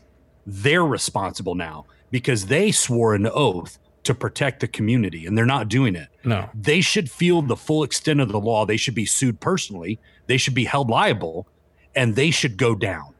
They're 0.47 0.85
responsible 0.85 1.55
now 1.55 1.87
because 2.11 2.47
they 2.47 2.71
swore 2.71 3.15
an 3.15 3.27
oath 3.27 3.79
to 4.05 4.15
protect 4.15 4.61
the 4.61 4.69
community, 4.69 5.27
and 5.27 5.37
they're 5.37 5.45
not 5.45 5.69
doing 5.69 5.97
it 5.97 6.07
No. 6.23 6.49
they 6.55 6.81
should 6.81 7.11
feel 7.11 7.43
the 7.43 7.57
full 7.57 7.83
extent 7.83 8.21
of 8.21 8.29
the 8.31 8.39
law. 8.39 8.65
They 8.65 8.77
should 8.77 8.95
be 8.95 9.05
sued 9.07 9.41
personally. 9.41 9.99
They 10.29 10.37
should 10.37 10.55
be 10.55 10.65
held 10.67 10.89
liable 10.89 11.49
and 11.97 12.15
they 12.15 12.31
should 12.31 12.57
go 12.57 12.75
down. 12.77 13.15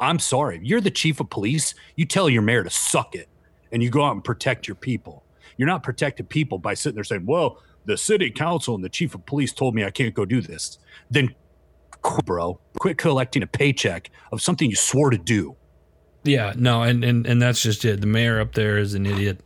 I'm 0.00 0.18
sorry. 0.18 0.60
You're 0.62 0.80
the 0.80 0.90
chief 0.90 1.20
of 1.20 1.28
police. 1.28 1.74
You 1.96 2.06
tell 2.06 2.30
your 2.30 2.40
mayor 2.40 2.64
to 2.64 2.70
suck 2.70 3.14
it 3.14 3.28
and 3.72 3.82
you 3.82 3.90
go 3.90 4.04
out 4.04 4.12
and 4.12 4.22
protect 4.22 4.68
your 4.68 4.74
people. 4.74 5.24
You're 5.56 5.68
not 5.68 5.82
protecting 5.82 6.26
people 6.26 6.58
by 6.58 6.74
sitting 6.74 6.94
there 6.94 7.04
saying, 7.04 7.26
well, 7.26 7.58
the 7.84 7.96
city 7.96 8.30
council 8.30 8.74
and 8.74 8.84
the 8.84 8.88
chief 8.88 9.14
of 9.14 9.26
police 9.26 9.52
told 9.52 9.74
me 9.74 9.84
I 9.84 9.90
can't 9.90 10.14
go 10.14 10.24
do 10.24 10.40
this. 10.40 10.78
Then, 11.10 11.34
bro, 12.24 12.60
quit 12.78 12.96
collecting 12.98 13.42
a 13.42 13.46
paycheck 13.46 14.10
of 14.30 14.40
something 14.40 14.70
you 14.70 14.76
swore 14.76 15.10
to 15.10 15.18
do. 15.18 15.56
Yeah, 16.24 16.52
no, 16.56 16.82
and, 16.82 17.02
and 17.02 17.26
and 17.26 17.42
that's 17.42 17.60
just 17.60 17.84
it. 17.84 18.00
The 18.00 18.06
mayor 18.06 18.40
up 18.40 18.52
there 18.54 18.78
is 18.78 18.94
an 18.94 19.06
idiot. 19.06 19.40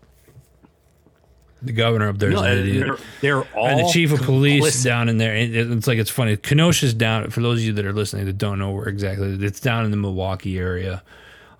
The 1.62 1.73
governor 1.73 2.09
up 2.11 2.19
there 2.19 2.29
is 2.29 2.35
No, 2.35 2.43
an 2.43 2.59
idiot. 2.59 2.87
they're, 2.87 2.97
they're 3.43 3.45
all 3.57 3.67
and 3.67 3.81
the 3.81 3.91
chief 3.91 4.12
of 4.12 4.21
police 4.21 4.62
complicit. 4.62 4.85
down 4.85 5.09
in 5.09 5.17
there. 5.17 5.35
It's 5.35 5.87
like 5.87 5.99
it's 5.99 6.11
funny. 6.11 6.37
Kenosha's 6.37 6.93
down. 6.93 7.31
For 7.31 7.41
those 7.41 7.61
of 7.61 7.65
you 7.65 7.73
that 7.73 7.87
are 7.87 7.95
listening 7.95 8.27
that 8.27 8.37
don't 8.37 8.59
know 8.59 8.71
where 8.73 8.87
exactly, 8.89 9.33
it's 9.43 9.59
down 9.61 9.87
in 9.87 9.91
the 9.91 9.97
Milwaukee 9.97 10.59
area. 10.59 11.03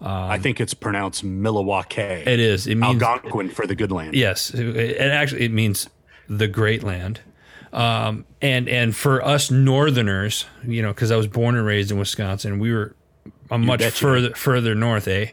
I 0.01 0.39
think 0.39 0.61
it's 0.61 0.75
pronounced 0.75 1.25
Milwaukee. 1.25 2.01
It 2.03 2.41
is. 2.41 2.67
It 2.67 2.77
means 2.77 3.03
Algonquin 3.03 3.49
for 3.51 3.67
the 3.67 3.75
good 3.75 3.91
land. 3.93 4.15
yes. 4.15 4.51
It, 4.53 4.77
it 4.77 5.01
actually 5.01 5.45
it 5.45 5.53
means 5.53 5.89
the 6.29 6.49
great 6.49 6.83
land. 6.83 7.21
Um, 7.73 8.25
and 8.41 8.69
and 8.69 8.95
for 8.97 9.23
us 9.25 9.51
Northerners, 9.51 10.47
you 10.67 10.83
know, 10.83 10.89
because 10.93 11.11
I 11.11 11.17
was 11.17 11.27
born 11.27 11.57
and 11.57 11.67
raised 11.67 11.91
in 11.91 11.99
Wisconsin, 11.99 12.59
we 12.59 12.73
were 12.73 12.95
a 13.51 13.59
much 13.59 13.83
further 13.91 14.35
further 14.35 14.75
north, 14.75 15.09
eh? 15.09 15.27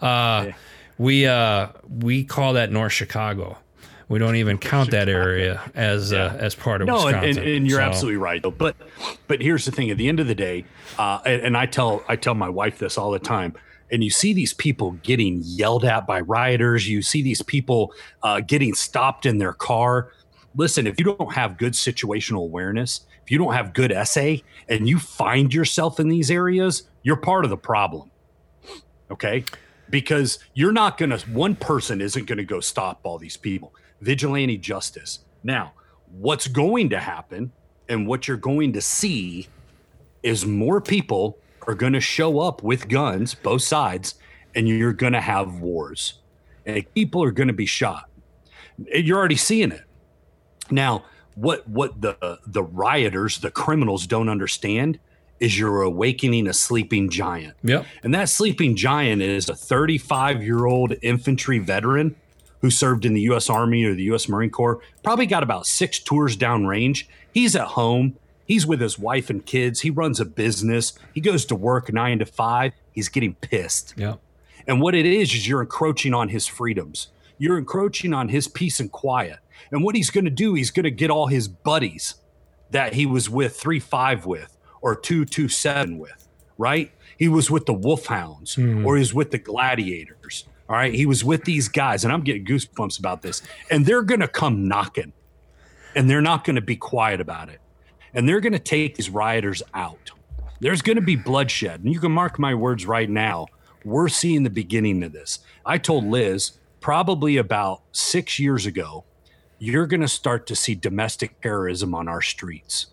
Uh, 0.00 0.52
We 0.98 1.26
uh, 1.26 1.68
we 1.88 2.24
call 2.24 2.52
that 2.54 2.70
North 2.72 2.92
Chicago. 2.92 3.58
We 4.08 4.18
don't 4.18 4.36
even 4.36 4.58
count 4.58 4.90
that 4.92 5.08
area 5.08 5.60
as 5.74 6.12
uh, 6.12 6.36
as 6.38 6.54
part 6.54 6.82
of 6.82 6.86
No, 6.86 6.96
and, 6.96 7.04
Wisconsin. 7.06 7.42
and, 7.42 7.52
and 7.56 7.66
you're 7.68 7.80
So- 7.80 7.84
absolutely 7.84 8.18
right. 8.18 8.42
Though. 8.42 8.50
But 8.50 8.76
but 9.26 9.40
here's 9.40 9.64
the 9.64 9.72
thing: 9.72 9.90
at 9.90 9.96
the 9.96 10.08
end 10.08 10.20
of 10.20 10.26
the 10.26 10.34
day, 10.34 10.64
uh, 10.98 11.18
and, 11.26 11.42
and 11.42 11.56
I 11.56 11.66
tell 11.66 12.02
I 12.08 12.16
tell 12.16 12.34
my 12.34 12.48
wife 12.48 12.78
this 12.78 12.96
all 12.98 13.10
the 13.10 13.18
time. 13.18 13.54
And 13.92 14.02
you 14.02 14.10
see 14.10 14.32
these 14.32 14.54
people 14.54 14.92
getting 15.02 15.40
yelled 15.44 15.84
at 15.84 16.06
by 16.06 16.20
rioters. 16.20 16.88
You 16.88 17.02
see 17.02 17.22
these 17.22 17.42
people 17.42 17.92
uh, 18.22 18.40
getting 18.40 18.74
stopped 18.74 19.26
in 19.26 19.38
their 19.38 19.52
car. 19.52 20.10
Listen, 20.56 20.86
if 20.86 20.98
you 20.98 21.04
don't 21.04 21.32
have 21.32 21.58
good 21.58 21.72
situational 21.72 22.42
awareness, 22.44 23.06
if 23.22 23.30
you 23.30 23.38
don't 23.38 23.54
have 23.54 23.72
good 23.72 23.94
SA, 24.06 24.36
and 24.68 24.88
you 24.88 24.98
find 24.98 25.52
yourself 25.52 25.98
in 25.98 26.08
these 26.08 26.30
areas, 26.30 26.84
you're 27.02 27.16
part 27.16 27.44
of 27.44 27.50
the 27.50 27.56
problem. 27.56 28.10
Okay, 29.10 29.44
because 29.90 30.38
you're 30.54 30.72
not 30.72 30.98
going 30.98 31.10
to. 31.10 31.18
One 31.30 31.54
person 31.54 32.00
isn't 32.00 32.26
going 32.26 32.38
to 32.38 32.44
go 32.44 32.60
stop 32.60 33.00
all 33.02 33.18
these 33.18 33.36
people. 33.36 33.74
Vigilante 34.00 34.58
justice. 34.58 35.20
Now, 35.42 35.72
what's 36.10 36.48
going 36.48 36.90
to 36.90 36.98
happen 36.98 37.52
and 37.88 38.06
what 38.06 38.26
you're 38.26 38.36
going 38.36 38.72
to 38.72 38.80
see 38.80 39.48
is 40.22 40.46
more 40.46 40.80
people 40.80 41.38
are 41.66 41.74
going 41.74 41.92
to 41.92 42.00
show 42.00 42.40
up 42.40 42.62
with 42.62 42.88
guns, 42.88 43.34
both 43.34 43.62
sides, 43.62 44.14
and 44.54 44.68
you're 44.68 44.92
going 44.92 45.12
to 45.12 45.20
have 45.20 45.60
wars. 45.60 46.20
And 46.66 46.84
people 46.94 47.22
are 47.22 47.32
going 47.32 47.48
to 47.48 47.54
be 47.54 47.66
shot. 47.66 48.08
You're 48.92 49.18
already 49.18 49.36
seeing 49.36 49.72
it. 49.72 49.82
Now, 50.70 51.04
what 51.34 51.68
what 51.68 52.00
the 52.00 52.38
the 52.46 52.62
rioters, 52.62 53.38
the 53.38 53.50
criminals 53.50 54.06
don't 54.06 54.28
understand 54.28 54.98
is 55.40 55.58
you're 55.58 55.82
awakening 55.82 56.46
a 56.46 56.52
sleeping 56.52 57.10
giant. 57.10 57.56
Yep. 57.62 57.86
And 58.02 58.14
that 58.14 58.28
sleeping 58.28 58.76
giant 58.76 59.20
is 59.20 59.48
a 59.48 59.54
35 59.54 60.42
year 60.42 60.64
old 60.64 60.94
infantry 61.02 61.58
veteran 61.58 62.16
who 62.60 62.70
served 62.70 63.04
in 63.04 63.14
the 63.14 63.20
U.S. 63.22 63.50
Army 63.50 63.84
or 63.84 63.94
the 63.94 64.04
U.S. 64.04 64.28
Marine 64.28 64.50
Corps. 64.50 64.80
Probably 65.02 65.26
got 65.26 65.42
about 65.42 65.66
six 65.66 65.98
tours 65.98 66.36
downrange. 66.36 67.06
He's 67.32 67.54
at 67.56 67.66
home. 67.68 68.16
He's 68.46 68.66
with 68.66 68.80
his 68.80 68.98
wife 68.98 69.30
and 69.30 69.44
kids. 69.44 69.80
He 69.80 69.90
runs 69.90 70.20
a 70.20 70.24
business. 70.24 70.92
He 71.14 71.20
goes 71.20 71.44
to 71.46 71.54
work 71.54 71.92
nine 71.92 72.18
to 72.18 72.26
five. 72.26 72.72
He's 72.92 73.08
getting 73.08 73.34
pissed. 73.34 73.94
Yep. 73.96 74.20
And 74.66 74.80
what 74.80 74.94
it 74.94 75.06
is, 75.06 75.34
is 75.34 75.48
you're 75.48 75.62
encroaching 75.62 76.14
on 76.14 76.28
his 76.28 76.46
freedoms. 76.46 77.08
You're 77.38 77.58
encroaching 77.58 78.14
on 78.14 78.28
his 78.28 78.48
peace 78.48 78.80
and 78.80 78.90
quiet. 78.90 79.38
And 79.70 79.82
what 79.82 79.94
he's 79.94 80.10
going 80.10 80.24
to 80.24 80.30
do, 80.30 80.54
he's 80.54 80.70
going 80.70 80.84
to 80.84 80.90
get 80.90 81.10
all 81.10 81.26
his 81.26 81.48
buddies 81.48 82.16
that 82.70 82.94
he 82.94 83.06
was 83.06 83.28
with 83.28 83.56
3 83.56 83.80
5 83.80 84.26
with 84.26 84.56
or 84.80 84.94
227 84.94 85.98
with, 85.98 86.28
right? 86.58 86.90
He 87.18 87.28
was 87.28 87.50
with 87.50 87.66
the 87.66 87.74
Wolfhounds 87.74 88.54
hmm. 88.54 88.84
or 88.86 88.96
he's 88.96 89.14
with 89.14 89.30
the 89.30 89.38
Gladiators. 89.38 90.44
All 90.68 90.76
right. 90.76 90.94
He 90.94 91.06
was 91.06 91.22
with 91.22 91.44
these 91.44 91.68
guys. 91.68 92.04
And 92.04 92.12
I'm 92.12 92.22
getting 92.22 92.44
goosebumps 92.44 92.98
about 92.98 93.22
this. 93.22 93.42
And 93.70 93.84
they're 93.84 94.02
going 94.02 94.20
to 94.20 94.28
come 94.28 94.66
knocking 94.66 95.12
and 95.94 96.08
they're 96.08 96.22
not 96.22 96.44
going 96.44 96.56
to 96.56 96.62
be 96.62 96.76
quiet 96.76 97.20
about 97.20 97.48
it. 97.48 97.60
And 98.14 98.28
they're 98.28 98.40
going 98.40 98.52
to 98.52 98.58
take 98.58 98.96
these 98.96 99.10
rioters 99.10 99.62
out. 99.74 100.12
There's 100.60 100.82
going 100.82 100.96
to 100.96 101.02
be 101.02 101.16
bloodshed. 101.16 101.82
And 101.82 101.92
you 101.92 102.00
can 102.00 102.12
mark 102.12 102.38
my 102.38 102.54
words 102.54 102.86
right 102.86 103.10
now. 103.10 103.46
We're 103.84 104.08
seeing 104.08 104.44
the 104.44 104.50
beginning 104.50 105.02
of 105.02 105.12
this. 105.12 105.40
I 105.66 105.78
told 105.78 106.04
Liz 106.04 106.52
probably 106.80 107.36
about 107.36 107.82
six 107.92 108.38
years 108.38 108.64
ago, 108.64 109.04
you're 109.58 109.86
going 109.86 110.00
to 110.00 110.08
start 110.08 110.46
to 110.46 110.56
see 110.56 110.74
domestic 110.74 111.40
terrorism 111.40 111.94
on 111.94 112.08
our 112.08 112.22
streets. 112.22 112.86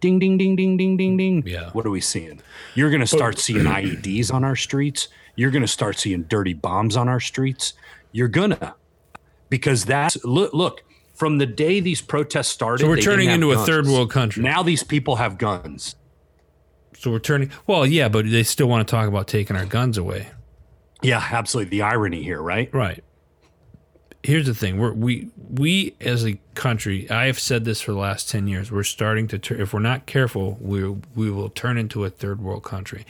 Ding, 0.00 0.18
ding, 0.18 0.38
ding, 0.38 0.56
ding, 0.56 0.76
ding, 0.76 0.96
ding, 0.96 1.16
ding. 1.16 1.42
Yeah. 1.46 1.70
What 1.70 1.84
are 1.84 1.90
we 1.90 2.00
seeing? 2.00 2.40
You're 2.74 2.90
going 2.90 3.00
to 3.00 3.06
start 3.06 3.38
seeing 3.38 3.64
IEDs 3.64 4.32
on 4.32 4.44
our 4.44 4.56
streets. 4.56 5.08
You're 5.36 5.50
going 5.50 5.62
to 5.62 5.68
start 5.68 5.98
seeing 5.98 6.22
dirty 6.22 6.54
bombs 6.54 6.96
on 6.96 7.08
our 7.08 7.20
streets. 7.20 7.74
You're 8.12 8.28
going 8.28 8.50
to, 8.50 8.74
because 9.50 9.84
that's, 9.84 10.22
look, 10.24 10.54
look, 10.54 10.82
from 11.20 11.36
the 11.36 11.44
day 11.44 11.80
these 11.80 12.00
protests 12.00 12.48
started, 12.48 12.82
So 12.82 12.88
we're 12.88 12.96
turning 12.96 13.28
into 13.28 13.52
a 13.52 13.66
third 13.66 13.86
world 13.86 14.10
country. 14.10 14.42
Now 14.42 14.62
these 14.62 14.82
people 14.82 15.16
have 15.16 15.36
guns. 15.36 15.94
So 16.96 17.10
we're 17.10 17.18
turning. 17.18 17.50
Well, 17.66 17.84
yeah, 17.84 18.08
but 18.08 18.24
they 18.24 18.42
still 18.42 18.68
want 18.70 18.88
to 18.88 18.90
talk 18.90 19.06
about 19.06 19.28
taking 19.28 19.54
our 19.54 19.66
guns 19.66 19.98
away. 19.98 20.30
Yeah, 21.02 21.22
absolutely. 21.30 21.76
The 21.76 21.82
irony 21.82 22.22
here, 22.22 22.40
right? 22.40 22.72
Right. 22.72 23.04
Here's 24.22 24.46
the 24.46 24.54
thing: 24.54 24.78
we're, 24.78 24.92
we 24.92 25.30
we 25.48 25.94
as 26.00 26.26
a 26.26 26.38
country, 26.54 27.10
I 27.10 27.26
have 27.26 27.38
said 27.38 27.64
this 27.64 27.80
for 27.80 27.92
the 27.92 27.98
last 27.98 28.28
ten 28.28 28.46
years. 28.48 28.70
We're 28.70 28.82
starting 28.82 29.28
to. 29.28 29.60
If 29.60 29.72
we're 29.72 29.80
not 29.80 30.04
careful, 30.04 30.58
we 30.60 30.86
we 31.14 31.30
will 31.30 31.48
turn 31.48 31.78
into 31.78 32.04
a 32.04 32.10
third 32.10 32.40
world 32.40 32.62
country, 32.62 33.06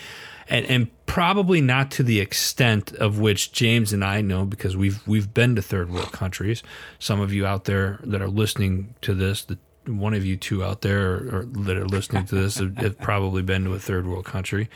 and 0.49 0.65
and 0.67 1.07
probably 1.07 1.61
not 1.61 1.91
to 1.93 2.05
the 2.05 2.21
extent 2.21 2.93
of 2.93 3.19
which 3.19 3.51
James 3.51 3.93
and 3.93 4.05
I 4.05 4.21
know 4.21 4.45
because 4.45 4.77
we've 4.77 5.07
we've 5.07 5.35
been 5.35 5.57
to 5.57 5.63
third 5.63 5.91
world 5.91 6.13
countries. 6.13 6.63
Some 7.01 7.21
of 7.21 7.33
you 7.33 7.45
out 7.45 7.65
there 7.65 7.99
that 8.05 8.23
are 8.23 8.29
listening 8.29 8.95
to 9.01 9.13
this, 9.13 9.43
the 9.43 9.59
one 9.87 10.15
of 10.15 10.25
you 10.25 10.37
two 10.37 10.63
out 10.63 10.83
there 10.83 11.15
or, 11.15 11.39
or 11.41 11.45
that 11.65 11.77
are 11.77 11.87
listening 11.87 12.25
to 12.27 12.35
this 12.35 12.59
have, 12.59 12.77
have 12.79 12.99
probably 12.99 13.43
been 13.43 13.65
to 13.65 13.75
a 13.75 13.79
third 13.79 14.07
world 14.07 14.25
country, 14.27 14.69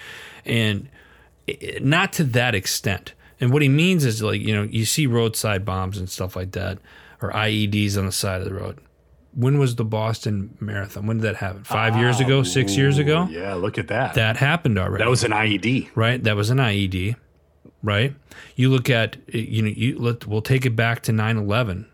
and 0.44 0.88
eh, 1.46 1.78
not 1.80 2.12
to 2.14 2.24
that 2.24 2.54
extent. 2.54 3.14
And 3.44 3.52
what 3.52 3.60
he 3.60 3.68
means 3.68 4.06
is 4.06 4.22
like, 4.22 4.40
you 4.40 4.54
know, 4.54 4.62
you 4.62 4.86
see 4.86 5.06
roadside 5.06 5.66
bombs 5.66 5.98
and 5.98 6.08
stuff 6.08 6.34
like 6.34 6.52
that, 6.52 6.78
or 7.20 7.30
IEDs 7.30 7.98
on 7.98 8.06
the 8.06 8.12
side 8.12 8.40
of 8.40 8.48
the 8.48 8.54
road. 8.54 8.78
When 9.34 9.58
was 9.58 9.76
the 9.76 9.84
Boston 9.84 10.56
Marathon? 10.60 11.06
When 11.06 11.18
did 11.18 11.24
that 11.24 11.36
happen? 11.36 11.62
Five 11.62 11.94
years 11.98 12.20
ago? 12.20 12.42
Six 12.42 12.74
years 12.74 12.96
ago? 12.96 13.28
Yeah, 13.30 13.52
look 13.52 13.76
at 13.76 13.88
that. 13.88 14.14
That 14.14 14.38
happened 14.38 14.78
already. 14.78 15.04
that 15.04 15.10
was 15.10 15.24
an 15.24 15.32
IED. 15.32 15.90
right. 15.94 16.24
That 16.24 16.36
was 16.36 16.48
an 16.48 16.56
IED, 16.56 17.16
right? 17.82 18.14
You 18.56 18.70
look 18.70 18.88
at, 18.88 19.18
you 19.28 19.60
know, 19.60 19.68
you 19.68 19.98
let 19.98 20.26
we'll 20.26 20.40
take 20.40 20.64
it 20.64 20.74
back 20.74 21.02
to 21.02 21.12
9/11. 21.12 21.84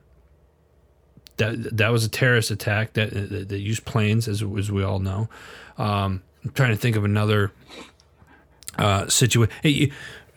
That 1.39 1.77
that 1.77 1.89
was 1.89 2.05
a 2.05 2.09
terrorist 2.09 2.53
attack 2.53 2.93
that 2.93 3.11
that, 3.11 3.49
that 3.49 3.59
used 3.59 3.85
planes, 3.85 4.29
as 4.29 4.45
as 4.57 4.71
we 4.71 4.85
all 4.85 5.01
know. 5.01 5.29
Um, 5.79 6.23
I'm 6.45 6.53
trying 6.53 6.71
to 6.71 6.77
think 6.77 6.95
of 6.95 7.05
another 7.05 7.51
uh, 8.79 9.09
situation. 9.09 9.53
Hey, 9.63 9.91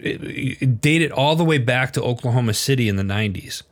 date 0.04 1.02
it 1.02 1.12
all 1.12 1.36
the 1.36 1.44
way 1.46 1.58
back 1.58 1.94
to 1.94 2.02
Oklahoma 2.02 2.54
City 2.54 2.90
in 2.90 2.96
the 2.98 3.04
90s 3.04 3.64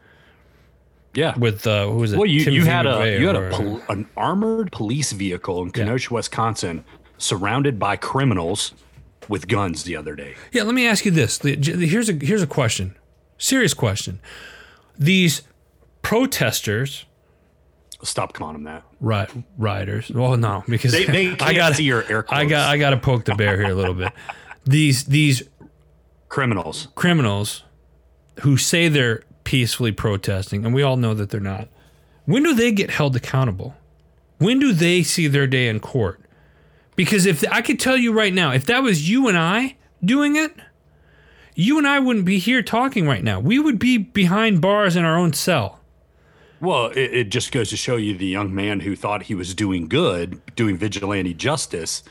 Yeah. 1.13 1.37
with 1.37 1.67
uh, 1.67 1.87
who 1.87 1.97
was 1.97 2.13
it? 2.13 2.17
Well, 2.17 2.25
you, 2.27 2.49
you 2.51 2.65
had 2.65 2.85
a 2.85 3.19
you 3.19 3.27
had 3.27 3.35
a 3.35 3.49
pol- 3.49 3.81
an 3.89 4.07
armored 4.15 4.71
police 4.71 5.11
vehicle 5.11 5.61
in 5.63 5.71
Kenosha, 5.71 6.13
Wisconsin, 6.13 6.83
surrounded 7.17 7.77
by 7.79 7.95
criminals 7.97 8.73
with 9.29 9.47
guns 9.47 9.83
the 9.83 9.95
other 9.95 10.15
day. 10.15 10.35
Yeah, 10.51 10.63
let 10.63 10.73
me 10.73 10.87
ask 10.87 11.05
you 11.05 11.11
this. 11.11 11.39
Here's 11.41 12.09
a 12.09 12.13
here's 12.13 12.41
a 12.41 12.47
question. 12.47 12.95
Serious 13.37 13.73
question. 13.73 14.19
These 14.97 15.41
protesters, 16.01 17.05
Stop 18.03 18.33
calling 18.33 18.53
them 18.55 18.63
that. 18.63 18.83
right, 18.99 19.29
rioters. 19.59 20.09
Well, 20.09 20.35
no, 20.35 20.63
because 20.67 20.91
They, 20.91 21.05
they 21.05 21.25
can't 21.35 21.41
I 21.43 21.53
got 21.53 21.75
see 21.75 21.83
your 21.83 22.03
air 22.11 22.23
quotes. 22.23 22.41
I 22.41 22.45
got 22.45 22.69
I 22.69 22.77
got 22.77 22.89
to 22.91 22.97
poke 22.97 23.25
the 23.25 23.35
bear 23.35 23.57
here 23.57 23.69
a 23.71 23.75
little 23.75 23.93
bit. 23.93 24.11
These 24.65 25.05
these 25.05 25.43
criminals. 26.31 26.87
criminals 26.95 27.63
who 28.39 28.55
say 28.55 28.87
they're 28.87 29.21
peacefully 29.43 29.91
protesting, 29.91 30.65
and 30.65 30.73
we 30.73 30.81
all 30.81 30.95
know 30.95 31.13
that 31.13 31.29
they're 31.29 31.41
not. 31.41 31.67
When 32.25 32.41
do 32.41 32.53
they 32.53 32.71
get 32.71 32.89
held 32.89 33.15
accountable? 33.15 33.75
When 34.37 34.57
do 34.57 34.71
they 34.71 35.03
see 35.03 35.27
their 35.27 35.45
day 35.45 35.67
in 35.67 35.81
court? 35.81 36.21
Because 36.95 37.25
if 37.25 37.43
I 37.51 37.61
could 37.61 37.79
tell 37.79 37.97
you 37.97 38.13
right 38.13 38.33
now, 38.33 38.51
if 38.53 38.65
that 38.67 38.81
was 38.81 39.09
you 39.09 39.27
and 39.27 39.37
I 39.37 39.75
doing 40.03 40.37
it, 40.37 40.55
you 41.53 41.77
and 41.77 41.85
I 41.85 41.99
wouldn't 41.99 42.25
be 42.25 42.39
here 42.39 42.63
talking 42.63 43.05
right 43.05 43.23
now. 43.23 43.39
We 43.39 43.59
would 43.59 43.77
be 43.77 43.97
behind 43.97 44.61
bars 44.61 44.95
in 44.95 45.03
our 45.03 45.17
own 45.17 45.33
cell. 45.33 45.79
Well, 46.61 46.87
it, 46.91 47.13
it 47.13 47.29
just 47.29 47.51
goes 47.51 47.69
to 47.71 47.77
show 47.77 47.97
you 47.97 48.17
the 48.17 48.25
young 48.25 48.55
man 48.55 48.79
who 48.79 48.95
thought 48.95 49.23
he 49.23 49.35
was 49.35 49.53
doing 49.53 49.89
good, 49.89 50.41
doing 50.55 50.77
vigilante 50.77 51.33
justice. 51.33 52.03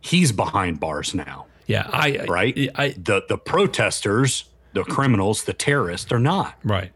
He's 0.00 0.30
behind 0.30 0.78
bars 0.78 1.14
now, 1.14 1.46
Yeah, 1.66 1.88
I 1.92 2.24
right? 2.28 2.56
I, 2.74 2.88
the 2.90 3.22
the 3.28 3.36
protesters, 3.38 4.44
the 4.72 4.84
criminals, 4.84 5.44
the 5.44 5.52
terrorists, 5.52 6.08
they're 6.08 6.18
not. 6.18 6.54
right, 6.62 6.92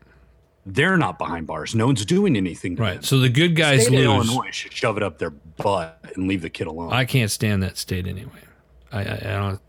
They're 0.65 0.97
not 0.97 1.19
behind 1.19 1.47
bars. 1.47 1.75
No 1.75 1.87
one's 1.87 2.05
doing 2.05 2.37
anything. 2.37 2.77
Right. 2.77 2.95
them. 2.95 3.03
So 3.03 3.19
the 3.19 3.29
good 3.29 3.57
guys 3.57 3.87
of 3.87 3.93
lose. 3.93 4.05
Illinois 4.05 4.51
should 4.53 4.73
shove 4.73 4.97
it 4.97 5.03
up 5.03 5.19
their 5.19 5.31
butt 5.31 5.99
and 6.15 6.29
leave 6.29 6.43
the 6.43 6.51
kid 6.51 6.67
alone. 6.69 6.93
I 6.93 7.05
can't 7.05 7.31
stand 7.31 7.63
that 7.63 7.77
state 7.79 8.07
anyway. 8.07 8.31
I 8.93 9.01
I, 9.01 9.03
I 9.03 9.19
don't. 9.39 9.61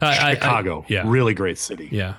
I, 0.00 0.30
I- 0.30 0.34
Chicago, 0.34 0.84
yeah. 0.88 1.02
really 1.06 1.34
great 1.34 1.58
city. 1.58 1.88
Yeah. 1.92 2.14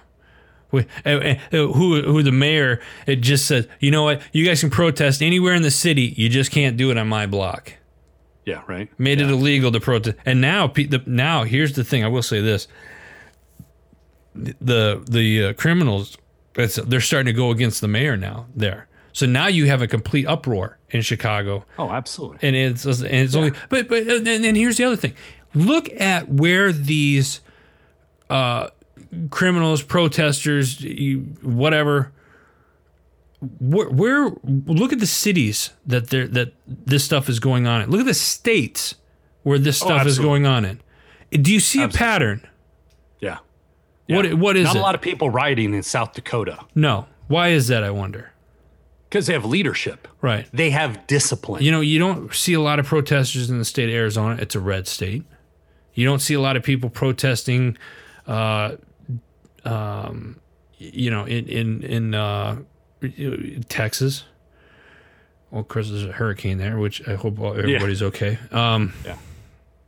We- 0.72 0.86
uh, 1.06 1.10
uh, 1.10 1.36
Who 1.52 2.02
who 2.02 2.24
the 2.24 2.32
mayor? 2.32 2.80
It 3.06 3.18
just 3.18 3.46
said, 3.46 3.70
you 3.80 3.92
know 3.92 4.04
what? 4.04 4.22
You 4.32 4.46
guys 4.46 4.62
can 4.62 4.70
protest 4.70 5.22
anywhere 5.22 5.54
in 5.54 5.62
the 5.64 5.70
city. 5.72 6.14
You 6.18 6.30
just 6.30 6.50
can't 6.52 6.78
do 6.78 6.90
it 6.92 6.98
on 6.98 7.08
my 7.08 7.26
block. 7.28 7.74
Yeah, 8.46 8.62
right. 8.68 8.90
Made 9.00 9.22
it 9.22 9.30
illegal 9.30 9.72
to 9.72 9.80
protest. 9.80 10.18
And 10.26 10.42
now, 10.42 10.68
the, 10.68 11.02
now 11.06 11.44
here's 11.44 11.74
the 11.74 11.84
thing. 11.84 12.04
I 12.04 12.08
will 12.08 12.22
say 12.22 12.42
this: 12.42 12.68
the 14.36 15.04
the 15.10 15.46
uh, 15.46 15.54
criminals, 15.54 16.18
it's, 16.56 16.76
they're 16.76 17.02
starting 17.02 17.28
to 17.34 17.38
go 17.38 17.52
against 17.52 17.82
the 17.82 17.88
mayor 17.88 18.18
now. 18.18 18.48
There. 18.56 18.88
So 19.12 19.26
now 19.28 19.48
you 19.48 19.68
have 19.68 19.82
a 19.84 19.88
complete 19.88 20.26
uproar 20.26 20.80
in 20.90 21.02
Chicago 21.04 21.66
Oh, 21.78 21.92
absolutely. 21.92 22.40
and 22.42 22.56
it's 22.56 22.84
and 22.86 23.06
it's 23.06 23.36
only 23.36 23.52
but 23.70 23.88
but 23.88 24.08
and, 24.08 24.28
and 24.28 24.58
here's 24.58 24.78
the 24.78 24.86
other 24.86 24.96
thing 24.96 25.14
look 25.54 25.88
at 26.02 26.30
where 26.30 26.72
these 26.72 27.42
uh 28.32 28.70
criminals 29.30 29.84
protesters 29.84 30.84
whatever 31.44 32.12
where, 33.60 33.90
where 33.90 34.32
look 34.44 34.94
at 34.94 35.00
the 35.00 35.08
cities 35.08 35.72
that 35.86 36.10
there 36.10 36.28
that 36.28 36.54
this 36.68 37.04
stuff 37.04 37.30
is 37.30 37.40
going 37.40 37.68
on 37.68 37.82
in. 37.82 37.90
Look 37.90 38.00
at 38.02 38.06
the 38.06 38.14
states 38.14 38.96
where 39.44 39.60
this 39.60 39.78
stuff 39.78 40.06
is 40.08 40.20
going 40.20 40.46
on 40.46 40.66
in. 40.66 40.80
Do 41.32 41.52
you 41.52 41.60
see 41.60 41.82
a 41.82 41.90
pattern? 41.90 42.48
Yeah. 43.20 43.40
what 44.08 44.34
what 44.36 44.56
is 44.58 44.66
Not 44.66 44.76
it? 44.76 44.80
a 44.80 44.82
lot 44.82 44.96
of 44.96 45.02
people 45.02 45.30
rioting 45.30 45.74
in 45.74 45.84
South 45.84 46.14
Dakota. 46.14 46.60
No. 46.76 47.08
Why 47.28 47.50
is 47.50 47.68
that 47.68 47.84
i 47.84 47.90
wonder? 47.90 48.32
Because 49.10 49.28
they 49.28 49.34
have 49.34 49.46
leadership. 49.46 50.08
right. 50.22 50.48
They 50.52 50.72
have 50.72 51.06
discipline. 51.08 51.64
You 51.64 51.72
know, 51.72 51.82
you 51.82 52.00
don't 52.00 52.34
see 52.34 52.54
a 52.54 52.60
lot 52.60 52.80
of 52.80 52.86
protesters 52.86 53.50
in 53.50 53.60
the 53.60 53.66
state 53.66 53.88
of 53.90 53.96
Arizona. 53.96 54.38
It's 54.42 54.56
a 54.56 54.60
red 54.60 54.88
state. 54.88 55.24
You 55.94 56.06
don't 56.06 56.20
see 56.20 56.34
a 56.34 56.42
lot 56.42 56.58
of 56.58 56.64
people 56.64 56.90
protesting, 56.90 57.78
uh, 58.26 58.76
um, 59.66 60.40
you 60.80 61.12
know, 61.12 61.26
in 61.26 61.48
in 61.48 61.84
in 61.84 62.14
uh, 62.16 62.58
Texas. 63.70 64.26
Well, 65.52 65.64
Chris, 65.64 65.90
there's 65.90 66.06
a 66.06 66.12
hurricane 66.12 66.58
there, 66.58 66.80
which 66.80 67.08
I 67.08 67.16
hope 67.16 67.40
everybody's 67.40 68.02
okay. 68.02 68.40
Um, 68.52 68.94
Yeah. 69.06 69.18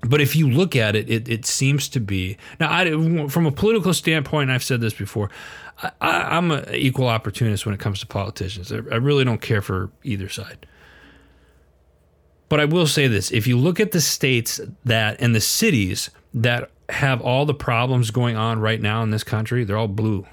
But 0.07 0.21
if 0.21 0.35
you 0.35 0.49
look 0.49 0.75
at 0.75 0.95
it, 0.95 1.09
it, 1.09 1.27
it 1.27 1.45
seems 1.45 1.89
to 1.89 1.99
be 1.99 2.37
now. 2.59 2.71
I, 2.71 3.27
from 3.27 3.45
a 3.47 3.51
political 3.51 3.93
standpoint, 3.93 4.51
I've 4.51 4.63
said 4.63 4.79
this 4.79 4.93
before. 4.93 5.31
I, 5.81 6.37
I'm 6.37 6.51
an 6.51 6.73
equal 6.75 7.07
opportunist 7.07 7.65
when 7.65 7.73
it 7.73 7.79
comes 7.79 8.01
to 8.01 8.05
politicians. 8.07 8.71
I, 8.71 8.77
I 8.91 8.97
really 8.97 9.23
don't 9.25 9.41
care 9.41 9.61
for 9.63 9.89
either 10.03 10.29
side. 10.29 10.67
But 12.49 12.59
I 12.59 12.65
will 12.65 12.85
say 12.85 13.07
this: 13.07 13.31
if 13.31 13.47
you 13.47 13.57
look 13.57 13.79
at 13.79 13.91
the 13.91 14.01
states 14.01 14.61
that 14.83 15.19
and 15.19 15.33
the 15.33 15.41
cities 15.41 16.11
that 16.35 16.69
have 16.89 17.21
all 17.21 17.45
the 17.47 17.55
problems 17.55 18.11
going 18.11 18.35
on 18.35 18.59
right 18.59 18.79
now 18.79 19.01
in 19.01 19.09
this 19.09 19.23
country, 19.23 19.63
they're 19.63 19.77
all 19.77 19.87
blue. 19.87 20.27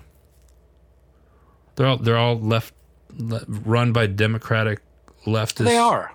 They're 1.77 1.87
all 1.87 1.97
they're 1.99 2.17
all 2.19 2.39
left, 2.39 2.75
le- 3.17 3.45
run 3.49 3.93
by 3.93 4.07
Democratic 4.07 4.81
leftists. 5.27 5.65
they 5.65 5.77
are. 5.77 6.13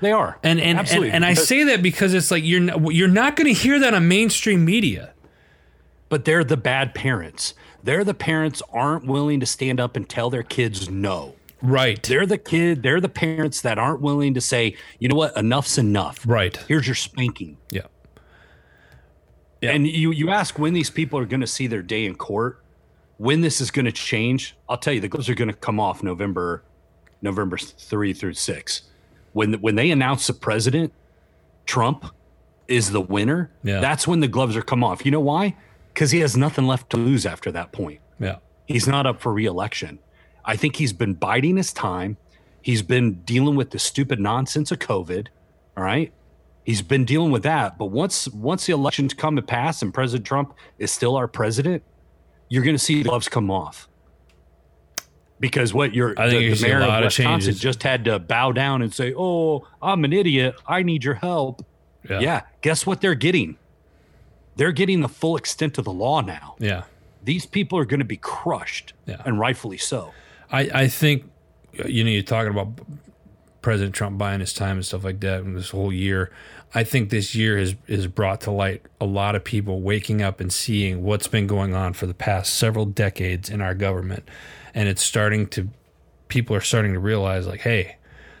They 0.00 0.12
are. 0.12 0.38
And 0.42 0.60
and 0.60 0.70
and, 0.70 0.78
Absolutely. 0.78 1.10
and 1.10 1.24
I 1.24 1.34
say 1.34 1.64
that 1.64 1.82
because 1.82 2.14
it's 2.14 2.30
like 2.30 2.44
you're 2.44 2.60
n- 2.70 2.86
you're 2.90 3.08
not 3.08 3.36
going 3.36 3.52
to 3.52 3.58
hear 3.60 3.78
that 3.80 3.94
on 3.94 4.06
mainstream 4.08 4.64
media. 4.64 5.12
but 6.08 6.24
they're 6.24 6.44
the 6.44 6.56
bad 6.56 6.94
parents. 6.94 7.52
They're 7.82 8.04
the 8.04 8.14
parents 8.14 8.62
aren't 8.72 9.06
willing 9.06 9.40
to 9.40 9.46
stand 9.46 9.78
up 9.80 9.94
and 9.96 10.08
tell 10.08 10.30
their 10.30 10.42
kids 10.42 10.88
no. 10.88 11.34
Right. 11.60 12.02
They're 12.02 12.24
the 12.26 12.38
kid, 12.38 12.82
they're 12.82 13.00
the 13.00 13.08
parents 13.08 13.60
that 13.62 13.78
aren't 13.78 14.00
willing 14.00 14.32
to 14.34 14.40
say, 14.40 14.76
you 15.00 15.08
know 15.08 15.16
what, 15.16 15.36
enough's 15.36 15.76
enough. 15.78 16.24
Right. 16.26 16.56
Here's 16.68 16.86
your 16.86 16.94
spanking. 16.94 17.56
Yeah. 17.72 17.82
Yeah. 19.60 19.72
And 19.72 19.86
you 19.86 20.12
you 20.12 20.30
ask 20.30 20.58
when 20.58 20.72
these 20.72 20.90
people 20.90 21.18
are 21.18 21.26
going 21.26 21.40
to 21.40 21.46
see 21.46 21.66
their 21.66 21.82
day 21.82 22.04
in 22.04 22.14
court, 22.14 22.62
when 23.18 23.42
this 23.42 23.60
is 23.60 23.70
going 23.70 23.84
to 23.84 23.92
change. 23.92 24.56
I'll 24.68 24.78
tell 24.78 24.92
you, 24.92 25.00
the 25.00 25.08
gloves 25.08 25.28
are 25.28 25.34
going 25.34 25.48
to 25.48 25.54
come 25.54 25.78
off 25.78 26.02
November 26.02 26.64
November 27.20 27.58
three 27.58 28.12
through 28.12 28.34
six. 28.34 28.82
When 29.32 29.54
when 29.54 29.74
they 29.74 29.90
announce 29.90 30.26
the 30.26 30.32
president, 30.32 30.92
Trump 31.66 32.06
is 32.66 32.90
the 32.90 33.00
winner. 33.00 33.50
Yeah. 33.62 33.80
That's 33.80 34.06
when 34.06 34.20
the 34.20 34.28
gloves 34.28 34.56
are 34.56 34.62
come 34.62 34.82
off. 34.82 35.04
You 35.04 35.10
know 35.10 35.20
why? 35.20 35.56
Because 35.92 36.10
he 36.10 36.20
has 36.20 36.36
nothing 36.36 36.66
left 36.66 36.90
to 36.90 36.96
lose 36.96 37.26
after 37.26 37.50
that 37.52 37.72
point. 37.72 38.00
Yeah. 38.20 38.36
He's 38.66 38.86
not 38.86 39.06
up 39.06 39.20
for 39.20 39.32
reelection. 39.32 39.98
I 40.44 40.56
think 40.56 40.76
he's 40.76 40.92
been 40.92 41.14
biding 41.14 41.56
his 41.56 41.72
time. 41.72 42.16
He's 42.62 42.82
been 42.82 43.14
dealing 43.22 43.56
with 43.56 43.70
the 43.70 43.78
stupid 43.78 44.20
nonsense 44.20 44.70
of 44.70 44.78
COVID. 44.78 45.28
All 45.76 45.84
right. 45.84 46.12
He's 46.64 46.82
been 46.82 47.04
dealing 47.04 47.30
with 47.30 47.42
that. 47.44 47.78
But 47.78 47.86
once 47.86 48.28
once 48.28 48.66
the 48.66 48.74
elections 48.74 49.14
come 49.14 49.36
to 49.36 49.42
pass 49.42 49.82
and 49.82 49.92
President 49.92 50.26
Trump 50.26 50.54
is 50.78 50.92
still 50.92 51.16
our 51.16 51.26
president, 51.26 51.82
you're 52.48 52.62
going 52.64 52.76
to 52.76 52.82
see 52.82 53.02
gloves 53.02 53.28
come 53.28 53.50
off. 53.50 53.88
Because 55.40 55.72
what 55.72 55.94
you're 55.94 56.18
I 56.18 56.28
think 56.28 56.52
the, 56.54 56.60
the 56.60 56.66
mayor 56.68 56.80
lot 56.80 57.02
of 57.02 57.06
Wisconsin 57.06 57.54
just 57.54 57.84
had 57.84 58.04
to 58.06 58.18
bow 58.18 58.50
down 58.50 58.82
and 58.82 58.92
say, 58.92 59.14
"Oh, 59.16 59.66
I'm 59.80 60.04
an 60.04 60.12
idiot. 60.12 60.56
I 60.66 60.82
need 60.82 61.04
your 61.04 61.14
help." 61.14 61.64
Yeah. 62.08 62.20
yeah. 62.20 62.40
Guess 62.62 62.86
what 62.86 63.00
they're 63.00 63.14
getting? 63.14 63.56
They're 64.56 64.72
getting 64.72 65.00
the 65.02 65.08
full 65.08 65.36
extent 65.36 65.78
of 65.78 65.84
the 65.84 65.92
law 65.92 66.20
now 66.20 66.56
Yeah. 66.58 66.82
these 67.22 67.46
people 67.46 67.78
are 67.78 67.84
going 67.84 68.00
to 68.00 68.04
be 68.04 68.16
crushed 68.16 68.92
Yeah. 69.06 69.22
and 69.24 69.38
rightfully 69.38 69.76
so 69.76 70.12
I, 70.50 70.60
I 70.74 70.88
think 70.88 71.30
you 71.86 72.02
know 72.02 72.10
you're 72.10 72.22
talking 72.24 72.50
about 72.50 72.80
President 73.62 73.94
Trump 73.94 74.18
buying 74.18 74.40
his 74.40 74.52
time 74.52 74.76
and 74.78 74.84
stuff 74.84 75.04
like 75.04 75.20
that 75.20 75.42
and 75.42 75.56
this 75.56 75.70
whole 75.70 75.92
year. 75.92 76.32
I 76.74 76.84
think 76.84 77.10
this 77.10 77.34
year 77.34 77.58
has 77.58 77.74
has 77.88 78.06
brought 78.06 78.42
to 78.42 78.50
light 78.50 78.82
a 79.00 79.06
lot 79.06 79.34
of 79.34 79.44
people 79.44 79.80
waking 79.80 80.22
up 80.22 80.40
and 80.40 80.52
seeing 80.52 81.02
what's 81.02 81.28
been 81.28 81.46
going 81.46 81.74
on 81.74 81.94
for 81.94 82.06
the 82.06 82.14
past 82.14 82.54
several 82.54 82.84
decades 82.84 83.48
in 83.48 83.60
our 83.60 83.74
government. 83.74 84.28
And 84.74 84.88
it's 84.88 85.02
starting 85.02 85.46
to 85.48 85.68
people 86.28 86.54
are 86.54 86.60
starting 86.60 86.92
to 86.92 86.98
realize 86.98 87.46
like, 87.46 87.60
hey, 87.60 87.96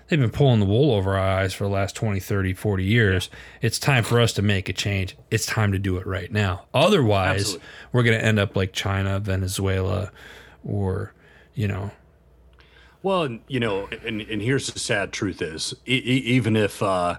they've 0.08 0.20
been 0.20 0.30
pulling 0.30 0.60
the 0.60 0.66
wool 0.66 0.92
over 0.92 1.16
our 1.16 1.38
eyes 1.38 1.54
for 1.54 1.64
the 1.64 1.70
last 1.70 1.96
20, 1.96 2.20
30, 2.20 2.52
40 2.52 2.84
years. 2.84 3.30
It's 3.62 3.78
time 3.78 4.04
for 4.04 4.20
us 4.20 4.34
to 4.34 4.42
make 4.42 4.68
a 4.68 4.74
change. 4.74 5.16
It's 5.30 5.46
time 5.46 5.72
to 5.72 5.78
do 5.78 5.96
it 5.96 6.06
right 6.06 6.30
now. 6.30 6.66
Otherwise, 6.74 7.40
Absolutely. 7.40 7.66
we're 7.92 8.02
going 8.02 8.18
to 8.18 8.24
end 8.24 8.38
up 8.38 8.54
like 8.54 8.74
China, 8.74 9.18
Venezuela, 9.20 10.12
or, 10.64 11.14
you 11.54 11.66
know, 11.66 11.90
well 13.02 13.38
you 13.46 13.60
know 13.60 13.88
and, 14.04 14.20
and 14.22 14.42
here's 14.42 14.70
the 14.72 14.78
sad 14.78 15.12
truth 15.12 15.40
is 15.40 15.72
e- 15.86 16.02
e- 16.04 16.22
even 16.26 16.56
if 16.56 16.82
uh, 16.82 17.16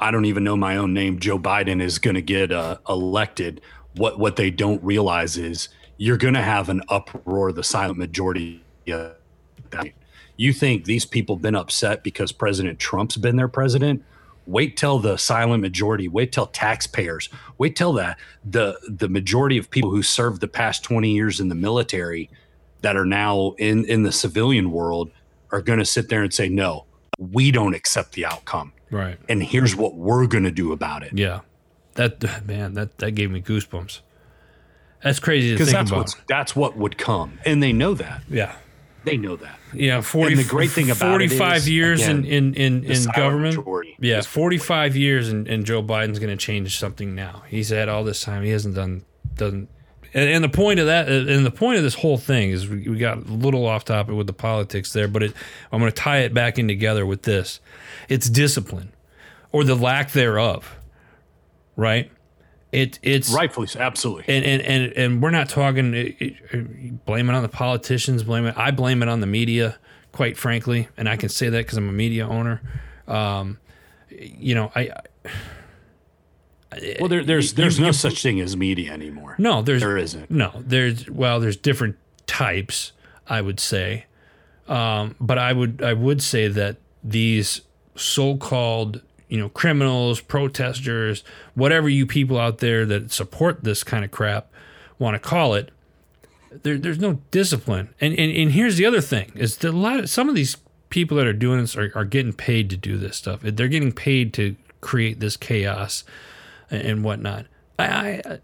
i 0.00 0.10
don't 0.10 0.24
even 0.24 0.44
know 0.44 0.56
my 0.56 0.76
own 0.76 0.92
name 0.92 1.18
joe 1.18 1.38
biden 1.38 1.80
is 1.80 1.98
going 1.98 2.14
to 2.14 2.22
get 2.22 2.52
uh, 2.52 2.78
elected. 2.88 3.60
What 3.96 4.18
what 4.18 4.36
they 4.36 4.50
don't 4.50 4.82
realize 4.84 5.36
is 5.36 5.68
you're 5.96 6.18
going 6.18 6.34
to 6.34 6.42
have 6.42 6.68
an 6.68 6.82
uproar 6.88 7.52
the 7.52 7.64
silent 7.64 7.98
majority 7.98 8.62
you 10.38 10.52
think 10.52 10.84
these 10.84 11.06
people 11.06 11.36
been 11.36 11.54
upset 11.54 12.02
because 12.02 12.30
president 12.30 12.78
trump's 12.78 13.16
been 13.16 13.36
their 13.36 13.48
president? 13.48 14.04
Wait 14.46 14.76
till 14.76 14.98
the 14.98 15.16
silent 15.16 15.62
majority 15.62 16.08
wait 16.08 16.30
till 16.30 16.46
taxpayers 16.46 17.28
wait 17.58 17.74
till 17.74 17.92
that 17.94 18.18
the 18.44 18.78
the 18.88 19.08
majority 19.08 19.58
of 19.58 19.70
people 19.70 19.90
who 19.90 20.02
served 20.02 20.40
the 20.40 20.48
past 20.48 20.84
20 20.84 21.10
years 21.10 21.40
in 21.40 21.48
the 21.48 21.54
military 21.54 22.30
that 22.82 22.96
are 22.96 23.06
now 23.06 23.54
in 23.58 23.84
in 23.86 24.04
the 24.04 24.12
civilian 24.12 24.70
world 24.70 25.10
are 25.50 25.60
going 25.60 25.80
to 25.80 25.84
sit 25.84 26.08
there 26.08 26.22
and 26.22 26.32
say 26.32 26.48
no 26.48 26.84
we 27.18 27.50
don't 27.50 27.74
accept 27.74 28.12
the 28.12 28.24
outcome 28.24 28.72
right. 28.90 29.18
and 29.28 29.42
here's 29.42 29.74
what 29.76 29.94
we're 29.94 30.26
going 30.26 30.44
to 30.44 30.50
do 30.50 30.72
about 30.72 31.02
it 31.02 31.12
Yeah. 31.12 31.40
That, 31.94 32.46
man, 32.46 32.74
that, 32.74 32.98
that 32.98 33.12
gave 33.12 33.30
me 33.30 33.40
goosebumps. 33.42 34.00
That's 35.02 35.18
crazy 35.18 35.56
to 35.56 35.64
think 35.64 35.70
that's 35.70 35.90
about. 35.90 36.14
that's 36.26 36.56
what 36.56 36.76
would 36.76 36.98
come 36.98 37.38
and 37.44 37.62
they 37.62 37.72
know 37.72 37.94
that 37.94 38.22
Yeah. 38.28 38.56
they 39.04 39.16
know 39.16 39.36
that 39.36 39.58
Yeah, 39.72 40.00
40, 40.00 40.32
And 40.32 40.44
the 40.44 40.48
great 40.48 40.70
thing 40.70 40.90
about 40.90 41.10
45 41.10 41.56
is, 41.58 41.68
years 41.68 42.02
again, 42.02 42.24
in 42.24 42.54
in 42.54 42.84
in, 42.84 42.90
in 42.90 43.04
government. 43.14 43.58
Yeah, 44.00 44.22
45 44.22 44.96
years 44.96 45.28
and, 45.28 45.46
and 45.46 45.64
Joe 45.64 45.82
Biden's 45.82 46.18
going 46.18 46.36
to 46.36 46.42
change 46.44 46.78
something 46.78 47.14
now. 47.14 47.44
He's 47.48 47.68
had 47.68 47.88
all 47.88 48.04
this 48.04 48.20
time. 48.22 48.42
He 48.42 48.50
hasn't 48.50 48.74
done 48.74 49.04
doesn't 49.34 49.68
and, 50.16 50.30
and 50.30 50.42
the 50.42 50.48
point 50.48 50.80
of 50.80 50.86
that 50.86 51.08
uh, 51.08 51.30
and 51.30 51.44
the 51.44 51.50
point 51.50 51.76
of 51.76 51.84
this 51.84 51.94
whole 51.94 52.16
thing 52.16 52.50
is 52.50 52.66
we, 52.66 52.88
we 52.88 52.96
got 52.96 53.18
a 53.18 53.32
little 53.32 53.66
off 53.66 53.84
topic 53.84 54.14
with 54.14 54.26
the 54.26 54.32
politics 54.32 54.94
there, 54.94 55.08
but 55.08 55.22
it, 55.22 55.34
I'm 55.70 55.78
going 55.78 55.92
to 55.92 55.94
tie 55.94 56.20
it 56.20 56.32
back 56.32 56.58
in 56.58 56.66
together 56.66 57.04
with 57.04 57.22
this. 57.22 57.60
It's 58.08 58.30
discipline 58.30 58.92
or 59.52 59.62
the 59.62 59.74
lack 59.74 60.12
thereof. 60.12 60.74
Right? 61.76 62.10
It 62.72 62.98
it's 63.02 63.30
rightfully 63.30 63.68
so 63.68 63.78
absolutely 63.78 64.24
and 64.26 64.44
and 64.44 64.62
and, 64.62 64.92
and 64.94 65.22
we're 65.22 65.30
not 65.30 65.48
talking 65.48 65.94
it, 65.94 66.16
it, 66.18 67.04
blame 67.04 67.30
it 67.30 67.34
on 67.34 67.42
the 67.42 67.48
politicians 67.48 68.24
blame 68.24 68.44
it 68.44 68.58
i 68.58 68.72
blame 68.72 69.02
it 69.04 69.08
on 69.08 69.20
the 69.20 69.26
media 69.26 69.78
quite 70.10 70.36
frankly 70.36 70.88
and 70.96 71.08
i 71.08 71.16
can 71.16 71.28
say 71.28 71.48
that 71.48 71.58
because 71.58 71.78
i'm 71.78 71.88
a 71.88 71.92
media 71.92 72.26
owner 72.28 72.60
um, 73.06 73.58
you 74.10 74.54
know 74.54 74.72
i 74.74 74.90
well 77.00 77.08
there, 77.08 77.24
there's 77.24 77.54
there's 77.54 77.78
you- 77.78 77.82
no 77.82 77.88
you- 77.88 77.92
such 77.92 78.22
thing 78.22 78.40
as 78.40 78.56
media 78.56 78.92
anymore 78.92 79.34
no 79.38 79.62
there's 79.62 79.82
there 79.82 79.96
isn't 79.96 80.30
no 80.30 80.52
there's 80.56 81.08
well 81.10 81.40
there's 81.40 81.56
different 81.56 81.96
types 82.26 82.92
i 83.28 83.40
would 83.40 83.58
say 83.60 84.04
um, 84.68 85.14
but 85.20 85.38
i 85.38 85.52
would 85.52 85.82
i 85.82 85.92
would 85.92 86.22
say 86.22 86.48
that 86.48 86.76
these 87.04 87.60
so-called 87.94 89.00
you 89.28 89.38
know 89.38 89.48
criminals 89.48 90.20
protesters 90.20 91.24
whatever 91.54 91.88
you 91.88 92.06
people 92.06 92.38
out 92.38 92.58
there 92.58 92.84
that 92.86 93.10
support 93.10 93.64
this 93.64 93.82
kind 93.82 94.04
of 94.04 94.10
crap 94.10 94.48
want 94.98 95.14
to 95.14 95.18
call 95.18 95.54
it 95.54 95.70
there, 96.62 96.78
there's 96.78 96.98
no 97.00 97.20
discipline. 97.32 97.90
And, 98.00 98.18
and 98.18 98.34
and 98.34 98.52
here's 98.52 98.76
the 98.78 98.86
other 98.86 99.02
thing: 99.02 99.30
is 99.34 99.58
that 99.58 99.70
a 99.70 99.72
lot 99.76 100.00
of 100.00 100.08
some 100.08 100.30
of 100.30 100.34
these 100.34 100.56
people 100.88 101.18
that 101.18 101.26
are 101.26 101.34
doing 101.34 101.60
this 101.60 101.76
are, 101.76 101.92
are 101.94 102.06
getting 102.06 102.32
paid 102.32 102.70
to 102.70 102.78
do 102.78 102.96
this 102.96 103.18
stuff. 103.18 103.40
They're 103.42 103.68
getting 103.68 103.92
paid 103.92 104.32
to 104.34 104.56
create 104.80 105.20
this 105.20 105.36
chaos 105.36 106.02
and, 106.70 107.04
whatnot. 107.04 107.46
I, 107.78 107.84
I, 107.84 108.22
uh, 108.24 108.36
I 108.36 108.38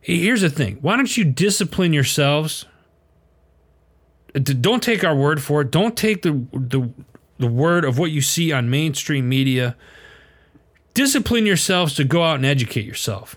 here's 0.00 0.40
the 0.40 0.50
thing: 0.50 0.78
why 0.80 0.96
don't 0.96 1.16
you 1.16 1.24
discipline 1.24 1.92
yourselves? 1.92 2.66
Don't 4.32 4.82
take 4.82 5.02
our 5.02 5.14
word 5.14 5.42
for 5.42 5.62
it. 5.62 5.70
Don't 5.70 5.96
take 5.96 6.22
the 6.22 6.32
the 6.52 6.90
the 7.38 7.48
word 7.48 7.84
of 7.84 7.98
what 7.98 8.10
you 8.10 8.20
see 8.20 8.52
on 8.52 8.70
mainstream 8.70 9.28
media. 9.28 9.76
Discipline 10.94 11.46
yourselves 11.46 11.94
to 11.94 12.04
go 12.04 12.22
out 12.22 12.36
and 12.36 12.44
educate 12.44 12.84
yourself 12.84 13.36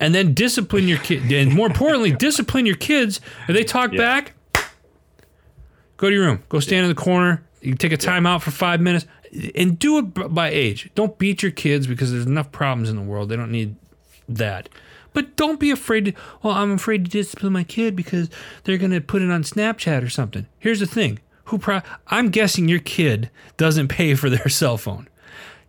and 0.00 0.14
then 0.14 0.34
discipline 0.34 0.88
your 0.88 0.98
kid. 0.98 1.30
And 1.32 1.54
more 1.54 1.66
importantly, 1.66 2.12
discipline 2.18 2.66
your 2.66 2.76
kids. 2.76 3.20
If 3.48 3.54
they 3.54 3.64
talk 3.64 3.92
yeah. 3.92 3.98
back, 3.98 4.34
go 5.96 6.08
to 6.08 6.14
your 6.14 6.26
room. 6.26 6.42
Go 6.48 6.60
stand 6.60 6.84
in 6.84 6.88
the 6.88 7.00
corner. 7.00 7.42
You 7.62 7.74
take 7.74 7.92
a 7.92 7.96
time 7.96 8.26
out 8.26 8.42
for 8.42 8.50
five 8.50 8.80
minutes 8.80 9.06
and 9.54 9.78
do 9.78 9.98
it 9.98 10.34
by 10.34 10.48
age. 10.48 10.90
Don't 10.94 11.18
beat 11.18 11.42
your 11.42 11.52
kids 11.52 11.86
because 11.86 12.12
there's 12.12 12.26
enough 12.26 12.52
problems 12.52 12.88
in 12.88 12.96
the 12.96 13.02
world. 13.02 13.28
They 13.28 13.36
don't 13.36 13.52
need 13.52 13.76
that. 14.28 14.68
But 15.12 15.36
don't 15.36 15.60
be 15.60 15.70
afraid 15.70 16.06
to, 16.06 16.12
well, 16.42 16.54
I'm 16.54 16.72
afraid 16.72 17.04
to 17.04 17.10
discipline 17.10 17.52
my 17.52 17.64
kid 17.64 17.94
because 17.94 18.28
they're 18.64 18.78
going 18.78 18.90
to 18.90 19.00
put 19.00 19.22
it 19.22 19.30
on 19.30 19.44
Snapchat 19.44 20.02
or 20.02 20.08
something. 20.08 20.46
Here's 20.58 20.80
the 20.80 20.86
thing. 20.86 21.20
Who 21.46 21.58
pro- 21.58 21.82
I'm 22.08 22.30
guessing 22.30 22.68
your 22.68 22.80
kid 22.80 23.30
doesn't 23.56 23.88
pay 23.88 24.14
for 24.14 24.28
their 24.28 24.48
cell 24.48 24.76
phone. 24.76 25.08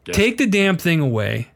Yeah. 0.08 0.14
Take 0.14 0.38
the 0.38 0.48
damn 0.48 0.78
thing 0.78 1.00
away 1.00 1.52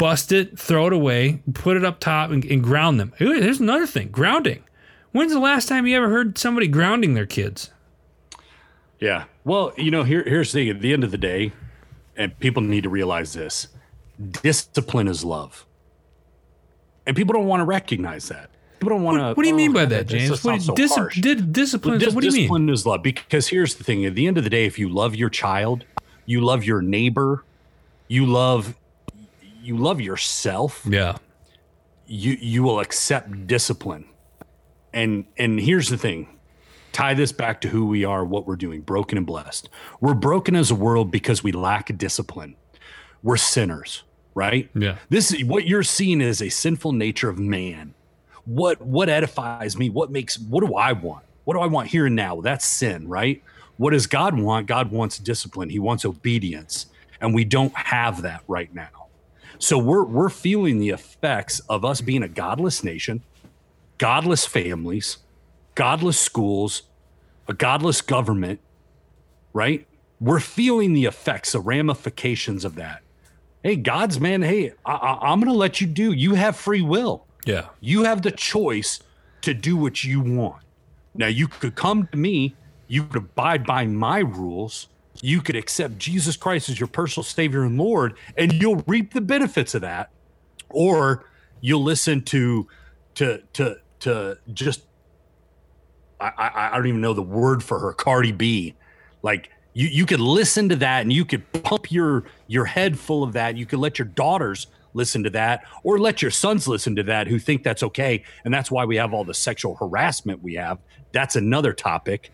bust 0.00 0.32
it, 0.32 0.58
throw 0.58 0.86
it 0.86 0.94
away, 0.94 1.42
put 1.52 1.76
it 1.76 1.84
up 1.84 2.00
top, 2.00 2.30
and, 2.30 2.42
and 2.46 2.64
ground 2.64 2.98
them. 2.98 3.12
Ooh, 3.20 3.38
there's 3.38 3.60
another 3.60 3.86
thing 3.86 4.08
grounding. 4.08 4.64
When's 5.12 5.30
the 5.30 5.38
last 5.38 5.68
time 5.68 5.86
you 5.86 5.94
ever 5.94 6.08
heard 6.08 6.38
somebody 6.38 6.68
grounding 6.68 7.12
their 7.12 7.26
kids? 7.26 7.70
Yeah. 8.98 9.24
Well, 9.50 9.72
you 9.76 9.90
know, 9.90 10.04
here, 10.04 10.22
here's 10.22 10.52
the 10.52 10.60
thing 10.60 10.68
at 10.68 10.80
the 10.80 10.92
end 10.92 11.02
of 11.02 11.10
the 11.10 11.18
day, 11.18 11.50
and 12.16 12.38
people 12.38 12.62
need 12.62 12.84
to 12.84 12.88
realize 12.88 13.32
this 13.32 13.66
discipline 14.16 15.08
is 15.08 15.24
love. 15.24 15.66
And 17.04 17.16
people 17.16 17.32
don't 17.32 17.48
want 17.48 17.58
to 17.58 17.64
recognize 17.64 18.28
that. 18.28 18.50
People 18.78 18.90
don't 18.90 19.02
want 19.02 19.18
to. 19.18 19.22
What, 19.22 19.38
what, 19.38 19.42
do 19.42 19.48
you 19.48 19.54
oh, 19.54 19.56
mean 19.56 19.72
by 19.72 19.86
that, 19.86 20.06
James? 20.06 20.44
What, 20.44 20.62
so 20.62 20.72
dis- 20.76 20.96
did 21.20 21.52
discipline? 21.52 21.98
Dis- 21.98 22.14
what 22.14 22.20
do 22.20 22.28
you 22.28 22.32
mean? 22.32 22.42
Discipline 22.42 22.68
is 22.68 22.86
love 22.86 23.02
because 23.02 23.48
here's 23.48 23.74
the 23.74 23.82
thing: 23.82 24.06
at 24.06 24.14
the 24.14 24.28
end 24.28 24.38
of 24.38 24.44
the 24.44 24.50
day, 24.50 24.66
if 24.66 24.78
you 24.78 24.88
love 24.88 25.16
your 25.16 25.28
child, 25.28 25.84
you 26.26 26.42
love 26.42 26.62
your 26.62 26.80
neighbor, 26.80 27.44
you 28.06 28.26
love 28.26 28.76
you 29.60 29.76
love 29.76 30.00
yourself, 30.00 30.86
yeah, 30.88 31.16
you 32.06 32.38
you 32.40 32.62
will 32.62 32.78
accept 32.78 33.48
discipline. 33.48 34.04
And 34.92 35.24
and 35.36 35.58
here's 35.58 35.88
the 35.88 35.98
thing. 35.98 36.38
Tie 36.92 37.14
this 37.14 37.32
back 37.32 37.60
to 37.62 37.68
who 37.68 37.86
we 37.86 38.04
are, 38.04 38.24
what 38.24 38.46
we're 38.46 38.56
doing, 38.56 38.80
broken 38.80 39.16
and 39.16 39.26
blessed. 39.26 39.68
We're 40.00 40.14
broken 40.14 40.56
as 40.56 40.70
a 40.70 40.74
world 40.74 41.10
because 41.10 41.42
we 41.42 41.52
lack 41.52 41.96
discipline. 41.96 42.56
We're 43.22 43.36
sinners, 43.36 44.02
right? 44.34 44.68
Yeah. 44.74 44.96
This 45.08 45.32
is 45.32 45.44
what 45.44 45.66
you're 45.66 45.82
seeing 45.82 46.20
is 46.20 46.42
a 46.42 46.48
sinful 46.48 46.92
nature 46.92 47.28
of 47.28 47.38
man. 47.38 47.94
What 48.44 48.80
what 48.80 49.08
edifies 49.08 49.76
me? 49.76 49.90
What 49.90 50.10
makes 50.10 50.38
what 50.38 50.66
do 50.66 50.74
I 50.74 50.92
want? 50.92 51.24
What 51.44 51.54
do 51.54 51.60
I 51.60 51.66
want 51.66 51.88
here 51.88 52.06
and 52.06 52.16
now? 52.16 52.40
That's 52.40 52.64
sin, 52.64 53.06
right? 53.08 53.42
What 53.76 53.90
does 53.90 54.06
God 54.06 54.38
want? 54.38 54.66
God 54.66 54.90
wants 54.90 55.18
discipline. 55.18 55.70
He 55.70 55.78
wants 55.78 56.04
obedience. 56.04 56.86
And 57.20 57.34
we 57.34 57.44
don't 57.44 57.74
have 57.76 58.22
that 58.22 58.42
right 58.48 58.74
now. 58.74 59.08
So 59.58 59.78
we're 59.78 60.04
we're 60.04 60.30
feeling 60.30 60.78
the 60.78 60.88
effects 60.88 61.60
of 61.60 61.84
us 61.84 62.00
being 62.00 62.22
a 62.22 62.28
godless 62.28 62.82
nation, 62.82 63.22
godless 63.98 64.46
families, 64.46 65.18
godless 65.74 66.18
schools, 66.18 66.82
a 67.48 67.54
godless 67.54 68.00
government, 68.00 68.60
right? 69.52 69.86
We're 70.20 70.40
feeling 70.40 70.92
the 70.92 71.06
effects, 71.06 71.52
the 71.52 71.60
ramifications 71.60 72.64
of 72.64 72.74
that. 72.76 73.02
Hey, 73.62 73.76
God's 73.76 74.20
man, 74.20 74.42
hey, 74.42 74.72
I, 74.84 75.32
am 75.32 75.40
going 75.40 75.52
to 75.52 75.58
let 75.58 75.80
you 75.80 75.86
do. 75.86 76.12
You 76.12 76.34
have 76.34 76.56
free 76.56 76.82
will. 76.82 77.26
Yeah. 77.44 77.68
You 77.80 78.04
have 78.04 78.22
the 78.22 78.30
choice 78.30 79.00
to 79.42 79.54
do 79.54 79.76
what 79.76 80.04
you 80.04 80.20
want. 80.20 80.62
Now, 81.14 81.26
you 81.26 81.48
could 81.48 81.74
come 81.74 82.06
to 82.08 82.16
me, 82.16 82.54
you 82.86 83.04
could 83.04 83.16
abide 83.16 83.66
by 83.66 83.86
my 83.86 84.20
rules, 84.20 84.88
you 85.22 85.40
could 85.40 85.56
accept 85.56 85.98
Jesus 85.98 86.36
Christ 86.36 86.68
as 86.68 86.78
your 86.78 86.86
personal 86.86 87.24
Savior 87.24 87.64
and 87.64 87.76
Lord, 87.76 88.16
and 88.36 88.52
you'll 88.52 88.82
reap 88.86 89.12
the 89.12 89.20
benefits 89.20 89.74
of 89.74 89.82
that, 89.82 90.10
or 90.68 91.24
you'll 91.60 91.82
listen 91.82 92.22
to 92.22 92.68
to 93.16 93.42
to 93.54 93.76
to 94.00 94.38
just 94.52 94.82
I, 96.20 96.70
I, 96.72 96.76
don't 96.76 96.86
even 96.86 97.00
know 97.00 97.14
the 97.14 97.22
word 97.22 97.62
for 97.62 97.78
her, 97.78 97.92
Cardi 97.92 98.32
B. 98.32 98.74
Like 99.22 99.50
you 99.72 99.88
you 99.88 100.06
could 100.06 100.20
listen 100.20 100.68
to 100.68 100.76
that 100.76 101.02
and 101.02 101.12
you 101.12 101.24
could 101.24 101.50
pump 101.62 101.90
your 101.90 102.24
your 102.46 102.64
head 102.64 102.98
full 102.98 103.22
of 103.22 103.32
that. 103.34 103.56
You 103.56 103.66
could 103.66 103.78
let 103.78 103.98
your 103.98 104.06
daughters 104.06 104.66
listen 104.92 105.22
to 105.24 105.30
that 105.30 105.64
or 105.82 105.98
let 105.98 106.20
your 106.20 106.30
sons 106.30 106.66
listen 106.66 106.96
to 106.96 107.02
that 107.04 107.28
who 107.28 107.38
think 107.38 107.62
that's 107.62 107.82
okay. 107.82 108.24
And 108.44 108.52
that's 108.52 108.70
why 108.70 108.84
we 108.84 108.96
have 108.96 109.14
all 109.14 109.24
the 109.24 109.34
sexual 109.34 109.76
harassment 109.76 110.42
we 110.42 110.54
have. 110.54 110.78
That's 111.12 111.36
another 111.36 111.72
topic. 111.72 112.32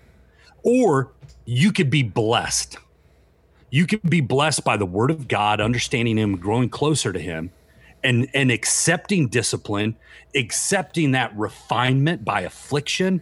Or 0.62 1.12
you 1.44 1.72
could 1.72 1.90
be 1.90 2.02
blessed. 2.02 2.78
You 3.70 3.86
could 3.86 4.08
be 4.08 4.20
blessed 4.20 4.64
by 4.64 4.76
the 4.76 4.86
word 4.86 5.10
of 5.10 5.28
God, 5.28 5.60
understanding 5.60 6.16
him, 6.16 6.36
growing 6.36 6.68
closer 6.68 7.12
to 7.12 7.18
him, 7.18 7.50
and 8.02 8.28
and 8.32 8.50
accepting 8.50 9.28
discipline, 9.28 9.96
accepting 10.34 11.12
that 11.12 11.36
refinement 11.36 12.24
by 12.24 12.42
affliction, 12.42 13.20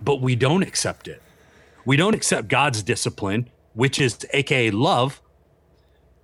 but 0.00 0.20
we 0.20 0.36
don't 0.36 0.62
accept 0.62 1.08
it. 1.08 1.22
We 1.84 1.96
don't 1.96 2.14
accept 2.14 2.48
God's 2.48 2.82
discipline, 2.82 3.48
which 3.74 4.00
is 4.00 4.18
aka 4.32 4.70
love. 4.70 5.20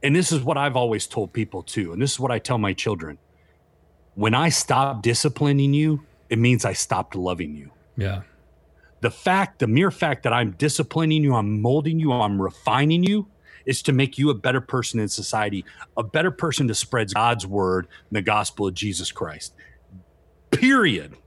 And 0.02 0.14
this 0.14 0.32
is 0.32 0.42
what 0.42 0.58
I've 0.58 0.76
always 0.76 1.06
told 1.06 1.32
people 1.32 1.62
too, 1.62 1.92
and 1.92 2.02
this 2.02 2.12
is 2.12 2.20
what 2.20 2.30
I 2.30 2.38
tell 2.38 2.58
my 2.58 2.72
children. 2.72 3.18
When 4.14 4.34
I 4.34 4.50
stop 4.50 5.02
disciplining 5.02 5.74
you, 5.74 6.04
it 6.28 6.38
means 6.38 6.64
I 6.64 6.74
stopped 6.74 7.14
loving 7.14 7.54
you. 7.54 7.70
Yeah 7.96 8.22
the 9.04 9.10
fact, 9.10 9.58
the 9.58 9.66
mere 9.66 9.90
fact 9.90 10.22
that 10.22 10.32
I'm 10.32 10.52
disciplining 10.52 11.22
you, 11.22 11.34
I'm 11.34 11.60
molding 11.60 12.00
you, 12.00 12.10
I'm 12.10 12.40
refining 12.40 13.04
you 13.04 13.26
is 13.66 13.82
to 13.82 13.92
make 13.92 14.16
you 14.16 14.30
a 14.30 14.34
better 14.34 14.62
person 14.62 14.98
in 14.98 15.08
society, 15.08 15.62
a 15.94 16.02
better 16.02 16.30
person 16.30 16.68
to 16.68 16.74
spread 16.74 17.12
God's 17.12 17.46
word, 17.46 17.87
the 18.10 18.22
gospel 18.22 18.66
of 18.66 18.72
Jesus 18.72 19.12
Christ. 19.12 19.52
Period. 20.50 21.18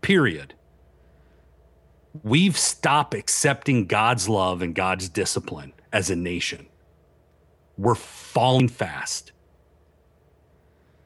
Period. 0.00 0.54
We've 2.22 2.56
stopped 2.56 3.14
accepting 3.14 3.86
God's 3.86 4.28
love 4.28 4.62
and 4.62 4.74
God's 4.74 5.08
discipline 5.08 5.72
as 5.92 6.10
a 6.10 6.16
nation. 6.16 6.66
We're 7.78 7.94
falling 7.94 8.68
fast. 8.68 9.32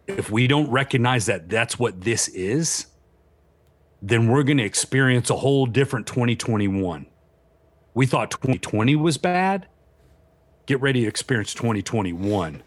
If 0.06 0.30
we 0.30 0.46
don't 0.46 0.70
recognize 0.70 1.26
that 1.26 1.48
that's 1.48 1.78
what 1.78 2.00
this 2.00 2.28
is, 2.28 2.86
then 4.02 4.28
we're 4.28 4.42
going 4.42 4.58
to 4.58 4.64
experience 4.64 5.30
a 5.30 5.36
whole 5.36 5.66
different 5.66 6.06
2021. 6.06 7.06
We 7.94 8.06
thought 8.06 8.30
2020 8.30 8.96
was 8.96 9.18
bad. 9.18 9.66
Get 10.66 10.80
ready 10.80 11.02
to 11.02 11.06
experience 11.06 11.54
2021. 11.54 12.62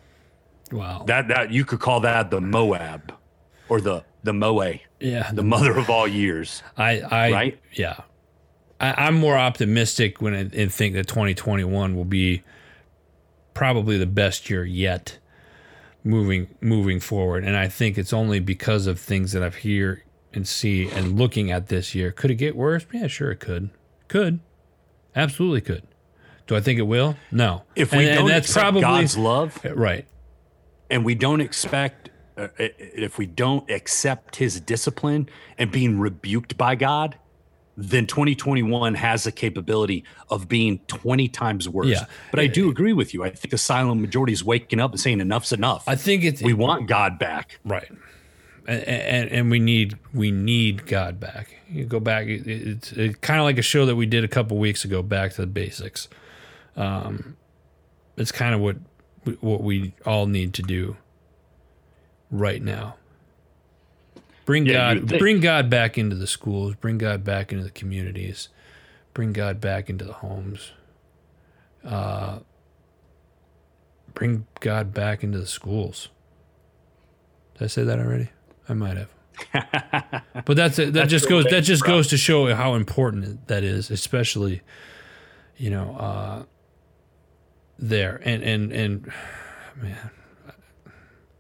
Wow. 0.72 1.04
That 1.08 1.28
that 1.28 1.52
you 1.52 1.66
could 1.66 1.80
call 1.80 2.00
that 2.02 2.32
the 2.32 2.42
Moab 2.42 3.14
or 3.70 3.80
the 3.80 4.04
the 4.24 4.34
Moe. 4.34 4.80
Yeah. 5.00 5.32
The 5.32 5.44
mother 5.44 5.78
of 5.78 5.90
all 5.90 6.08
years. 6.08 6.64
I 6.78 7.00
I 7.00 7.32
right? 7.32 7.60
yeah. 7.74 8.02
I, 8.80 9.07
am 9.07 9.15
more 9.15 9.38
optimistic 9.38 10.21
when 10.21 10.34
I, 10.34 10.39
and 10.39 10.74
think 10.74 10.95
that 10.95 11.07
2021 11.07 11.95
will 11.95 12.05
be 12.05 12.43
probably 13.53 13.97
the 13.97 14.05
best 14.05 14.49
year 14.49 14.65
yet 14.65 15.19
moving 16.03 16.47
moving 16.59 16.99
forward. 16.99 17.43
And 17.43 17.55
I 17.55 17.67
think 17.67 17.97
it's 17.97 18.13
only 18.13 18.39
because 18.39 18.88
of 18.88 18.99
things 18.99 19.32
that 19.32 19.43
I've 19.43 19.55
hear 19.55 20.03
and 20.34 20.47
see 20.47 20.89
and 20.89 21.17
looking 21.17 21.51
at 21.51 21.67
this 21.67 21.95
year, 21.95 22.11
could 22.11 22.32
it 22.32 22.36
get 22.36 22.55
worse? 22.55 22.86
Yeah, 22.91 23.07
sure 23.07 23.32
it 23.32 23.39
could. 23.39 23.69
Could. 24.07 24.39
Absolutely 25.15 25.61
could. 25.61 25.84
Do 26.47 26.55
I 26.55 26.59
think 26.59 26.80
it 26.80 26.84
will? 26.84 27.15
No. 27.32 27.63
If 27.76 27.91
we 27.91 27.99
and, 27.99 28.07
don't 28.07 28.17
and 28.24 28.30
that's 28.30 28.47
accept 28.49 28.63
probably, 28.63 28.82
God's 28.82 29.17
love, 29.17 29.65
right, 29.76 30.05
and 30.89 31.05
we 31.05 31.15
don't 31.15 31.39
expect, 31.39 32.09
uh, 32.38 32.49
if 32.57 33.17
we 33.17 33.26
don't 33.26 33.69
accept 33.69 34.36
His 34.36 34.59
discipline 34.59 35.30
and 35.57 35.71
being 35.71 35.99
rebuked 35.99 36.57
by 36.57 36.76
God, 36.76 37.17
then 37.76 38.05
2021 38.05 38.95
has 38.95 39.24
the 39.24 39.32
capability 39.32 40.03
of 40.30 40.47
being 40.47 40.80
20 40.88 41.28
times 41.30 41.67
worse. 41.67 41.88
Yeah. 41.88 42.05
But 42.32 42.39
I 42.39 42.47
do 42.47 42.69
agree 42.69 42.93
with 42.93 43.13
you. 43.13 43.24
I 43.24 43.32
think 43.32 43.51
the 43.51 43.57
silent 43.57 43.99
majority 43.99 44.34
is 44.34 44.43
waking 44.43 44.80
up 44.80 44.91
and 44.91 44.99
saying 44.99 45.19
enough's 45.21 45.51
enough. 45.51 45.84
I 45.88 45.95
think 45.95 46.24
it's 46.24 46.41
we 46.41 46.53
want 46.53 46.88
God 46.88 47.17
back. 47.17 47.59
Right 47.65 47.89
and, 48.67 48.84
and 48.84 49.30
and 49.30 49.51
we 49.51 49.59
need 49.59 49.97
we 50.13 50.32
need 50.32 50.86
God 50.86 51.19
back. 51.19 51.55
You 51.69 51.86
go 51.86 51.99
back. 51.99 52.28
It's 52.28 52.91
it, 52.93 53.21
kind 53.21 53.39
of 53.39 53.45
like 53.45 53.57
a 53.57 53.63
show 53.63 53.86
that 53.86 53.95
we 53.95 54.05
did 54.05 54.24
a 54.24 54.28
couple 54.28 54.57
weeks 54.57 54.86
ago. 54.86 55.01
Back 55.01 55.34
to 55.34 55.41
the 55.41 55.47
basics. 55.47 56.07
Um, 56.76 57.38
it's 58.17 58.32
kind 58.32 58.53
of 58.55 58.61
what 58.61 58.78
what 59.41 59.61
we 59.61 59.93
all 60.05 60.28
need 60.28 60.53
to 60.55 60.61
do 60.61 60.97
right 62.32 62.61
now. 62.61 62.95
Bring 64.46 64.66
Yeah, 64.66 64.96
God 64.96 65.20
bring 65.20 65.39
God 65.39 65.70
back 65.70 65.98
into 65.98 66.16
the 66.16 66.28
schools, 66.28 66.76
bring 66.76 66.98
God 66.98 67.24
back 67.24 67.52
into 67.52 67.64
the 67.64 67.72
communities, 67.72 68.50
bring 69.14 69.32
God 69.32 69.62
back 69.62 69.89
into 69.89 70.04
the 70.06 70.14
homes. 70.14 70.72
Uh 71.84 72.39
bring 74.14 74.46
God 74.60 74.94
back 74.94 75.24
into 75.24 75.39
the 75.39 75.48
schools. 75.48 76.10
Did 77.56 77.64
I 77.66 77.68
say 77.68 77.84
that 77.84 78.00
already? 78.00 78.30
I 78.68 78.74
might 78.74 78.98
have. 78.98 79.10
but 80.46 80.56
that's 80.56 80.78
it. 80.78 80.94
That 80.94 81.10
just 81.10 81.28
goes 81.30 81.46
that 81.46 81.62
just 81.62 81.84
goes 81.84 82.08
to 82.10 82.18
show 82.18 82.54
how 82.54 82.76
important 82.76 83.48
that 83.48 83.64
is, 83.64 83.89
especially 83.89 84.62
you 85.58 85.70
know, 85.70 85.96
uh 85.96 86.44
there. 87.80 88.22
And 88.26 88.44
and 88.44 88.72
and 88.72 89.12
man, 89.82 90.12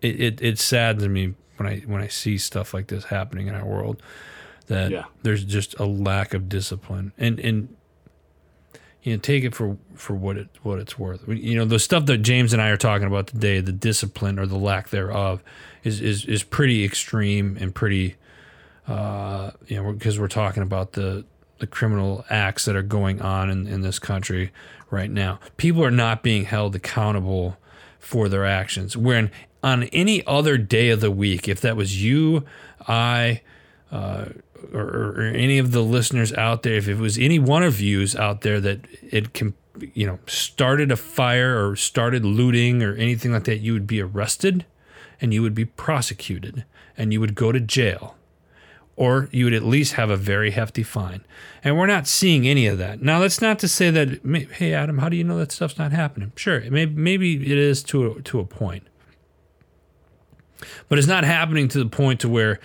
it, 0.01 0.19
it 0.19 0.41
it 0.41 0.59
saddens 0.59 1.07
me 1.07 1.35
when 1.57 1.67
I 1.67 1.79
when 1.79 2.01
I 2.01 2.07
see 2.07 2.37
stuff 2.37 2.73
like 2.73 2.87
this 2.87 3.05
happening 3.05 3.47
in 3.47 3.55
our 3.55 3.65
world 3.65 4.01
that 4.67 4.91
Yeah. 4.91 5.03
there's 5.23 5.43
just 5.43 5.77
a 5.79 5.85
lack 5.85 6.33
of 6.33 6.47
discipline. 6.49 7.11
And 7.17 7.39
and 7.39 7.75
you 9.03 9.13
know 9.13 9.19
take 9.19 9.43
it 9.43 9.53
for 9.53 9.77
for 9.95 10.13
what 10.15 10.37
it 10.37 10.47
what 10.63 10.79
it's 10.79 10.97
worth. 10.97 11.27
You 11.27 11.55
know 11.55 11.65
the 11.65 11.79
stuff 11.79 12.05
that 12.05 12.19
James 12.19 12.53
and 12.53 12.61
I 12.61 12.69
are 12.69 12.77
talking 12.77 13.07
about 13.07 13.27
today 13.27 13.59
the 13.59 13.71
discipline 13.73 14.39
or 14.39 14.45
the 14.45 14.57
lack 14.57 14.89
thereof 14.89 15.43
is 15.83 15.99
is 16.01 16.25
is 16.25 16.43
pretty 16.43 16.83
extreme 16.85 17.57
and 17.59 17.73
pretty 17.75 18.15
uh 18.87 19.51
you 19.67 19.81
know 19.81 19.93
because 19.93 20.19
we're 20.19 20.27
talking 20.27 20.63
about 20.63 20.93
the 20.93 21.25
the 21.59 21.67
criminal 21.67 22.25
acts 22.29 22.65
that 22.65 22.75
are 22.75 22.81
going 22.81 23.21
on 23.21 23.49
in, 23.49 23.67
in 23.67 23.81
this 23.81 23.99
country 23.99 24.51
right 24.89 25.09
now. 25.11 25.39
People 25.57 25.83
are 25.83 25.91
not 25.91 26.21
being 26.23 26.43
held 26.45 26.75
accountable 26.75 27.57
for 28.03 28.29
their 28.29 28.45
actions. 28.45 28.95
When 28.95 29.31
on 29.63 29.83
any 29.85 30.25
other 30.27 30.57
day 30.57 30.89
of 30.89 30.99
the 30.99 31.09
week 31.09 31.47
if 31.47 31.61
that 31.61 31.75
was 31.75 32.03
you 32.03 32.43
i 32.87 33.41
uh, 33.91 34.25
or, 34.73 34.81
or 34.81 35.21
any 35.21 35.57
of 35.57 35.71
the 35.71 35.81
listeners 35.81 36.33
out 36.33 36.63
there 36.63 36.73
if 36.73 36.87
it 36.87 36.97
was 36.97 37.17
any 37.17 37.39
one 37.39 37.63
of 37.63 37.79
yous 37.79 38.15
out 38.15 38.41
there 38.41 38.59
that 38.59 38.79
it 39.01 39.33
can 39.33 39.53
you 39.93 40.05
know 40.05 40.19
started 40.27 40.91
a 40.91 40.97
fire 40.97 41.65
or 41.67 41.75
started 41.75 42.25
looting 42.25 42.83
or 42.83 42.93
anything 42.95 43.31
like 43.31 43.45
that 43.45 43.57
you 43.57 43.73
would 43.73 43.87
be 43.87 44.01
arrested 44.01 44.65
and 45.21 45.33
you 45.33 45.41
would 45.41 45.55
be 45.55 45.65
prosecuted 45.65 46.65
and 46.97 47.13
you 47.13 47.19
would 47.19 47.33
go 47.33 47.51
to 47.51 47.59
jail 47.59 48.15
or 48.95 49.27
you 49.31 49.45
would 49.45 49.53
at 49.53 49.63
least 49.63 49.93
have 49.93 50.09
a 50.09 50.17
very 50.17 50.51
hefty 50.51 50.83
fine. 50.83 51.25
And 51.63 51.77
we're 51.77 51.87
not 51.87 52.07
seeing 52.07 52.47
any 52.47 52.67
of 52.67 52.77
that. 52.77 53.01
Now, 53.01 53.19
that's 53.19 53.41
not 53.41 53.59
to 53.59 53.67
say 53.67 53.89
that, 53.89 54.21
hey, 54.53 54.73
Adam, 54.73 54.99
how 54.99 55.09
do 55.09 55.17
you 55.17 55.23
know 55.23 55.37
that 55.39 55.51
stuff's 55.51 55.77
not 55.77 55.91
happening? 55.91 56.31
Sure, 56.35 56.61
maybe, 56.69 56.93
maybe 56.93 57.51
it 57.51 57.57
is 57.57 57.81
to 57.83 58.11
a, 58.11 58.21
to 58.21 58.39
a 58.39 58.45
point. 58.45 58.83
But 60.89 60.99
it's 60.99 61.07
not 61.07 61.23
happening 61.23 61.67
to 61.69 61.79
the 61.79 61.89
point 61.89 62.19
to 62.21 62.29
where 62.29 62.59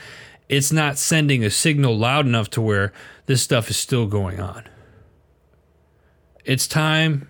it's 0.48 0.72
not 0.72 0.98
sending 0.98 1.44
a 1.44 1.50
signal 1.50 1.96
loud 1.96 2.26
enough 2.26 2.50
to 2.50 2.60
where 2.60 2.92
this 3.26 3.42
stuff 3.42 3.70
is 3.70 3.76
still 3.76 4.06
going 4.06 4.40
on. 4.40 4.64
It's 6.44 6.66
time 6.66 7.28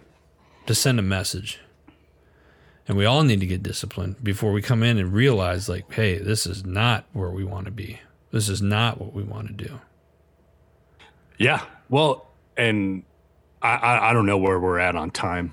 to 0.67 0.75
send 0.75 0.99
a 0.99 1.03
message. 1.03 1.61
And 2.87 2.97
we 2.97 3.05
all 3.05 3.23
need 3.23 3.41
to 3.41 3.47
get 3.47 3.63
disciplined 3.63 4.23
before 4.25 4.53
we 4.53 4.63
come 4.63 4.83
in 4.83 4.99
and 4.99 5.13
realize, 5.13 5.69
like, 5.69 5.93
hey, 5.93 6.19
this 6.19 6.47
is 6.47 6.65
not 6.65 7.05
where 7.13 7.31
we 7.31 7.45
want 7.45 7.67
to 7.67 7.71
be. 7.71 8.01
This 8.31 8.49
is 8.49 8.61
not 8.61 9.01
what 9.01 9.13
we 9.13 9.23
want 9.23 9.49
to 9.49 9.55
do. 9.55 9.81
Yeah. 11.39 11.63
Well, 11.89 12.29
and 12.57 13.05
I, 13.63 13.69
I, 13.77 14.11
I 14.11 14.13
don't 14.13 14.27
know 14.27 14.39
where 14.39 14.59
we're 14.59 14.79
at 14.79 14.97
on 14.97 15.11
time. 15.11 15.53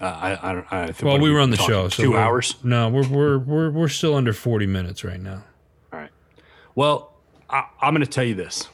Uh, 0.00 0.04
I, 0.04 0.50
I 0.50 0.52
don't. 0.52 0.72
I 0.72 0.86
think 0.86 1.02
Well, 1.02 1.18
we 1.18 1.30
were 1.30 1.40
on 1.40 1.50
the 1.50 1.56
show. 1.56 1.88
So 1.88 2.02
2 2.02 2.16
hours. 2.16 2.56
No, 2.62 2.88
we're, 2.90 3.08
we're 3.08 3.38
we're 3.38 3.70
we're 3.70 3.88
still 3.88 4.14
under 4.14 4.34
forty 4.34 4.66
minutes 4.66 5.04
right 5.04 5.20
now. 5.20 5.42
All 5.92 6.00
right. 6.00 6.10
Well, 6.74 7.14
I, 7.48 7.64
I'm 7.80 7.94
going 7.94 8.04
to 8.04 8.10
tell 8.10 8.24
you 8.24 8.34
this, 8.34 8.68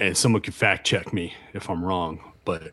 and 0.00 0.16
someone 0.16 0.42
can 0.42 0.52
fact 0.52 0.84
check 0.84 1.12
me 1.12 1.34
if 1.52 1.70
I'm 1.70 1.84
wrong, 1.84 2.32
but 2.44 2.72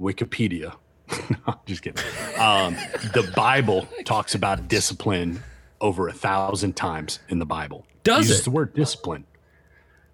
Wikipedia. 0.00 0.74
no, 1.46 1.60
just 1.64 1.82
kidding. 1.82 2.04
Um, 2.38 2.74
the 3.14 3.30
Bible 3.36 3.88
talks 4.04 4.34
about 4.34 4.66
discipline 4.68 5.42
over 5.80 6.08
a 6.08 6.12
thousand 6.12 6.74
times 6.74 7.20
in 7.28 7.38
the 7.38 7.46
Bible. 7.46 7.86
Does 8.08 8.28
uses 8.28 8.40
it? 8.40 8.44
the 8.44 8.50
word 8.50 8.74
discipline. 8.74 9.24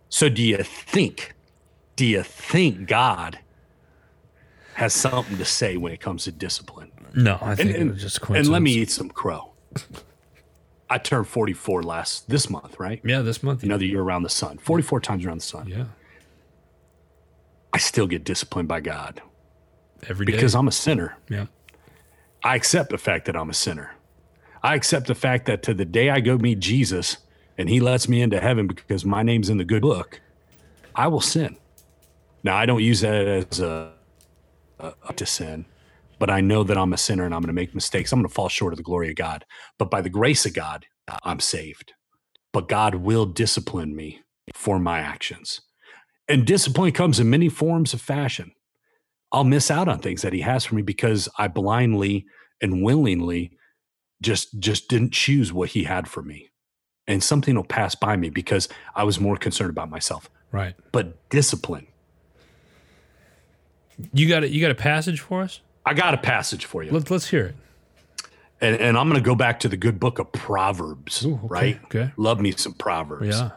So, 0.08 0.28
do 0.28 0.42
you 0.42 0.58
think? 0.62 1.34
Do 1.96 2.04
you 2.04 2.22
think 2.22 2.86
God 2.88 3.38
has 4.74 4.92
something 4.92 5.38
to 5.38 5.44
say 5.44 5.76
when 5.76 5.92
it 5.92 6.00
comes 6.00 6.24
to 6.24 6.32
discipline? 6.32 6.90
No, 7.14 7.38
I 7.40 7.54
think 7.54 7.70
and, 7.76 7.90
it 7.90 7.92
was 7.92 8.02
just 8.02 8.28
and 8.28 8.48
let 8.48 8.62
me 8.62 8.72
eat 8.72 8.90
some 8.90 9.08
crow. 9.08 9.52
I 10.90 10.98
turned 10.98 11.26
44 11.28 11.82
last 11.82 12.28
this 12.28 12.50
month, 12.50 12.78
right? 12.78 13.00
Yeah, 13.04 13.22
this 13.22 13.42
month. 13.42 13.62
Yeah. 13.62 13.68
Another 13.68 13.84
year 13.84 14.02
around 14.02 14.24
the 14.24 14.28
sun. 14.28 14.58
44 14.58 15.00
times 15.00 15.24
around 15.24 15.38
the 15.38 15.44
sun. 15.44 15.66
yeah. 15.68 15.84
I 17.72 17.78
still 17.78 18.06
get 18.06 18.22
disciplined 18.24 18.68
by 18.68 18.80
God 18.80 19.20
Every 20.08 20.26
day. 20.26 20.32
because 20.32 20.54
I'm 20.54 20.68
a 20.68 20.72
sinner. 20.72 21.16
yeah. 21.28 21.46
I 22.44 22.54
accept 22.56 22.90
the 22.90 22.98
fact 22.98 23.24
that 23.24 23.36
I'm 23.36 23.48
a 23.50 23.54
sinner. 23.54 23.94
I 24.62 24.74
accept 24.74 25.06
the 25.06 25.14
fact 25.14 25.46
that 25.46 25.62
to 25.64 25.74
the 25.74 25.84
day 25.84 26.10
I 26.10 26.20
go 26.20 26.36
meet 26.38 26.60
Jesus 26.60 27.16
and 27.58 27.68
he 27.68 27.80
lets 27.80 28.08
me 28.08 28.22
into 28.22 28.40
heaven 28.40 28.66
because 28.66 29.04
my 29.04 29.22
name's 29.22 29.50
in 29.50 29.58
the 29.58 29.64
good 29.64 29.82
book, 29.82 30.20
I 30.94 31.08
will 31.08 31.20
sin. 31.20 31.56
Now, 32.42 32.56
I 32.56 32.66
don't 32.66 32.82
use 32.82 33.00
that 33.00 33.14
as 33.14 33.60
a, 33.60 33.92
a, 34.78 34.92
a 35.08 35.12
to 35.14 35.26
sin, 35.26 35.64
but 36.18 36.30
I 36.30 36.40
know 36.40 36.62
that 36.62 36.76
I'm 36.76 36.92
a 36.92 36.98
sinner 36.98 37.24
and 37.24 37.34
I'm 37.34 37.40
going 37.40 37.48
to 37.48 37.54
make 37.54 37.74
mistakes. 37.74 38.12
I'm 38.12 38.20
going 38.20 38.28
to 38.28 38.34
fall 38.34 38.48
short 38.48 38.72
of 38.72 38.76
the 38.76 38.82
glory 38.82 39.10
of 39.10 39.16
God. 39.16 39.44
But 39.78 39.90
by 39.90 40.00
the 40.00 40.10
grace 40.10 40.44
of 40.46 40.54
God, 40.54 40.86
uh, 41.08 41.18
I'm 41.24 41.40
saved. 41.40 41.92
But 42.52 42.68
God 42.68 42.96
will 42.96 43.26
discipline 43.26 43.96
me 43.96 44.20
for 44.52 44.78
my 44.78 45.00
actions. 45.00 45.62
And 46.28 46.46
discipline 46.46 46.92
comes 46.92 47.20
in 47.20 47.28
many 47.30 47.48
forms 47.48 47.94
of 47.94 48.00
fashion. 48.00 48.52
I'll 49.32 49.44
miss 49.44 49.70
out 49.70 49.88
on 49.88 49.98
things 49.98 50.22
that 50.22 50.32
he 50.32 50.40
has 50.42 50.64
for 50.64 50.74
me 50.74 50.82
because 50.82 51.28
I 51.38 51.48
blindly 51.48 52.26
and 52.62 52.82
willingly 52.82 53.52
just 54.22 54.58
just 54.58 54.88
didn't 54.88 55.12
choose 55.12 55.52
what 55.52 55.70
he 55.70 55.84
had 55.84 56.08
for 56.08 56.22
me. 56.22 56.50
And 57.06 57.22
something 57.22 57.54
will 57.54 57.64
pass 57.64 57.94
by 57.94 58.16
me 58.16 58.30
because 58.30 58.68
I 58.94 59.04
was 59.04 59.20
more 59.20 59.36
concerned 59.36 59.70
about 59.70 59.90
myself. 59.90 60.30
Right. 60.52 60.74
But 60.92 61.28
discipline. 61.28 61.86
You 64.12 64.28
got 64.28 64.42
it. 64.44 64.50
You 64.50 64.60
got 64.60 64.70
a 64.70 64.74
passage 64.74 65.20
for 65.20 65.42
us? 65.42 65.60
I 65.86 65.94
got 65.94 66.14
a 66.14 66.18
passage 66.18 66.64
for 66.64 66.82
you. 66.82 66.90
Let's 66.90 67.10
let's 67.10 67.28
hear 67.28 67.46
it. 67.46 67.56
And, 68.60 68.76
and 68.76 68.96
I'm 68.96 69.08
going 69.10 69.20
to 69.22 69.24
go 69.26 69.34
back 69.34 69.60
to 69.60 69.68
the 69.68 69.76
good 69.76 70.00
book 70.00 70.18
of 70.18 70.32
Proverbs, 70.32 71.24
Ooh, 71.26 71.34
okay, 71.34 71.46
right? 71.48 71.80
okay. 71.84 72.12
Love 72.16 72.40
me 72.40 72.52
some 72.52 72.72
Proverbs. 72.72 73.36
Yeah. 73.36 73.50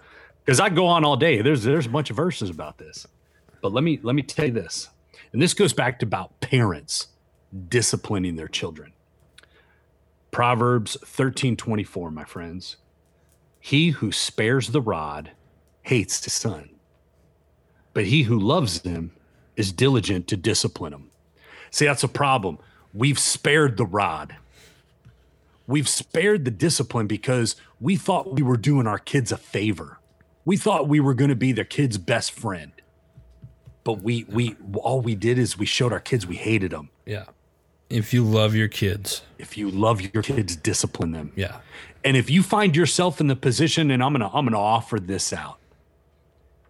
because 0.44 0.60
I 0.60 0.70
go 0.70 0.86
on 0.88 1.06
all 1.06 1.16
day. 1.16 1.42
There's 1.42 1.64
there's 1.64 1.86
a 1.86 1.90
bunch 1.90 2.10
of 2.10 2.16
verses 2.18 2.50
about 2.50 2.78
this, 2.78 3.08
but 3.62 3.72
let 3.72 3.84
me 3.84 4.00
let 4.04 4.16
me 4.16 4.22
tell 4.24 4.46
you 4.48 4.52
this, 4.52 4.90
and 5.32 5.42
this 5.42 5.54
goes 5.54 5.72
back 5.72 6.00
to 6.00 6.06
about 6.06 6.40
parents 6.42 7.08
disciplining 7.70 8.36
their 8.36 8.50
children. 8.50 8.92
Proverbs 10.32 10.98
thirteen 11.06 11.56
twenty 11.56 11.84
four, 11.84 12.12
my 12.12 12.26
friends. 12.26 12.76
He 13.60 13.90
who 13.90 14.12
spares 14.12 14.70
the 14.70 14.82
rod 14.82 15.32
hates 15.82 16.24
his 16.24 16.34
son, 16.34 16.70
but 17.94 18.06
he 18.06 18.24
who 18.24 18.40
loves 18.40 18.82
them 18.82 19.12
is 19.56 19.72
diligent 19.72 20.28
to 20.28 20.38
discipline 20.38 20.94
him. 20.94 21.10
See, 21.72 21.86
that's 21.86 22.04
a 22.04 22.08
problem. 22.08 22.60
We've 22.94 23.20
spared 23.20 23.78
the 23.78 23.86
rod. 23.86 24.36
We've 25.66 25.90
spared 25.90 26.46
the 26.46 26.52
discipline 26.52 27.08
because 27.08 27.56
we 27.80 27.98
thought 27.98 28.34
we 28.34 28.42
were 28.42 28.58
doing 28.58 28.88
our 28.88 29.00
kids 29.00 29.32
a 29.32 29.38
favor. 29.38 30.00
We 30.46 30.56
thought 30.56 30.88
we 30.88 31.00
were 31.00 31.14
going 31.14 31.30
to 31.30 31.36
be 31.36 31.52
their 31.52 31.66
kids' 31.66 31.98
best 31.98 32.32
friend. 32.32 32.72
But 33.84 34.02
we 34.02 34.26
we 34.30 34.56
all 34.76 35.02
we 35.02 35.16
did 35.16 35.38
is 35.38 35.58
we 35.58 35.66
showed 35.66 35.94
our 35.94 36.00
kids 36.00 36.26
we 36.26 36.36
hated 36.36 36.72
them. 36.72 36.90
Yeah. 37.06 37.26
If 37.90 38.14
you 38.14 38.24
love 38.24 38.54
your 38.56 38.68
kids. 38.68 39.24
If 39.38 39.58
you 39.58 39.70
love 39.70 40.02
your 40.02 40.24
kids, 40.24 40.56
discipline 40.56 41.12
them. 41.12 41.32
Yeah. 41.36 41.58
And 42.08 42.16
if 42.16 42.30
you 42.30 42.42
find 42.42 42.74
yourself 42.74 43.20
in 43.20 43.28
the 43.28 43.36
position, 43.36 43.92
and 43.92 44.02
I'm 44.02 44.14
gonna 44.14 44.30
I'm 44.34 44.46
gonna 44.46 44.58
offer 44.58 44.98
this 44.98 45.34
out. 45.34 45.58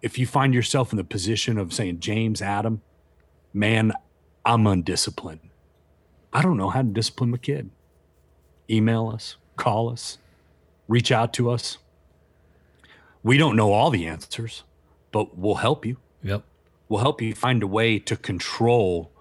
If 0.02 0.18
you 0.18 0.26
find 0.26 0.52
yourself 0.52 0.92
in 0.92 0.96
the 0.96 1.04
position 1.04 1.58
of 1.58 1.72
saying, 1.72 2.00
James, 2.00 2.42
Adam, 2.42 2.82
man, 3.54 3.92
I'm 4.44 4.66
undisciplined. 4.66 5.50
I 6.32 6.42
don't 6.42 6.56
know 6.56 6.70
how 6.70 6.82
to 6.82 6.88
discipline 6.88 7.30
my 7.30 7.36
kid. 7.36 7.70
Email 8.68 9.10
us, 9.14 9.36
call 9.54 9.90
us, 9.90 10.18
reach 10.88 11.12
out 11.12 11.32
to 11.34 11.52
us. 11.52 11.78
We 13.22 13.38
don't 13.38 13.54
know 13.54 13.72
all 13.72 13.90
the 13.90 14.08
answers, 14.08 14.64
but 15.12 15.38
we'll 15.38 15.54
help 15.54 15.86
you. 15.86 15.98
Yep. 16.24 16.42
We'll 16.88 17.02
help 17.02 17.22
you 17.22 17.32
find 17.36 17.62
a 17.62 17.68
way 17.68 18.00
to 18.00 18.16
control 18.16 19.12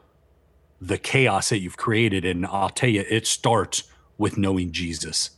the 0.82 0.98
chaos 0.98 1.50
that 1.50 1.60
you've 1.60 1.78
created. 1.78 2.26
And 2.26 2.44
I'll 2.48 2.70
tell 2.70 2.90
you, 2.90 3.06
it 3.08 3.28
starts 3.28 3.84
with 4.18 4.36
knowing 4.36 4.72
Jesus. 4.72 5.30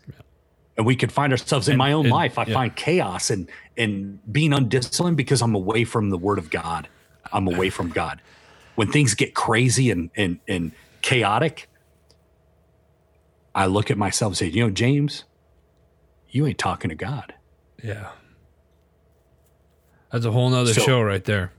And 0.80 0.86
we 0.88 0.96
could 0.96 1.12
find 1.12 1.34
ourselves 1.34 1.68
in 1.68 1.76
my 1.78 1.92
own 1.92 2.06
and- 2.06 2.14
life. 2.14 2.38
I 2.40 2.46
yeah. 2.46 2.54
find 2.54 2.74
chaos 2.76 3.30
and 3.30 3.50
and 3.78 4.20
being 4.32 4.54
undisciplined 4.54 5.18
because 5.18 5.42
I'm 5.42 5.54
away 5.54 5.84
from 5.84 6.10
the 6.10 6.18
Word 6.18 6.38
of 6.40 6.50
God. 6.50 6.88
I'm 7.34 7.48
away 7.50 7.70
from 7.70 7.90
God. 7.90 8.22
When 8.76 8.90
things 8.90 9.14
get 9.14 9.36
crazy 9.36 9.92
and 9.92 10.10
and 10.16 10.40
and 10.48 10.72
chaotic, 11.02 11.68
I 13.54 13.66
look 13.66 13.92
at 13.92 13.98
myself 13.98 14.32
and 14.32 14.38
say, 14.38 14.46
you 14.48 14.64
know, 14.64 14.70
James, 14.70 15.26
you 16.30 16.48
ain't 16.48 16.58
talking 16.58 16.88
to 16.88 16.96
God. 16.96 17.34
Yeah. 17.84 18.12
That's 20.14 20.24
a 20.24 20.32
whole 20.32 20.50
nother 20.50 20.74
So- 20.74 20.82
show 20.82 21.02
right 21.02 21.24
there. 21.26 21.52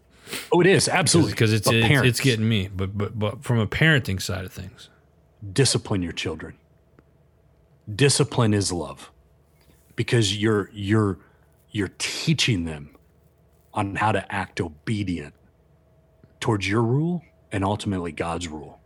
Oh, 0.53 0.61
it 0.63 0.67
is 0.67 0.89
absolutely 0.89 1.33
Because 1.33 1.53
it's 1.53 1.67
it's, 1.69 1.87
parents, 1.87 2.09
it's 2.09 2.21
getting 2.21 2.49
me. 2.49 2.69
But 2.75 2.97
but 2.97 3.19
but 3.19 3.45
from 3.45 3.59
a 3.59 3.67
parenting 3.67 4.21
side 4.23 4.47
of 4.47 4.53
things. 4.53 4.89
discipline 5.53 6.01
your 6.03 6.13
children. 6.13 6.55
Discipline 7.93 8.55
is 8.55 8.73
love, 8.73 9.11
because 9.97 10.37
you're 10.37 10.71
you're 10.73 11.19
you're 11.71 11.93
teaching 11.99 12.65
them 12.65 12.97
on 13.75 13.97
how 13.97 14.13
to 14.13 14.33
act 14.33 14.61
obedient 14.61 15.35
towards 16.41 16.69
your 16.69 16.83
rule 16.83 17.23
and 17.53 17.65
ultimately 17.65 18.13
God's 18.13 18.49
rule. 18.49 18.81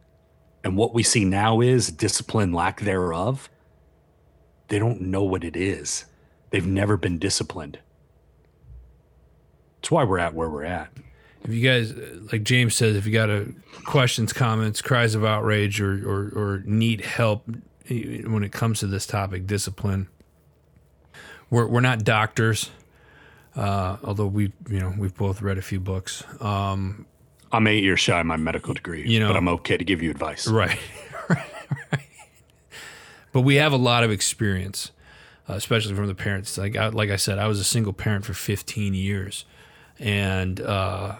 And 0.62 0.76
what 0.76 0.94
we 0.94 1.02
see 1.02 1.24
now 1.24 1.60
is 1.60 1.90
discipline, 1.90 2.52
lack 2.52 2.80
thereof. 2.80 3.50
They 4.68 4.78
don't 4.78 5.02
know 5.02 5.22
what 5.22 5.44
it 5.44 5.56
is. 5.56 6.06
They've 6.50 6.66
never 6.66 6.96
been 6.96 7.18
disciplined. 7.18 7.78
That's 9.76 9.90
why 9.90 10.04
we're 10.04 10.18
at 10.18 10.34
where 10.34 10.48
we're 10.48 10.64
at. 10.64 10.90
If 11.42 11.52
you 11.52 11.62
guys, 11.62 11.92
like 12.32 12.42
James 12.42 12.74
says, 12.74 12.96
if 12.96 13.06
you 13.06 13.12
got 13.12 13.28
a 13.28 13.52
questions, 13.84 14.32
comments, 14.32 14.80
cries 14.80 15.14
of 15.14 15.24
outrage, 15.24 15.78
or, 15.80 15.92
or, 16.08 16.32
or 16.34 16.62
need 16.64 17.02
help 17.02 17.46
when 17.88 18.42
it 18.44 18.52
comes 18.52 18.80
to 18.80 18.86
this 18.86 19.06
topic, 19.06 19.46
discipline, 19.46 20.08
we're, 21.50 21.66
we're 21.66 21.80
not 21.80 22.04
doctors. 22.04 22.70
Uh, 23.54 23.98
although 24.02 24.26
we, 24.26 24.52
you 24.68 24.80
know, 24.80 24.92
we've 24.98 25.14
both 25.14 25.40
read 25.42 25.58
a 25.58 25.62
few 25.62 25.78
books. 25.78 26.24
Um, 26.40 27.06
I'm 27.52 27.66
eight 27.68 27.84
years 27.84 28.00
shy 28.00 28.18
of 28.18 28.26
my 28.26 28.36
medical 28.36 28.74
degree, 28.74 29.08
You 29.08 29.20
know- 29.20 29.28
but 29.28 29.36
I'm 29.36 29.48
okay 29.48 29.76
to 29.76 29.84
give 29.84 30.02
you 30.02 30.10
advice. 30.10 30.48
right, 30.48 30.78
right, 31.28 31.46
right. 31.92 32.00
But 33.32 33.42
we 33.42 33.56
have 33.56 33.72
a 33.72 33.76
lot 33.76 34.02
of 34.02 34.10
experience, 34.10 34.90
uh, 35.48 35.52
especially 35.54 35.94
from 35.94 36.06
the 36.08 36.14
parents. 36.16 36.58
Like, 36.58 36.76
I, 36.76 36.88
like 36.88 37.10
I 37.10 37.16
said, 37.16 37.38
I 37.38 37.46
was 37.46 37.60
a 37.60 37.64
single 37.64 37.92
parent 37.92 38.24
for 38.24 38.32
15 38.34 38.94
years, 38.94 39.44
and 40.00 40.60
uh, 40.60 41.16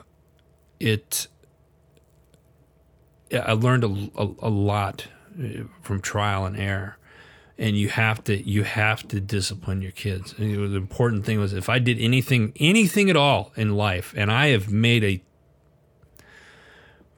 it 0.81 1.29
I 3.33 3.53
learned 3.53 3.85
a, 3.85 4.11
a, 4.21 4.29
a 4.43 4.51
lot 4.51 5.07
from 5.83 6.01
trial 6.01 6.45
and 6.45 6.57
error. 6.57 6.97
And 7.57 7.77
you 7.77 7.89
have 7.89 8.25
to 8.25 8.37
you 8.37 8.65
have 8.65 9.07
to 9.09 9.21
discipline 9.21 9.81
your 9.81 9.93
kids. 9.93 10.35
And 10.39 10.73
the 10.73 10.77
important 10.77 11.25
thing 11.25 11.39
was 11.39 11.53
if 11.53 11.69
I 11.69 11.79
did 11.79 12.01
anything 12.01 12.53
anything 12.59 13.09
at 13.11 13.17
all 13.17 13.53
in 13.57 13.77
life, 13.77 14.13
and 14.17 14.33
I 14.33 14.49
have 14.49 14.73
made 14.73 15.05
a 15.05 15.23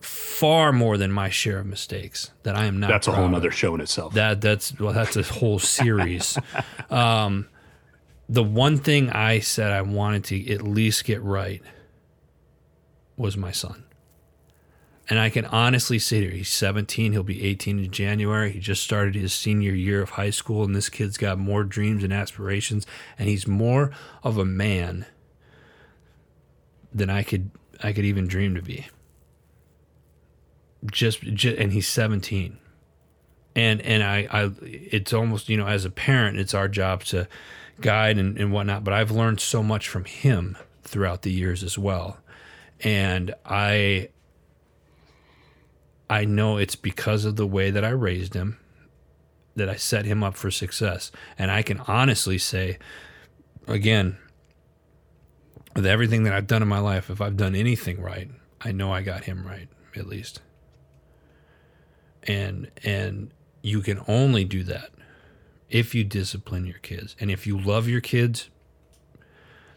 far 0.00 0.70
more 0.70 0.98
than 0.98 1.10
my 1.10 1.30
share 1.30 1.60
of 1.60 1.66
mistakes 1.66 2.30
that 2.42 2.54
I 2.54 2.66
am 2.66 2.78
not. 2.78 2.88
That's 2.88 3.08
a 3.08 3.12
whole 3.12 3.24
of. 3.24 3.30
nother 3.30 3.50
show 3.50 3.74
in 3.74 3.80
itself. 3.80 4.12
That 4.12 4.42
that's 4.42 4.78
well, 4.78 4.92
that's 4.92 5.16
a 5.16 5.22
whole 5.22 5.58
series. 5.58 6.38
um, 6.90 7.48
the 8.28 8.42
one 8.42 8.76
thing 8.76 9.08
I 9.10 9.38
said 9.38 9.72
I 9.72 9.80
wanted 9.82 10.24
to 10.24 10.52
at 10.52 10.62
least 10.62 11.04
get 11.04 11.22
right 11.22 11.62
was 13.16 13.36
my 13.36 13.50
son. 13.50 13.84
And 15.08 15.20
I 15.20 15.30
can 15.30 15.44
honestly 15.46 16.00
say 16.00 16.22
you, 16.22 16.30
he's 16.30 16.48
17. 16.48 17.12
He'll 17.12 17.22
be 17.22 17.44
18 17.44 17.78
in 17.78 17.90
January. 17.92 18.50
He 18.50 18.58
just 18.58 18.82
started 18.82 19.14
his 19.14 19.32
senior 19.32 19.72
year 19.72 20.02
of 20.02 20.10
high 20.10 20.30
school, 20.30 20.64
and 20.64 20.74
this 20.74 20.88
kid's 20.88 21.16
got 21.16 21.38
more 21.38 21.62
dreams 21.62 22.02
and 22.02 22.12
aspirations, 22.12 22.86
and 23.18 23.28
he's 23.28 23.46
more 23.46 23.92
of 24.24 24.36
a 24.36 24.44
man 24.44 25.06
than 26.92 27.08
I 27.08 27.22
could 27.22 27.50
I 27.82 27.92
could 27.92 28.04
even 28.04 28.26
dream 28.26 28.54
to 28.54 28.62
be. 28.62 28.86
Just, 30.86 31.20
just 31.20 31.58
and 31.58 31.72
he's 31.72 31.88
17 31.88 32.58
and 33.56 33.80
and 33.80 34.02
I, 34.04 34.28
I 34.30 34.50
it's 34.62 35.12
almost 35.12 35.48
you 35.48 35.56
know 35.56 35.66
as 35.66 35.84
a 35.84 35.90
parent 35.90 36.38
it's 36.38 36.54
our 36.54 36.68
job 36.68 37.02
to 37.04 37.26
guide 37.80 38.18
and, 38.18 38.38
and 38.38 38.52
whatnot 38.52 38.84
but 38.84 38.94
i've 38.94 39.10
learned 39.10 39.40
so 39.40 39.62
much 39.62 39.88
from 39.88 40.04
him 40.04 40.56
throughout 40.84 41.22
the 41.22 41.32
years 41.32 41.64
as 41.64 41.76
well 41.76 42.18
and 42.80 43.34
i 43.44 44.10
i 46.08 46.24
know 46.24 46.56
it's 46.56 46.76
because 46.76 47.24
of 47.24 47.36
the 47.36 47.46
way 47.46 47.70
that 47.70 47.84
i 47.84 47.88
raised 47.88 48.34
him 48.34 48.58
that 49.54 49.68
i 49.68 49.76
set 49.76 50.04
him 50.04 50.22
up 50.22 50.36
for 50.36 50.50
success. 50.50 51.10
And 51.38 51.50
i 51.50 51.62
can 51.62 51.80
honestly 51.80 52.38
say 52.38 52.78
again 53.66 54.18
with 55.74 55.86
everything 55.86 56.24
that 56.24 56.32
i've 56.32 56.46
done 56.46 56.62
in 56.62 56.68
my 56.68 56.78
life 56.78 57.10
if 57.10 57.20
i've 57.20 57.36
done 57.36 57.54
anything 57.54 58.00
right 58.00 58.30
i 58.60 58.72
know 58.72 58.92
i 58.92 59.02
got 59.02 59.24
him 59.24 59.46
right 59.46 59.68
at 59.96 60.06
least. 60.06 60.40
And 62.24 62.70
and 62.84 63.30
you 63.62 63.80
can 63.80 64.02
only 64.08 64.44
do 64.44 64.62
that 64.64 64.90
if 65.68 65.94
you 65.94 66.04
discipline 66.04 66.66
your 66.66 66.78
kids. 66.78 67.16
And 67.18 67.30
if 67.30 67.46
you 67.46 67.58
love 67.58 67.88
your 67.88 68.00
kids 68.00 68.50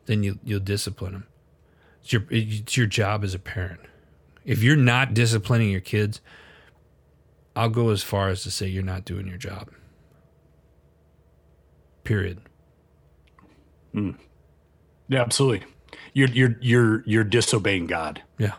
then 0.06 0.24
you 0.24 0.40
you'll 0.44 0.60
discipline 0.60 1.14
them. 1.14 1.28
It's 2.02 2.14
your 2.14 2.24
it's 2.30 2.76
your 2.76 2.88
job 2.88 3.24
as 3.24 3.34
a 3.34 3.40
parent 3.40 3.82
if 4.50 4.64
you're 4.64 4.76
not 4.76 5.14
disciplining 5.14 5.70
your 5.70 5.82
kids 5.82 6.22
i'll 7.60 7.70
go 7.70 7.90
as 7.90 8.02
far 8.02 8.30
as 8.30 8.42
to 8.44 8.52
say 8.52 8.68
you're 8.68 8.82
not 8.82 9.06
doing 9.06 9.28
your 9.28 9.38
job. 9.38 9.70
Period. 12.04 12.40
Hmm. 13.94 14.12
Yeah, 15.10 15.22
absolutely. 15.22 15.68
You're 16.14 16.30
you're 16.30 16.56
you're 16.62 17.04
you're 17.06 17.24
disobeying 17.24 17.88
God. 17.88 18.24
yeah. 18.38 18.54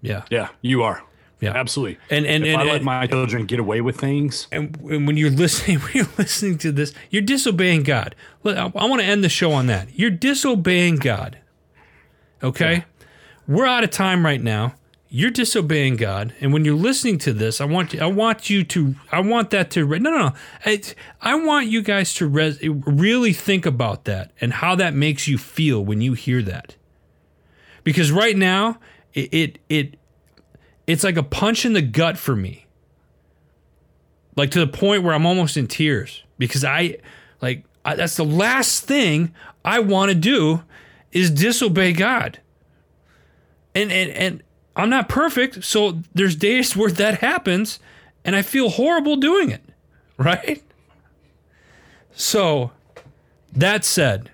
Yeah. 0.00 0.22
Yeah, 0.30 0.48
you 0.60 0.82
are. 0.82 1.02
Yeah. 1.40 1.52
absolutely. 1.54 1.98
and 2.08 2.24
and 2.24 2.46
if 2.46 2.54
and, 2.54 2.62
I 2.62 2.64
let 2.64 2.76
and, 2.76 2.84
my 2.84 3.06
children 3.06 3.44
get 3.44 3.58
away 3.58 3.82
with 3.82 3.98
things, 4.00 4.48
and, 4.50 4.74
and 4.88 5.06
when 5.06 5.18
you're 5.18 5.30
listening 5.44 5.80
when 5.80 5.92
you're 5.92 6.08
listening 6.16 6.56
to 6.58 6.72
this 6.72 6.94
you're 7.10 7.22
disobeying 7.22 7.82
god. 7.82 8.14
Look, 8.42 8.56
i, 8.56 8.64
I 8.74 8.86
want 8.86 9.02
to 9.02 9.06
end 9.06 9.22
the 9.22 9.28
show 9.28 9.52
on 9.52 9.66
that. 9.66 9.98
You're 9.98 10.10
disobeying 10.10 10.96
god. 10.96 11.38
Okay? 12.42 12.84
We're 13.46 13.66
out 13.66 13.84
of 13.84 13.90
time 13.90 14.24
right 14.24 14.42
now 14.42 14.74
you're 15.16 15.30
disobeying 15.30 15.94
god 15.94 16.34
and 16.40 16.52
when 16.52 16.64
you're 16.64 16.74
listening 16.74 17.18
to 17.18 17.32
this 17.32 17.60
i 17.60 17.64
want 17.64 17.94
you 17.94 18.00
i 18.00 18.06
want 18.06 18.50
you 18.50 18.64
to 18.64 18.96
i 19.12 19.20
want 19.20 19.50
that 19.50 19.70
to 19.70 19.86
no 19.86 20.10
no 20.10 20.18
no. 20.18 20.32
I, 20.66 20.82
I 21.20 21.36
want 21.36 21.68
you 21.68 21.82
guys 21.82 22.12
to 22.14 22.26
res, 22.26 22.58
really 22.60 23.32
think 23.32 23.64
about 23.64 24.06
that 24.06 24.32
and 24.40 24.54
how 24.54 24.74
that 24.74 24.92
makes 24.92 25.28
you 25.28 25.38
feel 25.38 25.84
when 25.84 26.00
you 26.00 26.14
hear 26.14 26.42
that. 26.42 26.74
Because 27.84 28.10
right 28.10 28.36
now 28.36 28.80
it 29.12 29.32
it, 29.32 29.58
it 29.68 29.96
it's 30.88 31.04
like 31.04 31.16
a 31.16 31.22
punch 31.22 31.64
in 31.64 31.74
the 31.74 31.82
gut 31.82 32.18
for 32.18 32.34
me. 32.34 32.66
Like 34.34 34.50
to 34.50 34.58
the 34.58 34.66
point 34.66 35.04
where 35.04 35.14
I'm 35.14 35.26
almost 35.26 35.56
in 35.56 35.68
tears 35.68 36.24
because 36.38 36.64
I 36.64 36.96
like 37.40 37.64
I, 37.84 37.94
that's 37.94 38.16
the 38.16 38.24
last 38.24 38.82
thing 38.82 39.32
I 39.64 39.78
want 39.78 40.08
to 40.08 40.16
do 40.16 40.64
is 41.12 41.30
disobey 41.30 41.92
God. 41.92 42.40
And 43.76 43.92
and 43.92 44.10
and 44.10 44.42
I'm 44.76 44.90
not 44.90 45.08
perfect, 45.08 45.64
so 45.64 46.02
there's 46.14 46.36
days 46.36 46.76
where 46.76 46.90
that 46.90 47.20
happens 47.20 47.78
and 48.24 48.34
I 48.34 48.42
feel 48.42 48.70
horrible 48.70 49.16
doing 49.16 49.50
it, 49.50 49.62
right? 50.16 50.62
So 52.12 52.72
that 53.52 53.84
said, 53.84 54.30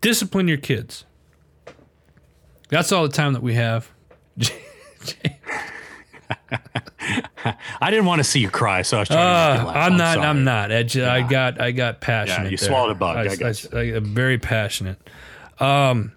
discipline 0.00 0.48
your 0.48 0.58
kids. 0.58 1.04
That's 2.68 2.92
all 2.92 3.02
the 3.02 3.12
time 3.12 3.32
that 3.34 3.42
we 3.42 3.54
have. 3.54 3.90
I 7.80 7.90
didn't 7.90 8.06
want 8.06 8.20
to 8.20 8.24
see 8.24 8.40
you 8.40 8.48
cry, 8.48 8.82
so 8.82 8.98
I 8.98 9.00
was 9.00 9.08
trying 9.08 9.18
to 9.18 9.54
make 9.54 9.60
you 9.60 9.66
laugh. 9.66 9.76
Uh, 9.76 9.80
I'm 9.80 9.96
not. 9.96 10.14
sorry. 10.14 10.26
I'm 10.26 10.44
not. 10.44 10.72
I, 10.72 10.82
ju- 10.84 11.04
I 11.04 11.22
got. 11.22 11.60
I 11.60 11.72
got 11.72 12.00
passionate. 12.00 12.44
Yeah, 12.44 12.50
you 12.50 12.56
there. 12.56 12.68
swallowed 12.68 12.92
a 12.92 12.94
bug. 12.94 13.16
I 13.16 13.36
got 13.36 13.74
I, 13.74 13.82
am 13.82 14.14
very 14.14 14.38
passionate. 14.38 14.98
Um, 15.58 16.12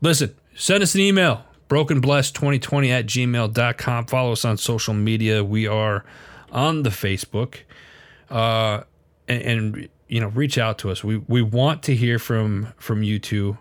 listen. 0.00 0.34
Send 0.54 0.82
us 0.82 0.94
an 0.94 1.00
email. 1.00 1.44
Brokenblessed2020 1.68 2.90
at 2.90 3.06
gmail.com. 3.06 4.06
Follow 4.06 4.32
us 4.32 4.44
on 4.44 4.58
social 4.58 4.94
media. 4.94 5.42
We 5.42 5.66
are 5.66 6.04
on 6.50 6.82
the 6.82 6.90
Facebook. 6.90 7.60
Uh, 8.30 8.82
and, 9.28 9.42
and 9.42 9.88
you 10.08 10.20
know, 10.20 10.28
reach 10.28 10.58
out 10.58 10.78
to 10.78 10.90
us. 10.90 11.02
We 11.02 11.16
we 11.16 11.40
want 11.40 11.82
to 11.84 11.94
hear 11.94 12.18
from 12.18 12.74
from 12.76 13.02
you 13.02 13.18
two 13.18 13.56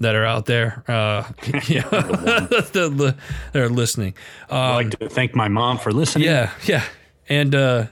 that 0.00 0.14
are 0.14 0.24
out 0.24 0.46
there. 0.46 0.84
Uh, 0.86 1.24
yeah, 1.66 1.88
the, 1.88 2.92
the, 2.94 3.16
that 3.52 3.62
are 3.62 3.68
listening. 3.68 4.14
I'd 4.48 4.74
like 4.74 4.98
to 4.98 5.08
thank 5.08 5.34
my 5.34 5.48
mom 5.48 5.78
for 5.78 5.92
listening. 5.92 6.28
Yeah, 6.28 6.52
yeah. 6.64 6.84
And 7.28 7.54
uh, 7.54 7.86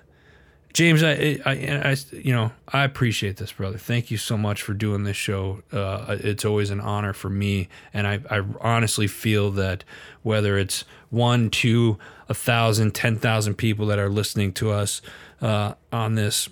James, 0.73 1.03
I, 1.03 1.39
I, 1.45 1.53
I, 1.53 1.97
you 2.13 2.33
know, 2.33 2.51
I 2.69 2.85
appreciate 2.85 3.37
this, 3.37 3.53
brother. 3.53 3.77
Thank 3.77 4.11
you 4.11 4.17
so 4.17 4.39
much 4.39 4.63
for 4.63 4.73
doing 4.73 5.05
this 5.05 5.17
show. 5.17 5.63
Uh, 5.71 6.17
it's 6.21 6.47
always 6.47 6.71
an 6.71 6.81
honor 6.81 7.13
for 7.13 7.29
me, 7.29 7.69
and 7.93 8.07
I, 8.07 8.21
I 8.31 8.43
honestly 8.61 9.07
feel 9.07 9.51
that 9.53 9.85
whether 10.23 10.57
it's 10.57 10.85
one, 11.11 11.51
two, 11.51 11.99
a 12.29 12.35
thousand, 12.35 12.95
ten 12.95 13.19
thousand 13.19 13.57
people 13.57 13.85
that 13.87 13.99
are 13.99 14.09
listening 14.09 14.53
to 14.55 14.71
us 14.71 15.03
uh, 15.43 15.75
on 15.93 16.15
this, 16.15 16.49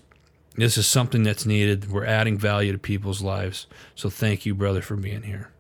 this 0.55 0.77
is 0.77 0.87
something 0.87 1.23
that's 1.23 1.47
needed. 1.47 1.91
We're 1.91 2.05
adding 2.05 2.37
value 2.37 2.73
to 2.73 2.79
people's 2.79 3.23
lives. 3.23 3.67
So 3.95 4.11
thank 4.11 4.45
you, 4.45 4.55
brother, 4.55 4.83
for 4.83 4.97
being 4.97 5.23
here. 5.23 5.51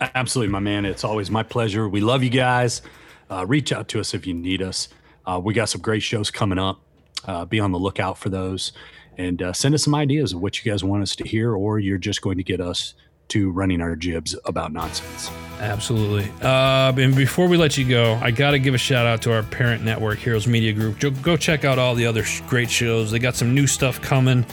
Absolutely, 0.00 0.52
my 0.52 0.60
man. 0.60 0.84
It's 0.84 1.04
always 1.04 1.30
my 1.30 1.42
pleasure. 1.42 1.88
We 1.88 2.00
love 2.00 2.22
you 2.22 2.30
guys. 2.30 2.82
Uh, 3.30 3.46
reach 3.46 3.72
out 3.72 3.88
to 3.88 4.00
us 4.00 4.12
if 4.12 4.26
you 4.26 4.34
need 4.34 4.60
us. 4.60 4.88
Uh, 5.24 5.40
we 5.42 5.54
got 5.54 5.70
some 5.70 5.80
great 5.80 6.02
shows 6.02 6.30
coming 6.30 6.58
up. 6.58 6.80
Uh, 7.26 7.44
be 7.44 7.60
on 7.60 7.72
the 7.72 7.78
lookout 7.78 8.18
for 8.18 8.28
those 8.28 8.72
and 9.18 9.42
uh, 9.42 9.52
send 9.52 9.74
us 9.74 9.82
some 9.82 9.94
ideas 9.94 10.32
of 10.32 10.40
what 10.40 10.64
you 10.64 10.70
guys 10.70 10.84
want 10.84 11.02
us 11.02 11.16
to 11.16 11.24
hear, 11.26 11.52
or 11.52 11.78
you're 11.78 11.98
just 11.98 12.22
going 12.22 12.38
to 12.38 12.44
get 12.44 12.60
us 12.60 12.94
to 13.26 13.50
running 13.50 13.82
our 13.82 13.94
jibs 13.94 14.34
about 14.46 14.72
nonsense. 14.72 15.30
Absolutely. 15.60 16.30
Uh, 16.40 16.92
and 16.96 17.14
before 17.14 17.46
we 17.48 17.56
let 17.56 17.76
you 17.76 17.86
go, 17.86 18.14
I 18.22 18.30
got 18.30 18.52
to 18.52 18.58
give 18.58 18.74
a 18.74 18.78
shout 18.78 19.06
out 19.06 19.20
to 19.22 19.32
our 19.34 19.42
parent 19.42 19.84
network, 19.84 20.18
Heroes 20.18 20.46
Media 20.46 20.72
Group. 20.72 21.20
Go 21.20 21.36
check 21.36 21.64
out 21.64 21.78
all 21.78 21.94
the 21.94 22.06
other 22.06 22.24
great 22.46 22.70
shows. 22.70 23.10
They 23.10 23.18
got 23.18 23.34
some 23.34 23.54
new 23.54 23.66
stuff 23.66 24.00
coming 24.00 24.46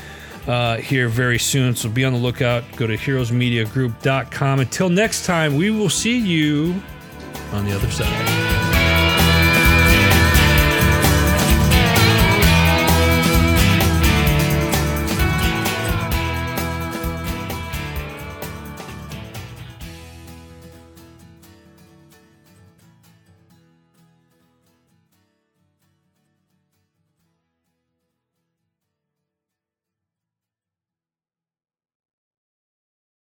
uh, 0.48 0.78
here 0.78 1.08
very 1.08 1.40
soon, 1.40 1.76
so 1.76 1.88
be 1.88 2.04
on 2.04 2.14
the 2.14 2.20
lookout. 2.20 2.64
Go 2.76 2.88
to 2.88 2.98
heroesmediagroup.com. 2.98 4.60
Until 4.60 4.90
next 4.90 5.26
time, 5.26 5.56
we 5.56 5.72
will 5.72 5.90
see 5.90 6.18
you 6.18 6.82
on 7.54 7.66
the 7.66 7.76
other 7.76 7.90
side. 7.92 8.65